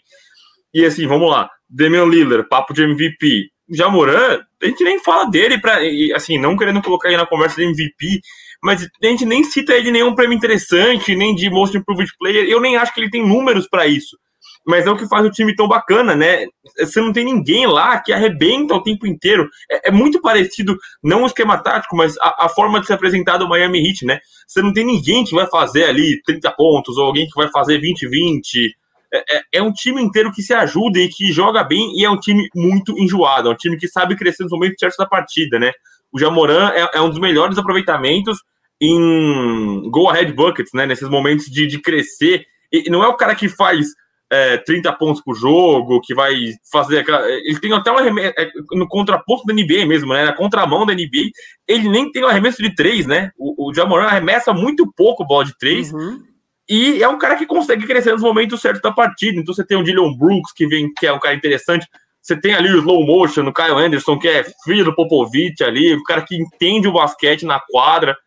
E 0.73 0.85
assim, 0.85 1.07
vamos 1.07 1.29
lá. 1.29 1.49
Damian 1.69 2.05
Lillard, 2.05 2.47
papo 2.47 2.73
de 2.73 2.83
MVP. 2.83 3.49
Jamoran, 3.69 4.41
a 4.61 4.65
gente 4.67 4.83
nem 4.83 4.99
fala 4.99 5.25
dele 5.25 5.59
para 5.59 5.79
assim, 6.15 6.37
não 6.37 6.55
querendo 6.55 6.81
colocar 6.83 7.09
aí 7.09 7.17
na 7.17 7.25
conversa 7.25 7.55
de 7.55 7.63
MVP, 7.63 8.19
mas 8.63 8.83
a 8.83 9.07
gente 9.07 9.25
nem 9.25 9.43
cita 9.43 9.73
ele 9.73 9.91
nenhum 9.91 10.13
prêmio 10.13 10.37
interessante, 10.37 11.15
nem 11.15 11.33
de 11.33 11.49
Most 11.49 11.75
Improved 11.75 12.11
Player. 12.19 12.47
Eu 12.47 12.61
nem 12.61 12.77
acho 12.77 12.93
que 12.93 12.99
ele 12.99 13.09
tem 13.09 13.27
números 13.27 13.67
para 13.67 13.87
isso. 13.87 14.17
Mas 14.65 14.87
é 14.87 14.91
o 14.91 14.97
que 14.97 15.07
faz 15.07 15.23
o 15.23 15.29
time 15.29 15.55
tão 15.55 15.67
bacana, 15.67 16.15
né? 16.15 16.47
Você 16.79 16.99
não 16.99 17.13
tem 17.13 17.23
ninguém 17.23 17.67
lá 17.67 17.99
que 17.99 18.11
arrebenta 18.11 18.73
o 18.73 18.81
tempo 18.81 19.05
inteiro. 19.05 19.47
É, 19.69 19.89
é 19.89 19.91
muito 19.91 20.19
parecido, 20.19 20.75
não 21.03 21.23
o 21.23 21.27
esquema 21.27 21.57
tático, 21.57 21.95
mas 21.95 22.17
a, 22.17 22.45
a, 22.45 22.49
forma 22.49 22.79
de 22.79 22.87
se 22.87 22.93
apresentar 22.93 23.37
do 23.37 23.47
Miami 23.47 23.87
Heat, 23.87 24.05
né? 24.05 24.19
Você 24.47 24.61
não 24.61 24.73
tem 24.73 24.83
ninguém 24.83 25.23
que 25.23 25.35
vai 25.35 25.47
fazer 25.47 25.83
ali 25.83 26.19
30 26.23 26.51
pontos, 26.53 26.97
ou 26.97 27.05
alguém 27.05 27.27
que 27.27 27.35
vai 27.35 27.49
fazer 27.51 27.79
20-20. 27.79 28.71
É, 29.13 29.37
é, 29.37 29.41
é, 29.53 29.61
um 29.61 29.71
time 29.71 30.01
inteiro 30.01 30.31
que 30.31 30.41
se 30.41 30.53
ajuda 30.53 30.99
e 30.99 31.09
que 31.09 31.31
joga 31.31 31.63
bem, 31.63 31.93
e 31.95 32.03
é 32.03 32.09
um 32.09 32.19
time 32.19 32.49
muito 32.55 32.97
enjoado. 32.97 33.49
É 33.49 33.51
um 33.51 33.57
time 33.57 33.77
que 33.77 33.87
sabe 33.87 34.15
crescer 34.15 34.43
nos 34.43 34.51
momentos 34.51 34.77
certos 34.79 34.97
da 34.97 35.05
partida, 35.05 35.59
né? 35.59 35.71
O 36.11 36.19
Jamoran 36.19 36.69
é, 36.69 36.89
é 36.97 37.01
um 37.01 37.09
dos 37.09 37.19
melhores 37.19 37.57
aproveitamentos 37.57 38.39
em 38.81 39.89
go-ahead 39.91 40.33
buckets, 40.33 40.71
né? 40.73 40.87
Nesses 40.87 41.07
momentos 41.07 41.45
de, 41.45 41.67
de 41.67 41.79
crescer. 41.79 42.45
E 42.71 42.89
não 42.89 43.03
é 43.03 43.07
o 43.07 43.15
cara 43.15 43.35
que 43.35 43.47
faz 43.47 43.87
é, 44.31 44.57
30 44.57 44.91
pontos 44.93 45.21
por 45.21 45.35
jogo, 45.35 46.01
que 46.01 46.13
vai 46.13 46.35
fazer 46.71 46.99
aquela. 46.99 47.27
Ele 47.29 47.59
tem 47.59 47.71
até 47.73 47.91
um 47.91 47.97
arremesso 47.97 48.33
é, 48.37 48.49
no 48.71 48.87
contraponto 48.87 49.45
da 49.45 49.53
NBA 49.53 49.85
mesmo, 49.85 50.13
né? 50.13 50.25
Na 50.25 50.33
contramão 50.33 50.85
da 50.85 50.93
NBA, 50.93 51.29
ele 51.67 51.89
nem 51.89 52.11
tem 52.11 52.23
um 52.23 52.27
arremesso 52.27 52.61
de 52.61 52.73
três, 52.73 53.05
né? 53.05 53.31
O, 53.37 53.69
o 53.69 53.73
Jamoran 53.73 54.05
arremessa 54.05 54.53
muito 54.53 54.91
pouco 54.95 55.25
bola 55.25 55.45
de 55.45 55.57
três. 55.57 55.91
Uhum. 55.91 56.19
E 56.67 57.03
é 57.03 57.07
um 57.07 57.19
cara 57.19 57.35
que 57.35 57.45
consegue 57.45 57.85
crescer 57.85 58.11
nos 58.11 58.21
momentos 58.21 58.59
certos 58.59 58.81
da 58.81 58.91
partida. 58.91 59.39
Então 59.39 59.53
você 59.53 59.65
tem 59.65 59.77
o 59.77 59.83
Dylan 59.83 60.17
Brooks, 60.17 60.51
que 60.53 60.65
vem, 60.65 60.91
que 60.93 61.05
é 61.05 61.13
um 61.13 61.19
cara 61.19 61.35
interessante. 61.35 61.87
Você 62.21 62.35
tem 62.35 62.55
ali 62.55 62.71
o 62.71 62.79
slow 62.79 63.05
motion, 63.05 63.43
o 63.43 63.53
Kyle 63.53 63.75
Anderson, 63.75 64.17
que 64.17 64.27
é 64.27 64.43
filho 64.63 64.83
do 64.83 64.95
Popovich 64.95 65.63
ali, 65.63 65.93
o 65.93 66.03
cara 66.03 66.23
que 66.23 66.35
entende 66.35 66.87
o 66.87 66.93
basquete 66.93 67.45
na 67.45 67.59
quadra. 67.69 68.17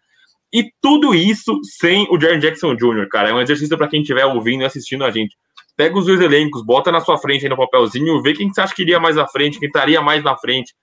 E 0.53 0.71
tudo 0.81 1.15
isso 1.15 1.59
sem 1.79 2.07
o 2.09 2.19
Jaron 2.19 2.39
Jackson 2.39 2.77
Jr., 2.77 3.09
cara. 3.11 3.31
É 3.31 3.35
um 3.35 3.41
exercício 3.41 3.77
para 3.77 3.89
quem 3.89 4.01
estiver 4.01 4.25
ouvindo 4.25 4.63
e 4.63 4.65
assistindo 4.65 5.05
a 5.05 5.11
gente. 5.11 5.37
Pega 5.79 5.97
os 5.97 6.07
dois 6.07 6.21
elencos, 6.21 6.65
bota 6.65 6.91
na 6.91 7.01
sua 7.01 7.17
frente 7.19 7.45
aí 7.45 7.49
no 7.49 7.57
papelzinho, 7.57 8.21
vê 8.21 8.35
quem 8.35 8.53
você 8.53 8.61
acha 8.61 8.75
que 8.75 8.83
iria 8.83 8.99
mais 8.99 9.17
à 9.17 9.29
frente, 9.29 9.61
quem 9.61 9.69
estaria 9.69 10.03
mais 10.03 10.25
na 10.25 10.37
frente. 10.37 10.75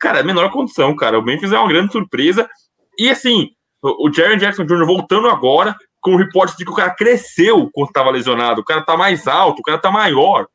Cara, 0.00 0.18
é 0.18 0.20
a 0.22 0.24
menor 0.24 0.50
condição, 0.50 0.96
cara. 0.96 1.16
O 1.16 1.22
Memphis 1.22 1.52
é 1.52 1.58
uma 1.58 1.68
grande 1.68 1.92
surpresa. 1.92 2.50
E 2.98 3.08
assim, 3.08 3.50
o 3.80 4.12
Jaron 4.12 4.36
Jackson 4.38 4.64
Jr. 4.64 4.84
voltando 4.84 5.28
agora, 5.28 5.76
com 6.00 6.16
reportes 6.16 6.56
de 6.56 6.64
que 6.64 6.72
o 6.72 6.74
cara 6.74 6.92
cresceu 6.92 7.70
quando 7.72 7.90
estava 7.90 8.10
lesionado, 8.10 8.62
o 8.62 8.64
cara 8.64 8.82
tá 8.82 8.96
mais 8.96 9.28
alto, 9.28 9.60
o 9.60 9.62
cara 9.62 9.78
tá 9.78 9.92
maior. 9.92 10.48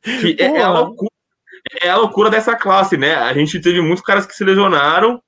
Que 0.00 0.36
é, 0.38 0.44
é, 0.44 0.62
a 0.62 0.70
loucura, 0.70 1.10
é 1.82 1.88
a 1.88 1.96
loucura 1.96 2.30
dessa 2.30 2.54
classe, 2.54 2.96
né? 2.96 3.16
A 3.16 3.34
gente 3.34 3.60
teve 3.60 3.80
muitos 3.80 4.04
caras 4.04 4.24
que 4.24 4.34
se 4.36 4.44
lesionaram, 4.44 5.20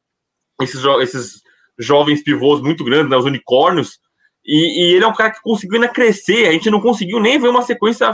esses, 0.63 0.81
jo 0.81 1.01
esses 1.01 1.43
jovens 1.77 2.23
pivôs 2.23 2.61
muito 2.63 2.85
grandes, 2.85 3.11
né, 3.11 3.17
os 3.17 3.25
unicórnios, 3.25 3.99
e, 4.45 4.83
e, 4.83 4.95
ele 4.95 5.05
é 5.05 5.09
um 5.09 5.15
cara 5.15 5.31
que 5.31 5.41
conseguiu 5.41 5.77
ainda 5.77 5.89
crescer. 5.89 6.47
A 6.47 6.53
gente 6.53 6.71
não 6.71 6.81
conseguiu 6.81 7.19
nem 7.19 7.39
ver 7.39 7.49
uma 7.49 7.63
sequência 7.63 8.13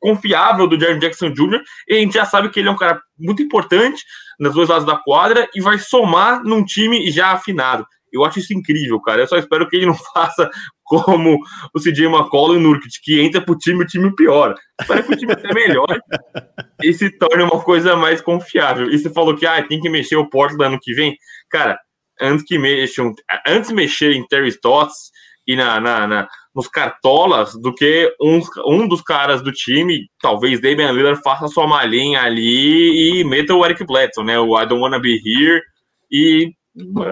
confiável 0.00 0.66
do 0.66 0.78
Jaron 0.78 0.98
Jackson 0.98 1.30
Jr. 1.30 1.62
E 1.88 1.96
a 1.96 1.98
gente 1.98 2.14
já 2.14 2.24
sabe 2.24 2.50
que 2.50 2.60
ele 2.60 2.68
é 2.68 2.72
um 2.72 2.76
cara 2.76 3.00
muito 3.18 3.42
importante 3.42 4.02
nos 4.38 4.54
dois 4.54 4.68
lados 4.68 4.86
da 4.86 4.96
quadra 4.96 5.48
e 5.54 5.60
vai 5.60 5.78
somar 5.78 6.42
num 6.42 6.64
time 6.64 7.10
já 7.10 7.32
afinado. 7.32 7.86
Eu 8.12 8.24
acho 8.24 8.38
isso 8.38 8.54
incrível, 8.54 9.00
cara. 9.00 9.22
Eu 9.22 9.26
só 9.26 9.36
espero 9.36 9.68
que 9.68 9.76
ele 9.76 9.86
não 9.86 9.96
faça 10.14 10.48
como 10.84 11.38
o 11.74 11.80
CJ 11.80 12.06
McCollum 12.06 12.54
e 12.54 12.56
o 12.58 12.60
Nurkic, 12.60 13.00
que 13.02 13.20
entra 13.20 13.40
pro 13.40 13.56
time 13.56 13.82
o 13.82 13.86
time 13.86 14.14
pior. 14.14 14.54
Espero 14.80 15.04
que 15.04 15.14
o 15.14 15.16
time 15.16 15.32
até 15.32 15.52
melhor 15.52 15.98
e 16.82 16.92
se 16.92 17.10
torne 17.18 17.42
uma 17.42 17.62
coisa 17.62 17.96
mais 17.96 18.20
confiável. 18.20 18.90
E 18.90 18.98
você 18.98 19.10
falou 19.10 19.34
que 19.34 19.46
ah, 19.46 19.66
tem 19.66 19.80
que 19.80 19.88
mexer 19.88 20.16
o 20.16 20.28
Portland 20.28 20.64
ano 20.64 20.78
que 20.80 20.94
vem. 20.94 21.16
Cara, 21.50 21.78
antes 22.20 22.44
que 22.44 22.58
mexam, 22.58 23.12
antes 23.46 23.72
mexer 23.72 24.12
em 24.12 24.26
Terry 24.26 24.48
Stotts 24.48 25.10
e 25.46 25.54
na, 25.56 25.80
na, 25.80 26.06
na, 26.06 26.28
nos 26.54 26.68
cartolas 26.68 27.54
do 27.54 27.74
que 27.74 28.14
um, 28.20 28.40
um 28.66 28.88
dos 28.88 29.02
caras 29.02 29.42
do 29.42 29.52
time, 29.52 30.08
talvez 30.20 30.60
Damian 30.60 30.92
Lillard, 30.92 31.20
faça 31.22 31.48
sua 31.48 31.66
malinha 31.66 32.22
ali 32.22 33.20
e 33.20 33.24
meta 33.24 33.54
o 33.54 33.64
Eric 33.64 33.84
Bledson, 33.84 34.22
né? 34.22 34.38
O 34.38 34.60
I 34.60 34.66
don't 34.66 34.82
wanna 34.82 34.98
be 34.98 35.20
here 35.24 35.60
e 36.10 36.52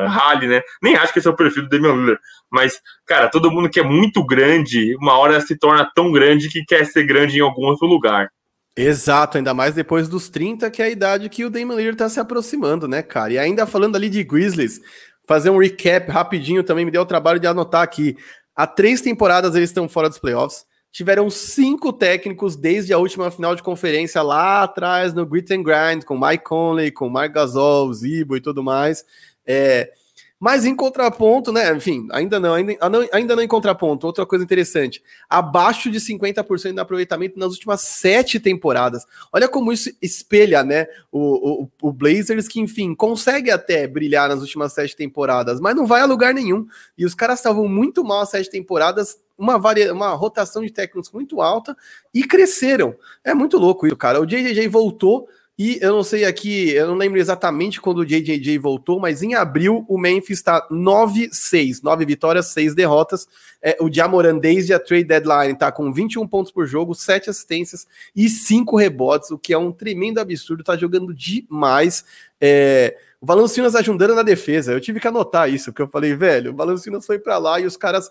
rale, 0.09 0.47
né? 0.47 0.63
Nem 0.83 0.97
acho 0.97 1.13
que 1.13 1.19
esse 1.19 1.29
é 1.29 1.31
o 1.31 1.37
perfil 1.37 1.65
do 1.65 1.69
Damian 1.69 1.95
Lillard. 1.95 2.21
Mas, 2.51 2.81
cara, 3.07 3.29
todo 3.29 3.51
mundo 3.51 3.71
que 3.71 3.81
é 3.81 3.85
muito 3.85 4.25
grande, 4.25 4.97
uma 4.97 5.19
hora 5.19 5.41
se 5.41 5.57
torna 5.59 5.89
tão 5.95 6.11
grande 6.11 6.49
que 6.49 6.65
quer 6.65 6.85
ser 6.87 7.05
grande 7.05 7.39
em 7.39 7.43
algum 7.43 7.67
outro 7.67 7.87
lugar. 7.87 8.31
Exato, 8.75 9.37
ainda 9.37 9.53
mais 9.53 9.75
depois 9.75 10.09
dos 10.09 10.31
30, 10.31 10.71
que 10.71 10.81
é 10.81 10.87
a 10.87 10.91
idade 10.91 11.29
que 11.29 11.45
o 11.45 11.51
Damian 11.51 11.77
Lillard 11.77 11.99
tá 11.99 12.09
se 12.09 12.19
aproximando, 12.19 12.89
né, 12.89 13.03
cara? 13.03 13.33
E 13.33 13.39
ainda 13.39 13.67
falando 13.67 13.97
ali 13.97 14.09
de 14.09 14.25
Grizzlies, 14.25 14.81
fazer 15.27 15.51
um 15.51 15.59
recap 15.59 16.11
rapidinho 16.11 16.63
também, 16.63 16.85
me 16.85 16.91
deu 16.91 17.03
o 17.03 17.07
trabalho 17.07 17.41
de 17.41 17.47
anotar 17.47 17.83
aqui. 17.83 18.17
Há 18.55 18.67
três 18.67 19.01
temporadas 19.01 19.55
eles 19.55 19.71
estão 19.71 19.89
fora 19.89 20.09
dos 20.09 20.19
playoffs. 20.19 20.65
Tiveram 20.91 21.31
cinco 21.31 21.91
técnicos 21.91 22.55
desde 22.55 22.93
a 22.93 22.99
última 22.99 23.31
final 23.31 23.55
de 23.55 23.63
conferência 23.63 24.21
lá 24.21 24.63
atrás 24.63 25.15
no 25.15 25.25
Grit 25.25 25.53
and 25.55 25.63
Grind, 25.63 26.05
com 26.05 26.19
Mike 26.19 26.45
Conley, 26.45 26.91
com 26.91 27.09
Mark 27.09 27.33
Gasol, 27.33 27.93
Zibo 27.95 28.37
e 28.37 28.41
tudo 28.43 28.63
mais. 28.63 29.05
É, 29.47 29.91
mas 30.43 30.65
em 30.65 30.75
contraponto, 30.75 31.53
né? 31.53 31.73
Enfim, 31.73 32.09
ainda 32.11 32.41
não, 32.41 32.53
ainda, 32.53 32.77
ainda 33.13 33.37
não 33.37 33.45
em 33.45 33.47
contraponto. 33.47 34.09
Outra 34.09 34.27
coisa 34.27 34.45
interessante: 34.45 35.01
abaixo 35.31 35.89
de 35.89 36.01
50% 36.01 36.75
de 36.75 36.81
aproveitamento 36.81 37.39
nas 37.39 37.53
últimas 37.53 37.83
sete 37.83 38.41
temporadas. 38.41 39.07
Olha 39.33 39.49
como 39.49 39.73
isso 39.73 39.89
espelha, 40.03 40.65
né? 40.65 40.89
O, 41.13 41.63
o, 41.63 41.71
o, 41.81 41.93
Blazers, 41.93 42.49
que, 42.49 42.59
enfim, 42.59 42.93
consegue 42.93 43.53
até 43.53 43.87
brilhar 43.87 44.29
nas 44.29 44.41
últimas 44.41 44.73
sete 44.73 44.97
temporadas, 44.97 45.61
mas 45.61 45.77
não 45.77 45.87
vai 45.87 46.01
a 46.01 46.07
lugar 46.07 46.35
nenhum. 46.35 46.67
E 46.99 47.07
os 47.07 47.15
caras 47.15 47.39
estavam 47.39 47.69
muito 47.69 48.03
mal 48.03 48.23
as 48.23 48.31
sete 48.31 48.51
temporadas, 48.51 49.17
uma, 49.39 49.61
varia, 49.61 49.95
uma 49.95 50.09
rotação 50.09 50.65
de 50.65 50.73
técnicos 50.73 51.13
muito 51.13 51.41
alta 51.41 51.77
e 52.13 52.25
cresceram. 52.25 52.97
É 53.23 53.33
muito 53.33 53.59
louco 53.59 53.87
isso, 53.87 53.97
cara. 53.97 54.21
O 54.21 54.27
JJJ 54.27 54.67
voltou 54.67 55.29
e 55.65 55.79
eu 55.81 55.93
não 55.93 56.03
sei 56.03 56.25
aqui, 56.25 56.71
eu 56.71 56.89
não 56.89 56.97
lembro 56.97 57.21
exatamente 57.21 57.81
quando 57.81 57.99
o 57.99 58.05
JJJ 58.05 58.59
voltou, 58.59 58.99
mas 58.99 59.23
em 59.23 59.35
abril 59.35 59.85
o 59.89 59.97
Memphis 59.97 60.39
está 60.39 60.67
9-6, 60.69 61.81
9 61.85 62.05
vitórias, 62.05 62.49
6 62.49 62.75
derrotas. 62.75 63.29
É, 63.63 63.77
o 63.81 63.89
Jamoran 63.89 64.39
desde 64.39 64.75
a 64.75 64.81
trade 64.81 65.05
deadline 65.05 65.53
está 65.53 65.71
com 65.71 65.93
21 65.93 66.27
pontos 66.27 66.51
por 66.51 66.67
jogo, 66.67 66.97
7 66.97 67.31
assistências 67.31 67.87
e 68.17 68.29
5 68.29 68.77
rebotes, 68.77 69.31
o 69.31 69.39
que 69.39 69.53
é 69.53 69.59
um 69.59 69.71
tremendo 69.71 70.19
absurdo, 70.19 70.65
tá 70.65 70.77
jogando 70.77 71.15
demais. 71.15 72.05
É, 72.41 72.97
o 73.21 73.27
Valanciunas 73.27 73.77
ajudando 73.77 74.17
na 74.17 74.25
defesa, 74.25 74.73
eu 74.73 74.81
tive 74.81 74.99
que 74.99 75.07
anotar 75.07 75.49
isso, 75.49 75.67
porque 75.67 75.83
eu 75.83 75.89
falei, 75.89 76.13
velho, 76.17 76.51
o 76.51 76.57
Valanciunas 76.57 77.07
foi 77.07 77.21
para 77.21 77.39
lá 77.39 77.61
e 77.61 77.67
os 77.67 77.77
caras 77.77 78.11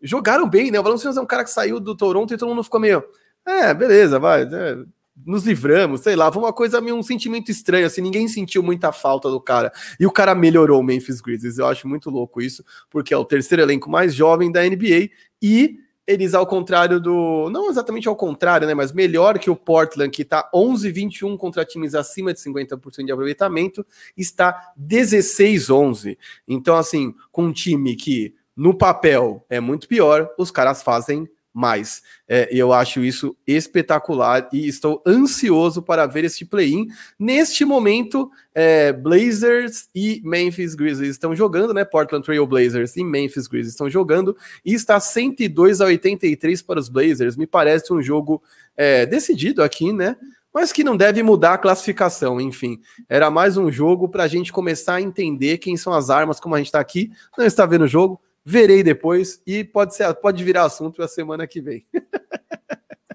jogaram 0.00 0.48
bem, 0.48 0.70
né? 0.70 0.78
O 0.78 0.84
Valanciunas 0.84 1.16
é 1.16 1.20
um 1.20 1.26
cara 1.26 1.42
que 1.42 1.50
saiu 1.50 1.80
do 1.80 1.96
Toronto 1.96 2.32
e 2.32 2.36
todo 2.36 2.50
mundo 2.50 2.62
ficou 2.62 2.78
meio, 2.78 3.02
é, 3.44 3.74
beleza, 3.74 4.20
vai, 4.20 4.42
é, 4.42 4.84
nos 5.16 5.44
livramos, 5.44 6.00
sei 6.00 6.16
lá, 6.16 6.32
foi 6.32 6.42
uma 6.42 6.52
coisa 6.52 6.80
meio 6.80 6.96
um 6.96 7.02
sentimento 7.02 7.50
estranho, 7.50 7.86
assim, 7.86 8.00
ninguém 8.00 8.26
sentiu 8.28 8.62
muita 8.62 8.92
falta 8.92 9.30
do 9.30 9.40
cara. 9.40 9.72
E 10.00 10.06
o 10.06 10.10
cara 10.10 10.34
melhorou 10.34 10.80
o 10.80 10.82
Memphis 10.82 11.20
Grizzlies. 11.20 11.58
Eu 11.58 11.66
acho 11.66 11.86
muito 11.86 12.10
louco 12.10 12.40
isso, 12.40 12.64
porque 12.90 13.12
é 13.12 13.16
o 13.16 13.24
terceiro 13.24 13.62
elenco 13.62 13.90
mais 13.90 14.14
jovem 14.14 14.50
da 14.50 14.62
NBA 14.62 15.10
e 15.40 15.78
eles 16.06 16.34
ao 16.34 16.46
contrário 16.46 17.00
do, 17.00 17.48
não 17.50 17.70
exatamente 17.70 18.08
ao 18.08 18.16
contrário, 18.16 18.66
né, 18.66 18.74
mas 18.74 18.92
melhor 18.92 19.38
que 19.38 19.48
o 19.48 19.54
Portland 19.54 20.10
que 20.10 20.24
tá 20.24 20.50
11-21 20.52 21.36
contra 21.36 21.64
times 21.64 21.94
acima 21.94 22.34
de 22.34 22.40
50% 22.40 23.06
de 23.06 23.12
aproveitamento, 23.12 23.86
está 24.16 24.72
16-11. 24.78 26.18
Então 26.46 26.76
assim, 26.76 27.14
com 27.30 27.44
um 27.44 27.52
time 27.52 27.94
que 27.94 28.34
no 28.56 28.76
papel 28.76 29.46
é 29.48 29.60
muito 29.60 29.86
pior, 29.86 30.28
os 30.36 30.50
caras 30.50 30.82
fazem 30.82 31.28
mais. 31.52 32.02
É, 32.26 32.48
eu 32.50 32.72
acho 32.72 33.04
isso 33.04 33.36
espetacular 33.46 34.48
e 34.52 34.66
estou 34.66 35.02
ansioso 35.06 35.82
para 35.82 36.06
ver 36.06 36.24
este 36.24 36.44
play-in. 36.44 36.88
Neste 37.18 37.64
momento, 37.64 38.30
é, 38.54 38.92
Blazers 38.92 39.88
e 39.94 40.20
Memphis 40.24 40.74
Grizzlies 40.74 41.12
estão 41.12 41.36
jogando, 41.36 41.74
né? 41.74 41.84
Portland 41.84 42.24
Trail 42.24 42.46
Blazers 42.46 42.96
e 42.96 43.04
Memphis 43.04 43.46
Grizzlies 43.46 43.74
estão 43.74 43.90
jogando 43.90 44.36
e 44.64 44.72
está 44.72 44.98
102 44.98 45.80
a 45.80 45.86
83 45.86 46.62
para 46.62 46.80
os 46.80 46.88
Blazers. 46.88 47.36
Me 47.36 47.46
parece 47.46 47.92
um 47.92 48.00
jogo 48.00 48.42
é, 48.76 49.04
decidido 49.04 49.62
aqui, 49.62 49.92
né? 49.92 50.16
Mas 50.52 50.70
que 50.70 50.84
não 50.84 50.96
deve 50.96 51.22
mudar 51.22 51.54
a 51.54 51.58
classificação, 51.58 52.38
enfim. 52.40 52.78
Era 53.08 53.30
mais 53.30 53.56
um 53.56 53.70
jogo 53.70 54.06
para 54.08 54.24
a 54.24 54.28
gente 54.28 54.52
começar 54.52 54.96
a 54.96 55.00
entender 55.00 55.56
quem 55.58 55.78
são 55.78 55.94
as 55.94 56.10
armas, 56.10 56.38
como 56.38 56.54
a 56.54 56.58
gente 56.58 56.66
está 56.66 56.78
aqui. 56.78 57.10
Não 57.38 57.46
está 57.46 57.64
vendo 57.64 57.84
o 57.84 57.88
jogo, 57.88 58.20
verei 58.44 58.82
depois 58.82 59.40
e 59.46 59.64
pode 59.64 59.94
ser, 59.94 60.12
pode 60.14 60.42
virar 60.42 60.64
assunto 60.64 61.02
a 61.02 61.08
semana 61.08 61.46
que 61.46 61.60
vem. 61.60 61.86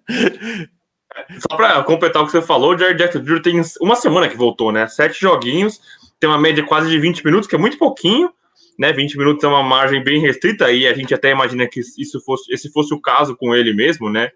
Só 1.39 1.57
para 1.57 1.83
completar 1.83 2.21
o 2.21 2.25
que 2.25 2.31
você 2.31 2.41
falou, 2.41 2.73
o 2.73 2.77
Jared 2.77 2.97
Jackson 2.97 3.23
tem 3.41 3.61
uma 3.81 3.95
semana 3.95 4.29
que 4.29 4.37
voltou, 4.37 4.71
né? 4.71 4.87
Sete 4.87 5.19
joguinhos, 5.19 5.79
tem 6.19 6.29
uma 6.29 6.39
média 6.39 6.63
quase 6.63 6.89
de 6.89 6.99
20 6.99 7.25
minutos, 7.25 7.47
que 7.47 7.55
é 7.55 7.59
muito 7.59 7.77
pouquinho, 7.77 8.31
né? 8.77 8.93
20 8.93 9.17
minutos 9.17 9.43
é 9.43 9.47
uma 9.47 9.63
margem 9.63 10.03
bem 10.03 10.21
restrita, 10.21 10.71
e 10.71 10.87
a 10.87 10.93
gente 10.93 11.13
até 11.13 11.31
imagina 11.31 11.67
que 11.67 11.79
isso 11.79 12.21
fosse, 12.23 12.53
esse 12.53 12.71
fosse 12.71 12.93
o 12.93 13.01
caso 13.01 13.35
com 13.35 13.55
ele 13.55 13.73
mesmo, 13.73 14.09
né? 14.09 14.29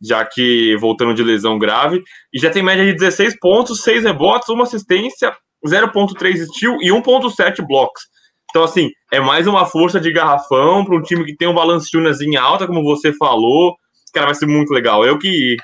Já 0.00 0.24
que 0.24 0.76
voltando 0.76 1.14
de 1.14 1.24
lesão 1.24 1.58
grave, 1.58 2.02
e 2.32 2.38
já 2.38 2.50
tem 2.50 2.62
média 2.62 2.84
de 2.84 2.92
16 2.92 3.38
pontos, 3.40 3.82
6 3.82 4.04
rebotes, 4.04 4.48
uma 4.48 4.64
assistência, 4.64 5.34
0.3 5.66 6.46
steal 6.46 6.76
e 6.82 6.90
1.7 6.90 7.66
blocos. 7.66 8.02
Então, 8.50 8.64
assim, 8.64 8.90
é 9.12 9.20
mais 9.20 9.46
uma 9.46 9.66
força 9.66 10.00
de 10.00 10.12
garrafão 10.12 10.84
para 10.84 10.96
um 10.96 11.02
time 11.02 11.24
que 11.24 11.36
tem 11.36 11.46
um 11.46 11.54
Valanciunas 11.54 12.20
em 12.20 12.36
alta, 12.36 12.66
como 12.66 12.82
você 12.82 13.12
falou. 13.12 13.76
Cara, 14.12 14.26
vai 14.26 14.34
ser 14.34 14.46
muito 14.46 14.72
legal. 14.72 15.04
Eu 15.04 15.18
que 15.18 15.56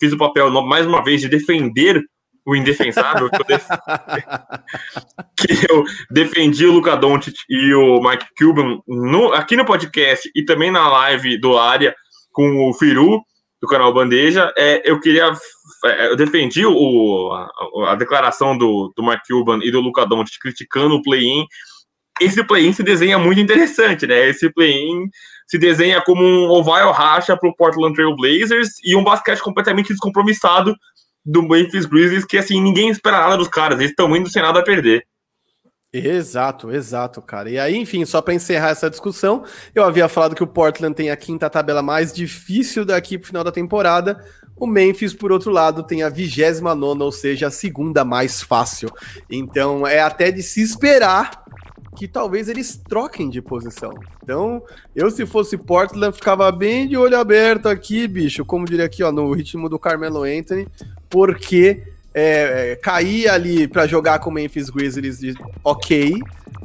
fiz 0.00 0.12
o 0.12 0.18
papel, 0.18 0.50
mais 0.62 0.86
uma 0.86 1.02
vez, 1.02 1.20
de 1.20 1.28
defender 1.28 2.02
o 2.46 2.54
indefensável, 2.54 3.30
que 3.30 3.36
eu, 3.36 3.44
def... 3.46 3.66
que 5.38 5.72
eu 5.72 5.84
defendi 6.10 6.66
o 6.66 6.72
Luca 6.72 6.96
Doncic 6.96 7.34
e 7.48 7.72
o 7.72 8.02
Mike 8.02 8.26
Cuban 8.36 8.80
no... 8.86 9.32
aqui 9.32 9.56
no 9.56 9.64
podcast 9.64 10.30
e 10.34 10.44
também 10.44 10.70
na 10.70 10.88
live 10.88 11.38
do 11.38 11.56
Área 11.56 11.94
com 12.32 12.68
o 12.68 12.74
Firu, 12.74 13.22
do 13.62 13.68
canal 13.68 13.94
Bandeja. 13.94 14.52
É, 14.58 14.82
eu 14.84 15.00
queria... 15.00 15.32
É, 15.86 16.08
eu 16.08 16.16
defendi 16.16 16.66
o, 16.66 17.32
a, 17.32 17.92
a 17.92 17.94
declaração 17.94 18.58
do, 18.58 18.92
do 18.94 19.02
Mark 19.02 19.22
Cuban 19.26 19.60
e 19.62 19.70
do 19.70 19.80
Luca 19.80 20.04
Doncic 20.04 20.38
criticando 20.40 20.96
o 20.96 21.02
play-in 21.02 21.46
esse 22.20 22.44
play-in 22.44 22.72
se 22.72 22.82
desenha 22.82 23.18
muito 23.18 23.40
interessante, 23.40 24.06
né? 24.06 24.28
Esse 24.28 24.50
play-in 24.52 25.08
se 25.46 25.58
desenha 25.58 26.00
como 26.02 26.22
um 26.22 26.48
oval 26.50 26.92
racha 26.92 27.36
para 27.36 27.48
o 27.48 27.54
Portland 27.54 27.94
Trail 27.94 28.16
Blazers 28.16 28.70
e 28.84 28.96
um 28.96 29.04
basquete 29.04 29.40
completamente 29.40 29.88
descompromissado 29.88 30.74
do 31.24 31.42
Memphis 31.42 31.86
Grizzlies, 31.86 32.24
que 32.24 32.36
assim, 32.36 32.60
ninguém 32.60 32.90
espera 32.90 33.20
nada 33.20 33.36
dos 33.36 33.48
caras, 33.48 33.78
eles 33.78 33.90
estão 33.90 34.14
indo 34.14 34.28
sem 34.28 34.42
nada 34.42 34.60
a 34.60 34.64
perder. 34.64 35.06
Exato, 35.92 36.72
exato, 36.72 37.22
cara. 37.22 37.48
E 37.48 37.56
aí, 37.56 37.76
enfim, 37.76 38.04
só 38.04 38.20
para 38.20 38.34
encerrar 38.34 38.70
essa 38.70 38.90
discussão, 38.90 39.44
eu 39.72 39.84
havia 39.84 40.08
falado 40.08 40.34
que 40.34 40.42
o 40.42 40.46
Portland 40.46 40.92
tem 40.92 41.08
a 41.08 41.16
quinta 41.16 41.48
tabela 41.48 41.82
mais 41.82 42.12
difícil 42.12 42.84
daqui 42.84 43.16
pro 43.16 43.28
final 43.28 43.44
da 43.44 43.52
temporada. 43.52 44.18
O 44.56 44.66
Memphis, 44.66 45.14
por 45.14 45.30
outro 45.30 45.52
lado, 45.52 45.84
tem 45.84 46.02
a 46.02 46.08
vigésima 46.08 46.74
nona, 46.74 47.04
ou 47.04 47.12
seja, 47.12 47.46
a 47.46 47.50
segunda 47.50 48.04
mais 48.04 48.42
fácil. 48.42 48.90
Então 49.30 49.86
é 49.86 50.00
até 50.00 50.32
de 50.32 50.42
se 50.42 50.60
esperar 50.62 51.43
que 51.94 52.08
talvez 52.08 52.48
eles 52.48 52.76
troquem 52.76 53.30
de 53.30 53.40
posição. 53.40 53.92
Então, 54.22 54.62
eu 54.94 55.10
se 55.10 55.24
fosse 55.24 55.56
Portland, 55.56 56.14
ficava 56.14 56.50
bem 56.50 56.88
de 56.88 56.96
olho 56.96 57.18
aberto 57.18 57.68
aqui, 57.68 58.06
bicho, 58.08 58.44
como 58.44 58.66
diria 58.66 58.84
aqui, 58.84 59.02
ó, 59.02 59.12
no 59.12 59.32
ritmo 59.32 59.68
do 59.68 59.78
Carmelo 59.78 60.24
Anthony, 60.24 60.66
porque 61.08 61.93
é, 62.14 62.72
é, 62.72 62.76
cair 62.76 63.28
ali 63.28 63.66
para 63.66 63.86
jogar 63.86 64.20
com 64.20 64.30
o 64.30 64.32
Memphis 64.32 64.70
Grizzlies, 64.70 65.34
ok, 65.64 66.20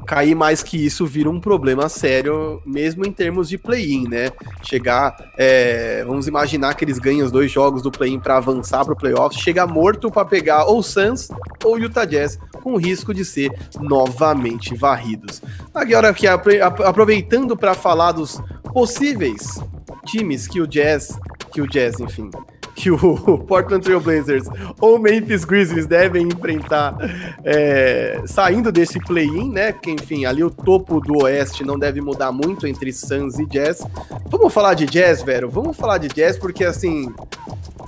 cair 0.05 0.35
mais 0.35 0.61
que 0.61 0.83
isso 0.83 1.05
vira 1.05 1.29
um 1.29 1.39
problema 1.39 1.89
sério, 1.89 2.61
mesmo 2.65 3.05
em 3.05 3.11
termos 3.11 3.49
de 3.49 3.57
play-in, 3.57 4.07
né? 4.07 4.29
Chegar, 4.63 5.15
é, 5.37 6.03
vamos 6.05 6.27
imaginar 6.27 6.75
que 6.75 6.85
eles 6.85 6.99
ganham 6.99 7.25
os 7.25 7.31
dois 7.31 7.51
jogos 7.51 7.81
do 7.81 7.91
play-in 7.91 8.19
para 8.19 8.37
avançar 8.37 8.85
para 8.85 8.93
o 8.93 8.97
playoff, 8.97 9.35
chega 9.39 9.65
morto 9.65 10.11
para 10.11 10.25
pegar 10.25 10.65
ou 10.65 10.83
Suns 10.83 11.29
ou 11.63 11.79
Utah 11.79 12.05
Jazz, 12.05 12.39
com 12.63 12.75
risco 12.75 13.13
de 13.13 13.25
ser 13.25 13.51
novamente 13.79 14.75
varridos. 14.75 15.41
Agora 15.73 16.09
aqui 16.09 16.27
aproveitando 16.27 17.57
para 17.57 17.73
falar 17.73 18.11
dos 18.11 18.41
possíveis 18.73 19.59
times 20.05 20.47
que 20.47 20.61
o 20.61 20.67
Jazz, 20.67 21.19
que 21.51 21.61
o 21.61 21.67
Jazz, 21.67 21.99
enfim, 21.99 22.29
que 22.75 22.91
o 22.91 23.37
Portland 23.47 23.83
Trail 23.83 23.99
Blazers 23.99 24.47
ou 24.79 24.99
Memphis 24.99 25.43
Grizzlies 25.45 25.85
devem 25.85 26.27
enfrentar 26.27 26.95
é, 27.43 28.21
saindo 28.25 28.71
desse 28.71 28.99
play-in, 28.99 29.51
né? 29.51 29.71
Que 29.71 29.91
enfim, 29.91 30.25
ali 30.25 30.43
o 30.43 30.49
topo 30.49 30.99
do 30.99 31.23
Oeste 31.23 31.63
não 31.63 31.77
deve 31.77 32.01
mudar 32.01 32.31
muito 32.31 32.67
entre 32.67 32.91
Suns 32.91 33.39
e 33.39 33.45
Jazz. 33.45 33.85
Vamos 34.27 34.53
falar 34.53 34.73
de 34.73 34.85
Jazz, 34.85 35.21
velho? 35.21 35.49
Vamos 35.49 35.75
falar 35.75 35.97
de 35.97 36.07
Jazz 36.07 36.37
porque 36.37 36.63
assim, 36.63 37.13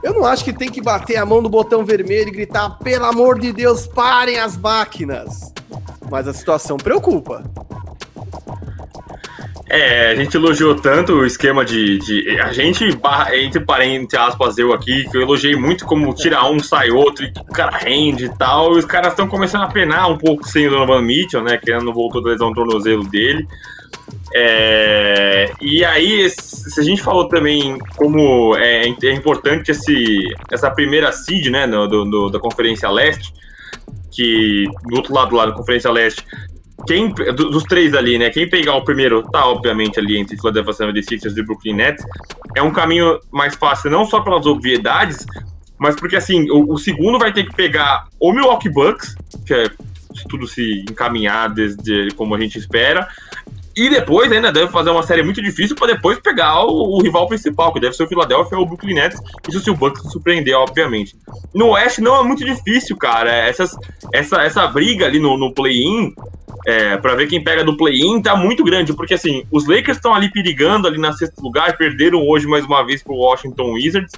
eu 0.04 0.14
não 0.14 0.26
acho 0.26 0.44
que 0.44 0.54
tem 0.54 0.70
que 0.70 0.82
bater 0.82 1.18
a 1.18 1.26
mão 1.26 1.42
no 1.42 1.50
botão 1.50 1.86
vermelho 1.86 2.30
e 2.30 2.32
gritar: 2.32 2.78
pelo 2.80 3.06
amor 3.06 3.40
de 3.40 3.52
Deus, 3.54 3.88
parem 3.88 4.40
as 4.40 4.58
máquinas. 4.58 5.54
Mas 6.10 6.28
a 6.28 6.34
situação 6.34 6.78
preocupa. 6.78 7.44
É, 9.74 10.12
a 10.12 10.16
gente 10.16 10.36
elogiou 10.36 10.76
tanto 10.76 11.14
o 11.14 11.26
esquema 11.26 11.64
de. 11.64 11.98
de 12.00 12.40
a 12.42 12.52
gente, 12.52 12.84
entre 13.34 13.62
parentes, 13.62 14.20
aspas, 14.20 14.58
eu 14.58 14.74
aqui, 14.74 15.10
que 15.10 15.16
eu 15.16 15.22
elogiei 15.22 15.56
muito 15.56 15.86
como 15.86 16.14
tira 16.14 16.46
um, 16.46 16.60
sai 16.60 16.92
outro, 16.92 17.24
e 17.24 17.32
o 17.40 17.54
cara 17.54 17.78
rende 17.78 18.26
e 18.26 18.38
tal. 18.38 18.76
E 18.76 18.80
os 18.80 18.86
caras 18.86 19.14
estão 19.14 19.30
começando 19.30 19.62
a 19.62 19.68
penar 19.68 20.12
um 20.12 20.18
pouco 20.18 20.46
sem 20.46 20.68
o 20.68 20.72
Donovan 20.72 21.02
Mitchell, 21.02 21.42
né? 21.42 21.58
Que 21.58 21.72
não 21.72 21.94
voltou 21.94 22.22
da 22.22 22.32
lesão 22.32 22.50
no 22.50 22.56
tornozelo 22.56 23.06
dele. 23.06 23.48
É, 24.36 25.54
e 25.62 25.86
aí, 25.86 26.30
se 26.30 26.78
a 26.78 26.84
gente 26.84 27.02
falou 27.02 27.30
também 27.30 27.78
como 27.96 28.58
é, 28.58 28.84
é 28.88 29.14
importante 29.14 29.72
esse, 29.72 30.22
essa 30.52 30.70
primeira 30.70 31.14
seed, 31.14 31.48
né, 31.48 31.66
do, 31.66 31.88
do, 31.88 32.30
da 32.30 32.40
Conferência 32.42 32.90
Leste, 32.90 33.34
que 34.12 34.66
do 34.84 34.98
outro 34.98 35.14
lado 35.14 35.34
lá 35.34 35.46
da 35.46 35.54
Conferência 35.54 35.90
Leste 35.90 36.26
quem, 36.88 37.10
dos 37.10 37.64
três 37.64 37.94
ali, 37.94 38.18
né? 38.18 38.30
Quem 38.30 38.50
pegar 38.50 38.76
o 38.76 38.84
primeiro 38.84 39.24
tá, 39.24 39.46
obviamente, 39.46 40.00
ali 40.00 40.18
entre 40.18 40.38
Philadelphia 40.38 40.74
76ers 40.74 41.38
e 41.38 41.44
Brooklyn 41.44 41.76
Nets. 41.76 42.06
É 42.56 42.62
um 42.62 42.72
caminho 42.72 43.20
mais 43.32 43.56
fácil, 43.56 43.90
não 43.90 44.06
só 44.06 44.22
pelas 44.22 44.46
obviedades, 44.46 45.26
mas 45.80 45.96
porque, 45.96 46.16
assim, 46.16 46.50
o, 46.50 46.74
o 46.74 46.78
segundo 46.78 47.18
vai 47.18 47.34
ter 47.34 47.44
que 47.44 47.56
pegar 47.56 48.08
o 48.20 48.32
Milwaukee 48.32 48.70
Bucks, 48.70 49.16
que 49.46 49.54
é 49.54 49.64
se 50.14 50.28
tudo 50.28 50.48
se 50.48 50.86
encaminhar 50.90 51.50
desde 51.50 52.12
como 52.16 52.36
a 52.36 52.40
gente 52.40 52.58
espera, 52.58 53.08
e 53.76 53.90
depois 53.90 54.32
ainda 54.32 54.52
deve 54.52 54.72
fazer 54.72 54.90
uma 54.90 55.04
série 55.04 55.24
muito 55.24 55.42
difícil 55.42 55.76
para 55.76 55.94
depois 55.94 56.20
pegar 56.20 56.66
o, 56.66 56.98
o, 56.98 57.02
rival 57.02 57.28
principal, 57.28 57.74
que 57.74 57.80
deve 57.80 57.96
ser 57.96 58.04
o 58.04 58.08
Philadelphia 58.08 58.58
ou 58.58 58.66
o 58.66 58.68
Brooklyn 58.68 58.96
Nets. 58.96 59.20
Isso 59.48 59.62
se 59.62 59.70
o 59.70 59.76
Bucks 59.76 60.12
surpreender, 60.12 60.56
obviamente. 60.56 61.16
No 61.54 61.70
Oeste 61.70 62.02
não 62.02 62.20
é 62.20 62.24
muito 62.24 62.44
difícil, 62.44 62.98
cara. 62.98 63.32
Essas, 63.32 63.72
essa, 64.14 64.42
essa 64.42 64.68
briga 64.68 65.06
ali 65.06 65.20
no, 65.20 65.38
no 65.38 65.54
play-in, 65.54 66.14
é, 66.66 66.98
para 66.98 67.16
ver 67.16 67.28
quem 67.28 67.44
pega 67.44 67.64
do 67.64 67.76
play-in, 67.76 68.22
tá 68.22 68.36
muito 68.36 68.64
grande, 68.64 68.94
porque 68.94 69.14
assim, 69.14 69.44
os 69.52 69.68
Lakers 69.68 69.98
estão 69.98 70.14
ali 70.14 70.32
perigando 70.32 70.88
ali 70.88 70.98
na 70.98 71.12
sexto 71.14 71.42
lugar, 71.42 71.78
perderam 71.78 72.26
hoje 72.28 72.48
mais 72.48 72.66
uma 72.66 72.86
vez 72.86 73.04
pro 73.04 73.16
Washington 73.16 73.74
Wizards. 73.74 74.14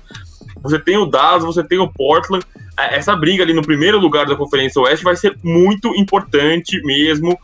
Você 0.62 0.80
tem 0.80 0.98
o 0.98 1.06
Dallas, 1.06 1.44
você 1.44 1.64
tem 1.64 1.80
o 1.80 1.92
Portland. 1.92 2.46
É, 2.80 2.96
essa 2.98 3.16
briga 3.16 3.44
ali 3.44 3.54
no 3.54 3.62
primeiro 3.62 4.00
lugar 4.00 4.26
da 4.26 4.36
Conferência 4.36 4.82
Oeste 4.82 5.04
vai 5.04 5.16
ser 5.16 5.38
muito 5.44 5.96
importante 5.96 6.82
mesmo. 6.84 7.38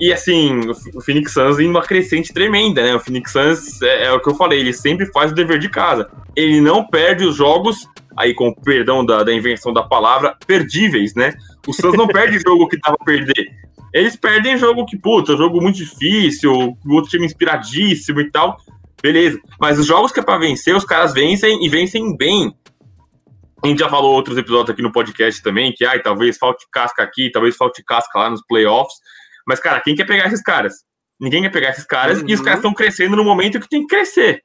E 0.00 0.12
assim, 0.12 0.60
o 0.94 1.00
Phoenix 1.00 1.32
Suns 1.32 1.58
em 1.58 1.68
uma 1.68 1.82
crescente 1.82 2.32
tremenda, 2.32 2.82
né? 2.82 2.94
O 2.94 3.00
Phoenix 3.00 3.30
Suns 3.30 3.80
é, 3.82 4.06
é, 4.06 4.12
o 4.12 4.20
que 4.20 4.28
eu 4.28 4.34
falei, 4.34 4.58
ele 4.58 4.72
sempre 4.72 5.06
faz 5.06 5.30
o 5.30 5.34
dever 5.34 5.58
de 5.58 5.68
casa. 5.68 6.10
Ele 6.34 6.60
não 6.60 6.84
perde 6.84 7.24
os 7.24 7.36
jogos, 7.36 7.88
aí 8.16 8.34
com 8.34 8.52
perdão 8.52 9.04
da, 9.04 9.22
da 9.22 9.32
invenção 9.32 9.72
da 9.72 9.82
palavra, 9.82 10.36
perdíveis, 10.46 11.14
né? 11.14 11.34
O 11.66 11.72
Suns 11.72 11.96
não 11.96 12.08
perde 12.08 12.40
jogo 12.44 12.68
que 12.68 12.80
tava 12.80 12.96
a 13.00 13.04
perder. 13.04 13.52
Eles 13.92 14.16
perdem 14.16 14.56
jogo 14.56 14.86
que, 14.86 14.96
puta, 14.98 15.36
jogo 15.36 15.60
muito 15.60 15.76
difícil, 15.76 16.52
o 16.52 16.94
outro 16.94 17.10
time 17.10 17.26
inspiradíssimo 17.26 18.20
e 18.20 18.30
tal. 18.30 18.56
Beleza. 19.02 19.38
Mas 19.60 19.78
os 19.78 19.86
jogos 19.86 20.12
que 20.12 20.20
é 20.20 20.22
pra 20.22 20.38
vencer, 20.38 20.74
os 20.74 20.84
caras 20.84 21.12
vencem 21.12 21.64
e 21.64 21.68
vencem 21.68 22.16
bem. 22.16 22.56
A 23.62 23.68
gente 23.68 23.80
já 23.80 23.88
falou 23.88 24.14
outros 24.14 24.38
episódios 24.38 24.70
aqui 24.70 24.82
no 24.82 24.92
podcast 24.92 25.42
também, 25.42 25.72
que 25.72 25.84
ai, 25.84 26.00
talvez 26.00 26.38
falte 26.38 26.66
casca 26.72 27.02
aqui, 27.02 27.30
talvez 27.30 27.56
falte 27.56 27.82
casca 27.84 28.18
lá 28.18 28.30
nos 28.30 28.44
playoffs. 28.46 28.96
Mas, 29.46 29.60
cara, 29.60 29.80
quem 29.80 29.94
quer 29.94 30.06
pegar 30.06 30.26
esses 30.26 30.42
caras? 30.42 30.74
Ninguém 31.20 31.42
quer 31.42 31.50
pegar 31.50 31.70
esses 31.70 31.84
caras 31.84 32.20
uhum. 32.20 32.28
e 32.28 32.34
os 32.34 32.40
caras 32.40 32.58
estão 32.58 32.72
crescendo 32.72 33.16
no 33.16 33.24
momento 33.24 33.60
que 33.60 33.68
tem 33.68 33.82
que 33.82 33.94
crescer. 33.94 34.42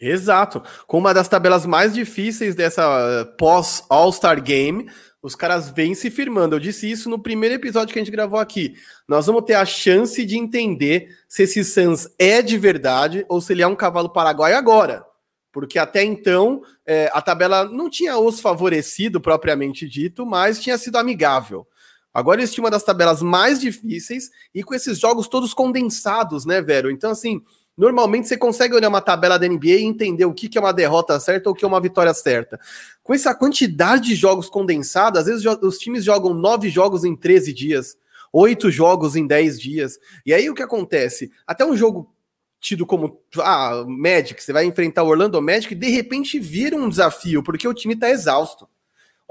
Exato. 0.00 0.62
Com 0.86 0.98
uma 0.98 1.12
das 1.12 1.28
tabelas 1.28 1.66
mais 1.66 1.92
difíceis 1.92 2.54
dessa 2.54 2.82
eh, 2.82 3.24
pós-All-Star 3.36 4.42
Game, 4.42 4.90
os 5.22 5.34
caras 5.34 5.70
vêm 5.70 5.94
se 5.94 6.10
firmando. 6.10 6.56
Eu 6.56 6.60
disse 6.60 6.90
isso 6.90 7.08
no 7.10 7.18
primeiro 7.18 7.54
episódio 7.54 7.92
que 7.92 7.98
a 7.98 8.02
gente 8.02 8.12
gravou 8.12 8.38
aqui. 8.38 8.74
Nós 9.06 9.26
vamos 9.26 9.44
ter 9.44 9.54
a 9.54 9.66
chance 9.66 10.24
de 10.24 10.38
entender 10.38 11.16
se 11.28 11.42
esse 11.42 11.64
Suns 11.64 12.08
é 12.18 12.40
de 12.40 12.56
verdade 12.56 13.24
ou 13.28 13.40
se 13.40 13.52
ele 13.52 13.62
é 13.62 13.66
um 13.66 13.76
cavalo 13.76 14.08
paraguaio 14.10 14.56
agora. 14.56 15.04
Porque 15.52 15.78
até 15.78 16.02
então 16.04 16.62
é, 16.86 17.10
a 17.12 17.20
tabela 17.20 17.64
não 17.64 17.90
tinha 17.90 18.16
os 18.16 18.40
favorecido 18.40 19.20
propriamente 19.20 19.88
dito, 19.88 20.24
mas 20.24 20.60
tinha 20.60 20.78
sido 20.78 20.96
amigável. 20.96 21.66
Agora 22.12 22.40
eles 22.40 22.52
tinham 22.52 22.64
uma 22.64 22.70
das 22.70 22.82
tabelas 22.82 23.22
mais 23.22 23.60
difíceis 23.60 24.30
e 24.54 24.64
com 24.64 24.74
esses 24.74 24.98
jogos 24.98 25.28
todos 25.28 25.54
condensados, 25.54 26.44
né, 26.44 26.60
Vero? 26.60 26.90
Então, 26.90 27.10
assim, 27.10 27.40
normalmente 27.80 28.28
você 28.28 28.36
consegue 28.36 28.74
olhar 28.74 28.90
uma 28.90 29.00
tabela 29.00 29.38
da 29.38 29.48
NBA 29.48 29.66
e 29.66 29.84
entender 29.84 30.26
o 30.26 30.34
que, 30.34 30.50
é 30.58 30.60
uma 30.60 30.72
derrota 30.72 31.18
certa 31.18 31.48
ou 31.48 31.54
o 31.54 31.56
que 31.56 31.64
é 31.64 31.68
uma 31.68 31.80
vitória 31.80 32.12
certa. 32.12 32.60
Com 33.02 33.14
essa 33.14 33.34
quantidade 33.34 34.08
de 34.08 34.14
jogos 34.14 34.50
condensados, 34.50 35.20
às 35.20 35.26
vezes 35.26 35.46
os 35.62 35.78
times 35.78 36.04
jogam 36.04 36.34
nove 36.34 36.68
jogos 36.68 37.04
em 37.04 37.16
13 37.16 37.54
dias, 37.54 37.96
oito 38.30 38.70
jogos 38.70 39.16
em 39.16 39.26
10 39.26 39.58
dias. 39.58 39.98
E 40.26 40.34
aí 40.34 40.50
o 40.50 40.54
que 40.54 40.62
acontece? 40.62 41.32
Até 41.46 41.64
um 41.64 41.74
jogo 41.74 42.14
tido 42.60 42.84
como 42.84 43.18
ah, 43.38 43.82
Magic, 43.88 44.42
você 44.42 44.52
vai 44.52 44.66
enfrentar 44.66 45.02
o 45.02 45.08
Orlando 45.08 45.40
Magic, 45.40 45.74
de 45.74 45.88
repente 45.88 46.38
vira 46.38 46.76
um 46.76 46.86
desafio, 46.86 47.42
porque 47.42 47.66
o 47.66 47.72
time 47.72 47.94
está 47.94 48.10
exausto. 48.10 48.68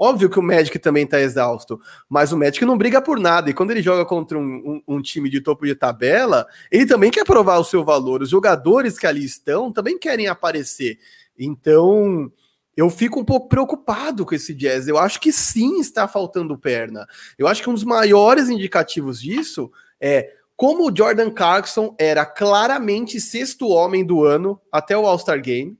Óbvio 0.02 0.30
que 0.30 0.38
o 0.38 0.42
Magic 0.42 0.78
também 0.78 1.06
tá 1.06 1.20
exausto, 1.20 1.78
mas 2.08 2.32
o 2.32 2.38
Magic 2.38 2.64
não 2.64 2.78
briga 2.78 3.02
por 3.02 3.20
nada. 3.20 3.50
E 3.50 3.52
quando 3.52 3.70
ele 3.70 3.82
joga 3.82 4.06
contra 4.06 4.38
um, 4.38 4.42
um, 4.42 4.96
um, 4.96 5.02
time 5.02 5.28
de 5.28 5.42
topo 5.42 5.66
de 5.66 5.74
tabela, 5.74 6.46
ele 6.72 6.86
também 6.86 7.10
quer 7.10 7.22
provar 7.22 7.58
o 7.58 7.64
seu 7.64 7.84
valor. 7.84 8.22
Os 8.22 8.30
jogadores 8.30 8.98
que 8.98 9.06
ali 9.06 9.22
estão 9.22 9.70
também 9.70 9.98
querem 9.98 10.26
aparecer. 10.26 10.98
Então, 11.38 12.32
eu 12.74 12.88
fico 12.88 13.20
um 13.20 13.24
pouco 13.26 13.46
preocupado 13.46 14.24
com 14.24 14.34
esse 14.34 14.54
Jazz. 14.54 14.88
Eu 14.88 14.96
acho 14.96 15.20
que 15.20 15.30
sim 15.30 15.80
está 15.80 16.08
faltando 16.08 16.56
perna. 16.56 17.06
Eu 17.36 17.46
acho 17.46 17.62
que 17.62 17.68
um 17.68 17.74
dos 17.74 17.84
maiores 17.84 18.48
indicativos 18.48 19.20
disso 19.20 19.70
É 20.00 20.32
como 20.56 20.90
o 20.90 20.96
Jordan 20.96 21.30
Clarkson 21.30 21.94
era 21.98 22.24
claramente 22.24 23.20
sexto 23.20 23.68
homem 23.68 24.02
do 24.02 24.24
ano 24.24 24.58
até 24.72 24.96
o 24.96 25.06
All-Star 25.06 25.42
Game 25.42 25.78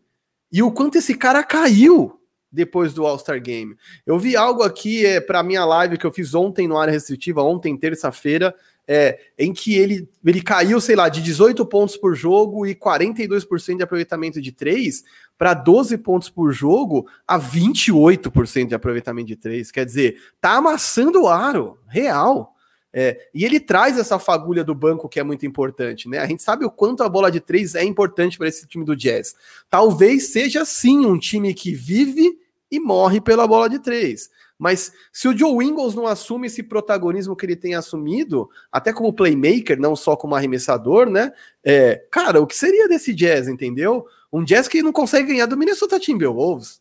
e 0.52 0.62
o 0.62 0.70
quanto 0.72 0.98
esse 0.98 1.14
cara 1.14 1.42
caiu 1.42 2.19
depois 2.50 2.92
do 2.92 3.06
All-Star 3.06 3.40
Game. 3.40 3.76
Eu 4.04 4.18
vi 4.18 4.36
algo 4.36 4.62
aqui 4.62 5.06
é, 5.06 5.20
para 5.20 5.42
minha 5.42 5.64
live 5.64 5.96
que 5.96 6.06
eu 6.06 6.12
fiz 6.12 6.34
ontem 6.34 6.66
no 6.66 6.78
área 6.78 6.92
restritiva, 6.92 7.42
ontem, 7.42 7.76
terça-feira, 7.76 8.54
é, 8.92 9.20
em 9.38 9.52
que 9.52 9.76
ele, 9.76 10.08
ele 10.24 10.42
caiu, 10.42 10.80
sei 10.80 10.96
lá, 10.96 11.08
de 11.08 11.22
18 11.22 11.64
pontos 11.66 11.96
por 11.96 12.14
jogo 12.16 12.66
e 12.66 12.74
42% 12.74 13.76
de 13.76 13.82
aproveitamento 13.84 14.40
de 14.40 14.50
3 14.50 15.04
para 15.38 15.54
12 15.54 15.96
pontos 15.98 16.28
por 16.28 16.52
jogo 16.52 17.06
a 17.26 17.38
28% 17.38 18.66
de 18.66 18.74
aproveitamento 18.74 19.28
de 19.28 19.36
3. 19.36 19.70
Quer 19.70 19.86
dizer, 19.86 20.20
tá 20.40 20.54
amassando 20.56 21.22
o 21.22 21.28
aro, 21.28 21.78
real. 21.86 22.56
É, 22.92 23.28
e 23.32 23.44
ele 23.44 23.60
traz 23.60 23.96
essa 23.96 24.18
fagulha 24.18 24.64
do 24.64 24.74
banco 24.74 25.08
que 25.08 25.20
é 25.20 25.22
muito 25.22 25.46
importante, 25.46 26.08
né? 26.08 26.18
A 26.18 26.26
gente 26.26 26.42
sabe 26.42 26.64
o 26.64 26.70
quanto 26.70 27.04
a 27.04 27.08
bola 27.08 27.30
de 27.30 27.38
três 27.38 27.76
é 27.76 27.84
importante 27.84 28.36
para 28.36 28.48
esse 28.48 28.66
time 28.66 28.84
do 28.84 28.96
Jazz. 28.96 29.36
Talvez 29.70 30.32
seja 30.32 30.64
sim 30.64 31.06
um 31.06 31.16
time 31.16 31.54
que 31.54 31.72
vive 31.72 32.39
e 32.70 32.78
morre 32.78 33.20
pela 33.20 33.46
bola 33.46 33.68
de 33.68 33.78
três. 33.78 34.30
Mas 34.58 34.92
se 35.10 35.26
o 35.26 35.36
Joe 35.36 35.64
Ingles 35.64 35.94
não 35.94 36.06
assume 36.06 36.46
esse 36.46 36.62
protagonismo 36.62 37.34
que 37.34 37.46
ele 37.46 37.56
tem 37.56 37.74
assumido, 37.74 38.48
até 38.70 38.92
como 38.92 39.12
playmaker, 39.12 39.80
não 39.80 39.96
só 39.96 40.14
como 40.14 40.34
arremessador, 40.34 41.08
né? 41.08 41.32
É, 41.64 42.04
cara, 42.10 42.40
o 42.40 42.46
que 42.46 42.56
seria 42.56 42.86
desse 42.86 43.14
Jazz, 43.14 43.48
entendeu? 43.48 44.04
Um 44.30 44.44
Jazz 44.44 44.68
que 44.68 44.82
não 44.82 44.92
consegue 44.92 45.28
ganhar 45.28 45.46
do 45.46 45.56
Minnesota 45.56 45.98
Timberwolves. 45.98 46.78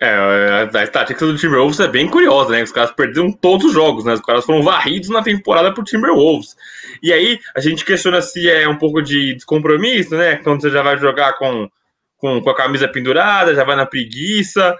É, 0.00 0.68
a 0.72 0.84
estatística 0.84 1.24
do 1.24 1.36
Timberwolves 1.36 1.80
é 1.80 1.88
bem 1.88 2.08
curiosa, 2.08 2.50
né? 2.50 2.62
Os 2.62 2.70
caras 2.70 2.92
perderam 2.92 3.32
todos 3.32 3.66
os 3.66 3.72
jogos, 3.72 4.04
né? 4.04 4.14
Os 4.14 4.20
caras 4.20 4.44
foram 4.44 4.62
varridos 4.62 5.08
na 5.08 5.22
temporada 5.22 5.72
por 5.72 5.84
Timberwolves. 5.84 6.54
E 7.02 7.12
aí 7.12 7.40
a 7.54 7.60
gente 7.60 7.84
questiona 7.84 8.20
se 8.20 8.48
é 8.48 8.68
um 8.68 8.76
pouco 8.76 9.02
de 9.02 9.34
descompromisso, 9.34 10.14
né? 10.14 10.36
Quando 10.36 10.60
você 10.60 10.70
já 10.70 10.82
vai 10.82 10.98
jogar 10.98 11.32
com, 11.38 11.68
com, 12.16 12.40
com 12.40 12.50
a 12.50 12.56
camisa 12.56 12.88
pendurada, 12.88 13.54
já 13.54 13.64
vai 13.64 13.76
na 13.76 13.86
preguiça 13.86 14.76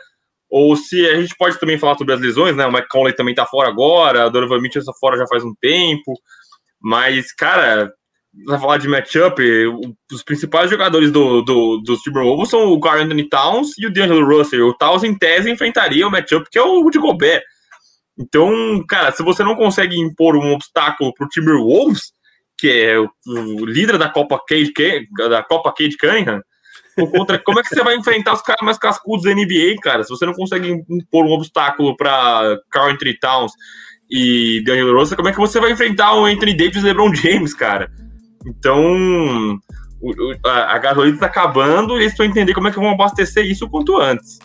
ou 0.48 0.76
se 0.76 1.06
a 1.06 1.20
gente 1.20 1.34
pode 1.36 1.58
também 1.58 1.78
falar 1.78 1.96
sobre 1.98 2.14
as 2.14 2.20
lesões, 2.20 2.56
né? 2.56 2.66
O 2.66 2.70
McConley 2.70 3.14
também 3.14 3.34
tá 3.34 3.44
fora 3.46 3.68
agora, 3.68 4.24
a 4.24 4.28
Donovan 4.28 4.60
Mitchell 4.60 4.80
está 4.80 4.92
fora 4.92 5.18
já 5.18 5.26
faz 5.26 5.44
um 5.44 5.54
tempo, 5.60 6.14
mas, 6.80 7.32
cara, 7.32 7.92
pra 8.44 8.58
falar 8.58 8.78
de 8.78 8.88
matchup, 8.88 9.42
os 10.12 10.22
principais 10.22 10.70
jogadores 10.70 11.10
do, 11.10 11.42
do, 11.42 11.78
dos 11.78 12.00
Timberwolves 12.00 12.50
são 12.50 12.72
o 12.72 12.80
Carl 12.80 13.00
Anthony 13.00 13.28
Towns 13.28 13.76
e 13.78 13.86
o 13.86 13.92
D'Angelo 13.92 14.26
Russell. 14.26 14.68
O 14.68 14.74
Towns, 14.74 15.02
em 15.02 15.16
tese, 15.16 15.50
enfrentaria 15.50 16.06
o 16.06 16.10
matchup 16.10 16.48
que 16.50 16.58
é 16.58 16.62
o 16.62 16.88
de 16.90 16.98
Gobert. 16.98 17.42
Então, 18.18 18.84
cara, 18.88 19.12
se 19.12 19.22
você 19.22 19.42
não 19.42 19.56
consegue 19.56 19.98
impor 19.98 20.36
um 20.36 20.52
obstáculo 20.52 21.12
pro 21.12 21.28
Timberwolves, 21.28 22.12
que 22.56 22.70
é 22.70 22.98
o, 22.98 23.10
o 23.26 23.66
líder 23.66 23.98
da 23.98 24.08
Copa 24.08 24.40
Cade, 24.46 24.72
da 25.28 25.42
Copa 25.42 25.74
Cade 25.76 25.96
Cunningham, 25.98 26.40
contra, 26.96 27.38
como 27.38 27.60
é 27.60 27.62
que 27.62 27.68
você 27.68 27.82
vai 27.82 27.94
enfrentar 27.96 28.32
os 28.32 28.42
caras 28.42 28.64
mais 28.64 28.78
cascudos 28.78 29.24
da 29.24 29.34
NBA, 29.34 29.76
cara? 29.82 30.02
Se 30.02 30.10
você 30.10 30.24
não 30.24 30.32
consegue 30.32 30.82
impor 30.88 31.26
um 31.26 31.32
obstáculo 31.32 31.96
para 31.96 32.58
Carl 32.70 32.96
Towns 33.20 33.52
e 34.10 34.62
Daniel 34.64 34.94
Rosa, 34.94 35.16
como 35.16 35.28
é 35.28 35.32
que 35.32 35.38
você 35.38 35.60
vai 35.60 35.72
enfrentar 35.72 36.14
o 36.14 36.24
Anthony 36.24 36.56
Davis 36.56 36.82
e 36.82 36.86
LeBron 36.86 37.14
James, 37.14 37.52
cara? 37.52 37.90
Então, 38.46 39.58
a, 40.44 40.74
a 40.74 40.78
gasolina 40.78 41.14
está 41.14 41.26
acabando 41.26 41.94
e 41.94 42.02
eles 42.02 42.12
estão 42.12 42.24
entender 42.24 42.54
como 42.54 42.68
é 42.68 42.70
que 42.70 42.78
vão 42.78 42.90
abastecer 42.90 43.44
isso 43.44 43.66
o 43.66 43.70
quanto 43.70 43.96
antes. 43.96 44.38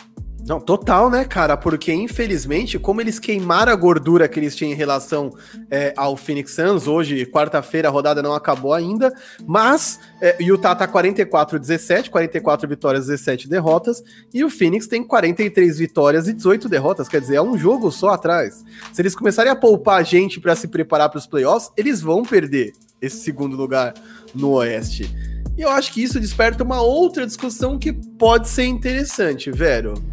Não, 0.47 0.59
total, 0.59 1.09
né, 1.09 1.23
cara? 1.23 1.55
Porque 1.55 1.93
infelizmente, 1.93 2.79
como 2.79 2.99
eles 2.99 3.19
queimaram 3.19 3.71
a 3.71 3.75
gordura 3.75 4.27
que 4.27 4.39
eles 4.39 4.55
tinham 4.55 4.71
em 4.71 4.75
relação 4.75 5.31
é, 5.69 5.93
ao 5.95 6.17
Phoenix 6.17 6.55
Suns, 6.55 6.87
hoje, 6.87 7.25
quarta-feira, 7.27 7.87
a 7.87 7.91
rodada 7.91 8.23
não 8.23 8.33
acabou 8.33 8.73
ainda, 8.73 9.13
mas 9.45 9.99
é, 10.19 10.41
Utah 10.41 10.73
tá 10.73 10.87
44-17, 10.87 12.09
44 12.09 12.67
vitórias, 12.67 13.05
17 13.05 13.47
derrotas, 13.47 14.03
e 14.33 14.43
o 14.43 14.49
Phoenix 14.49 14.87
tem 14.87 15.03
43 15.03 15.77
vitórias 15.77 16.27
e 16.27 16.33
18 16.33 16.67
derrotas, 16.67 17.07
quer 17.07 17.21
dizer, 17.21 17.35
é 17.35 17.41
um 17.41 17.55
jogo 17.55 17.91
só 17.91 18.09
atrás. 18.09 18.63
Se 18.91 19.01
eles 19.01 19.15
começarem 19.15 19.51
a 19.51 19.55
poupar 19.55 19.99
a 19.99 20.03
gente 20.03 20.39
para 20.39 20.55
se 20.55 20.67
preparar 20.67 21.09
para 21.09 21.19
os 21.19 21.27
playoffs, 21.27 21.71
eles 21.77 22.01
vão 22.01 22.23
perder 22.23 22.73
esse 22.99 23.17
segundo 23.17 23.55
lugar 23.55 23.93
no 24.33 24.53
Oeste. 24.53 25.09
E 25.55 25.61
eu 25.61 25.69
acho 25.69 25.93
que 25.93 26.01
isso 26.01 26.19
desperta 26.19 26.63
uma 26.63 26.81
outra 26.81 27.27
discussão 27.27 27.77
que 27.77 27.93
pode 27.93 28.49
ser 28.49 28.65
interessante, 28.65 29.51
velho 29.51 30.10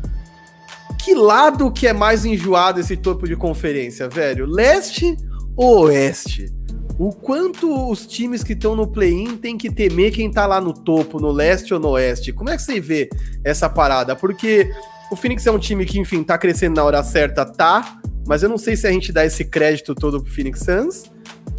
que 1.08 1.14
lado 1.14 1.72
que 1.72 1.86
é 1.86 1.92
mais 1.94 2.26
enjoado 2.26 2.80
esse 2.80 2.94
topo 2.94 3.26
de 3.26 3.34
conferência, 3.34 4.10
velho? 4.10 4.44
Leste 4.44 5.16
ou 5.56 5.84
oeste? 5.84 6.52
O 6.98 7.12
quanto 7.12 7.90
os 7.90 8.06
times 8.06 8.44
que 8.44 8.52
estão 8.52 8.76
no 8.76 8.86
play-in 8.86 9.38
tem 9.38 9.56
que 9.56 9.70
temer 9.70 10.12
quem 10.12 10.30
tá 10.30 10.44
lá 10.46 10.60
no 10.60 10.74
topo, 10.74 11.18
no 11.18 11.30
leste 11.30 11.72
ou 11.72 11.80
no 11.80 11.88
oeste? 11.92 12.30
Como 12.30 12.50
é 12.50 12.56
que 12.56 12.62
você 12.62 12.78
vê 12.78 13.08
essa 13.42 13.70
parada? 13.70 14.14
Porque 14.14 14.70
o 15.10 15.16
Phoenix 15.16 15.46
é 15.46 15.50
um 15.50 15.58
time 15.58 15.86
que, 15.86 15.98
enfim, 15.98 16.22
tá 16.22 16.36
crescendo 16.36 16.76
na 16.76 16.84
hora 16.84 17.02
certa, 17.02 17.46
tá? 17.46 17.98
Mas 18.26 18.42
eu 18.42 18.50
não 18.50 18.58
sei 18.58 18.76
se 18.76 18.86
a 18.86 18.90
gente 18.90 19.10
dá 19.10 19.24
esse 19.24 19.46
crédito 19.46 19.94
todo 19.94 20.22
pro 20.22 20.30
Phoenix 20.30 20.60
Suns. 20.60 21.04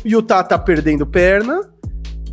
O 0.06 0.08
Utah 0.08 0.44
tá 0.44 0.60
perdendo 0.60 1.08
perna. 1.08 1.68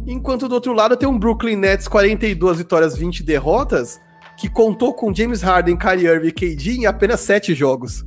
Enquanto 0.06 0.48
do 0.48 0.54
outro 0.54 0.74
lado 0.74 0.98
tem 0.98 1.08
um 1.08 1.18
Brooklyn 1.18 1.56
Nets 1.56 1.88
42 1.88 2.58
vitórias, 2.58 2.94
20 2.94 3.22
derrotas, 3.22 3.98
que 4.36 4.48
contou 4.48 4.92
com 4.92 5.14
James 5.14 5.42
Harden, 5.42 5.76
Kyrie 5.76 6.06
Irving 6.06 6.28
e 6.28 6.32
KD 6.32 6.70
em 6.72 6.86
apenas 6.86 7.20
sete 7.20 7.54
jogos. 7.54 8.04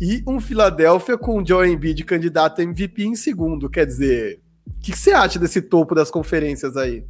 E 0.00 0.22
um 0.26 0.40
Philadelphia 0.40 1.16
com 1.16 1.44
Joe 1.44 1.68
Embiid 1.68 2.04
candidato 2.04 2.60
a 2.60 2.64
MVP 2.64 3.04
em 3.04 3.14
segundo. 3.14 3.68
Quer 3.68 3.86
dizer, 3.86 4.40
o 4.66 4.80
que, 4.80 4.92
que, 4.92 4.98
você 4.98 5.12
acha 5.12 5.38
desse 5.38 5.62
topo 5.62 5.94
das 5.94 6.10
conferências 6.10 6.76
aí? 6.76 7.04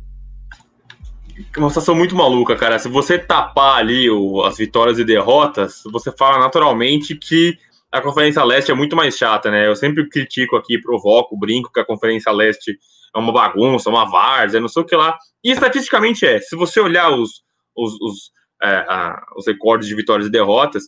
Uma 1.56 1.68
situação 1.68 1.94
muito 1.94 2.16
maluca, 2.16 2.56
cara. 2.56 2.78
Se 2.78 2.88
você 2.88 3.18
tapar 3.18 3.78
ali 3.78 4.10
o, 4.10 4.42
as 4.42 4.56
vitórias 4.56 4.98
e 4.98 5.04
derrotas, 5.04 5.82
você 5.92 6.10
fala 6.10 6.38
naturalmente 6.38 7.14
que 7.14 7.56
a 7.92 8.00
Conferência 8.00 8.42
Leste 8.44 8.70
é 8.70 8.74
muito 8.74 8.96
mais 8.96 9.16
chata, 9.16 9.50
né? 9.50 9.66
Eu 9.66 9.76
sempre 9.76 10.08
critico 10.08 10.56
aqui, 10.56 10.78
provoco, 10.78 11.38
brinco 11.38 11.72
que 11.72 11.80
a 11.80 11.84
Conferência 11.84 12.32
Leste 12.32 12.78
é 13.14 13.18
uma 13.18 13.32
bagunça, 13.32 13.88
uma 13.88 14.04
várzea, 14.04 14.60
não 14.60 14.68
sei 14.68 14.82
o 14.82 14.86
que 14.86 14.96
lá. 14.96 15.16
E 15.42 15.50
estatisticamente 15.50 16.26
é. 16.26 16.40
Se 16.40 16.56
você 16.56 16.80
olhar 16.80 17.10
os, 17.10 17.42
os, 17.76 18.00
os 18.00 18.30
é, 18.62 18.68
a, 18.88 19.22
os 19.36 19.46
recordes 19.46 19.88
de 19.88 19.94
vitórias 19.94 20.28
e 20.28 20.30
derrotas, 20.30 20.84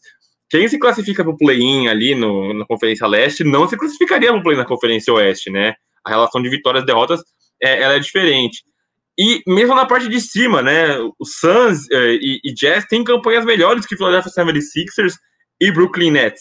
quem 0.49 0.67
se 0.67 0.79
classifica 0.79 1.23
para 1.23 1.33
o 1.33 1.37
play-in 1.37 1.87
ali 1.89 2.15
no, 2.15 2.53
na 2.53 2.67
Conferência 2.67 3.07
Leste 3.07 3.45
não 3.45 3.69
se 3.69 3.77
classificaria 3.77 4.31
para 4.31 4.41
o 4.41 4.43
play 4.43 4.57
na 4.57 4.65
Conferência 4.65 5.13
Oeste, 5.15 5.51
né? 5.51 5.75
A 6.05 6.11
relação 6.11 6.43
de 6.43 6.49
vitórias 6.49 6.83
e 6.83 6.87
derrotas 6.87 7.21
é, 7.63 7.83
ela 7.83 7.95
é 7.95 7.99
diferente. 8.01 8.65
E 9.17 9.43
mesmo 9.47 9.75
na 9.75 9.87
parte 9.87 10.09
de 10.09 10.21
cima, 10.21 10.61
né? 10.61 10.99
O 10.99 11.25
Suns 11.25 11.89
é, 11.91 12.15
e, 12.15 12.41
e 12.45 12.53
Jazz 12.53 12.85
têm 12.87 13.05
campanhas 13.05 13.45
melhores 13.45 13.87
que 13.87 13.97
Philadelphia 13.97 14.33
76ers 14.33 15.15
e 15.61 15.71
Brooklyn 15.71 16.11
Nets. 16.11 16.41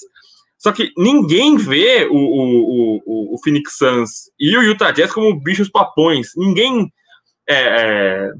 Só 0.58 0.72
que 0.72 0.92
ninguém 0.98 1.56
vê 1.56 2.06
o, 2.10 2.16
o, 2.16 3.02
o, 3.06 3.36
o 3.36 3.38
Phoenix 3.44 3.78
Suns 3.78 4.10
e 4.40 4.58
o 4.58 4.64
Utah 4.64 4.92
Jazz 4.92 5.12
como 5.12 5.40
bichos 5.40 5.70
papões. 5.70 6.32
Ninguém 6.36 6.92
é, 7.48 7.56
é, 7.56 8.32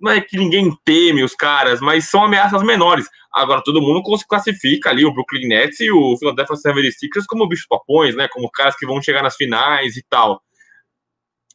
não 0.00 0.12
é 0.12 0.20
que 0.20 0.36
ninguém 0.36 0.70
teme 0.84 1.22
os 1.22 1.34
caras, 1.34 1.80
mas 1.80 2.08
são 2.08 2.24
ameaças 2.24 2.62
menores. 2.62 3.06
Agora 3.32 3.62
todo 3.62 3.82
mundo 3.82 4.02
classifica 4.28 4.90
ali 4.90 5.04
o 5.04 5.12
Brooklyn 5.12 5.48
Nets 5.48 5.80
e 5.80 5.90
o 5.90 6.16
Philadelphia 6.18 6.56
76ers 6.56 7.24
como 7.28 7.48
bichos 7.48 7.66
papões, 7.66 8.16
né? 8.16 8.28
Como 8.28 8.50
caras 8.50 8.76
que 8.76 8.86
vão 8.86 9.02
chegar 9.02 9.22
nas 9.22 9.36
finais 9.36 9.96
e 9.96 10.04
tal. 10.08 10.40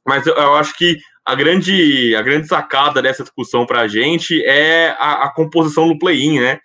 Mas 0.07 0.25
eu, 0.25 0.33
eu 0.35 0.55
acho 0.55 0.75
que 0.77 0.97
a 1.25 1.35
grande, 1.35 2.15
a 2.15 2.21
grande 2.21 2.47
sacada 2.47 3.01
dessa 3.01 3.23
discussão 3.23 3.65
para 3.65 3.81
a 3.81 3.87
gente 3.87 4.43
é 4.45 4.89
a, 4.99 5.25
a 5.25 5.33
composição 5.33 5.87
do 5.87 5.97
play-in, 5.97 6.39
né? 6.39 6.59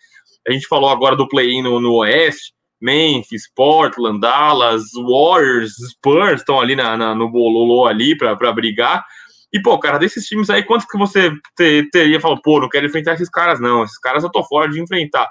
A 0.47 0.53
gente 0.53 0.67
falou 0.67 0.91
agora 0.91 1.15
do 1.15 1.29
play-in 1.29 1.63
no, 1.63 1.81
no 1.81 1.95
Oeste, 1.97 2.53
Memphis, 2.81 3.51
Portland, 3.55 4.21
Dallas, 4.21 4.85
Warriors, 4.95 5.75
Spurs 5.91 6.41
estão 6.41 6.61
ali 6.61 6.75
na, 6.77 6.97
na 6.97 7.15
no 7.15 7.31
bololô 7.31 7.87
ali 7.87 8.17
para 8.17 8.53
brigar. 8.53 9.05
E, 9.53 9.61
pô, 9.61 9.79
cara, 9.79 9.99
desses 9.99 10.27
times 10.27 10.51
aí, 10.51 10.63
quantos 10.63 10.87
que 10.87 10.99
você 10.99 11.33
ter, 11.57 11.89
teria 11.91 12.21
falado, 12.21 12.43
pô, 12.43 12.61
não 12.61 12.69
quero 12.69 12.87
enfrentar 12.87 13.15
esses 13.15 13.31
caras, 13.31 13.61
não. 13.61 13.83
Esses 13.83 13.99
caras 13.99 14.23
eu 14.23 14.31
tô 14.31 14.45
fora 14.45 14.71
de 14.71 14.81
enfrentar. 14.81 15.29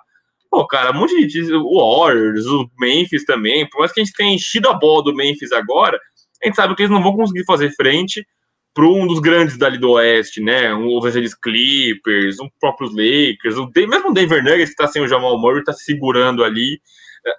Pô, 0.50 0.66
cara, 0.66 0.92
um 0.92 1.00
monte 1.00 1.26
de 1.28 1.54
o 1.54 1.80
Warriors, 1.80 2.46
o 2.46 2.70
Memphis 2.80 3.26
também, 3.26 3.68
por 3.70 3.80
mais 3.80 3.92
que 3.92 4.00
a 4.00 4.04
gente 4.04 4.16
tenha 4.16 4.34
enchido 4.34 4.70
a 4.70 4.74
bola 4.74 5.04
do 5.04 5.14
Memphis 5.14 5.52
agora, 5.52 6.00
a 6.42 6.48
gente 6.48 6.56
sabe 6.56 6.76
que 6.76 6.84
eles 6.84 6.92
não 6.92 7.04
vão 7.04 7.16
conseguir 7.16 7.46
fazer 7.46 7.70
frente 7.76 8.26
para 8.74 8.86
um 8.86 9.08
dos 9.08 9.20
grandes 9.20 9.58
dali 9.58 9.78
do 9.78 9.92
Oeste, 9.92 10.40
né? 10.40 10.74
Um 10.74 10.86
Los 10.86 11.06
Angeles 11.06 11.34
Clippers, 11.34 12.40
um 12.40 12.48
próprios 12.60 12.92
Lakers, 12.92 13.58
o 13.58 13.70
mesmo 13.76 14.10
o 14.10 14.14
Denver 14.14 14.44
Nuggets 14.44 14.70
que 14.70 14.76
tá 14.76 14.88
sem 14.88 15.02
o 15.02 15.08
Jamal 15.08 15.38
Murray, 15.40 15.64
tá 15.64 15.74
segurando 15.74 16.44
ali, 16.44 16.80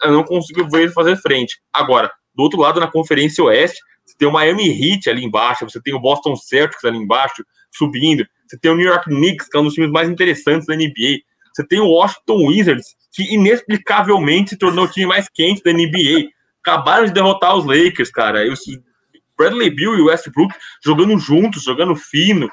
eu 0.02 0.12
não 0.12 0.24
consigo 0.24 0.68
ver 0.68 0.82
ele 0.82 0.92
fazer 0.92 1.16
frente. 1.16 1.60
Agora, 1.72 2.10
do 2.34 2.42
outro 2.42 2.60
lado, 2.60 2.80
na 2.80 2.88
Conferência 2.88 3.42
Oeste, 3.44 3.80
você 4.08 4.16
tem 4.16 4.26
o 4.26 4.32
Miami 4.32 4.68
Heat 4.68 5.10
ali 5.10 5.22
embaixo, 5.22 5.68
você 5.68 5.80
tem 5.82 5.94
o 5.94 6.00
Boston 6.00 6.34
Celtics 6.34 6.82
ali 6.84 6.96
embaixo, 6.96 7.44
subindo, 7.70 8.26
você 8.46 8.58
tem 8.58 8.70
o 8.70 8.74
New 8.74 8.86
York 8.86 9.04
Knicks, 9.04 9.48
que 9.48 9.56
é 9.56 9.60
um 9.60 9.64
dos 9.64 9.74
times 9.74 9.90
mais 9.90 10.08
interessantes 10.08 10.66
da 10.66 10.74
NBA, 10.74 11.20
você 11.54 11.66
tem 11.66 11.80
o 11.80 11.88
Washington 11.88 12.46
Wizards, 12.46 12.96
que 13.12 13.34
inexplicavelmente 13.34 14.50
se 14.50 14.56
tornou 14.56 14.86
o 14.86 14.88
time 14.88 15.06
mais 15.06 15.28
quente 15.28 15.62
da 15.62 15.72
NBA. 15.72 16.30
Acabaram 16.62 17.04
de 17.04 17.12
derrotar 17.12 17.56
os 17.56 17.64
Lakers, 17.64 18.10
cara. 18.10 18.46
Eu, 18.46 18.54
Bradley 19.36 19.70
Bill 19.70 19.96
e 19.96 20.00
o 20.00 20.06
Westbrook 20.06 20.54
jogando 20.84 21.18
juntos, 21.18 21.64
jogando 21.64 21.96
fino, 21.96 22.48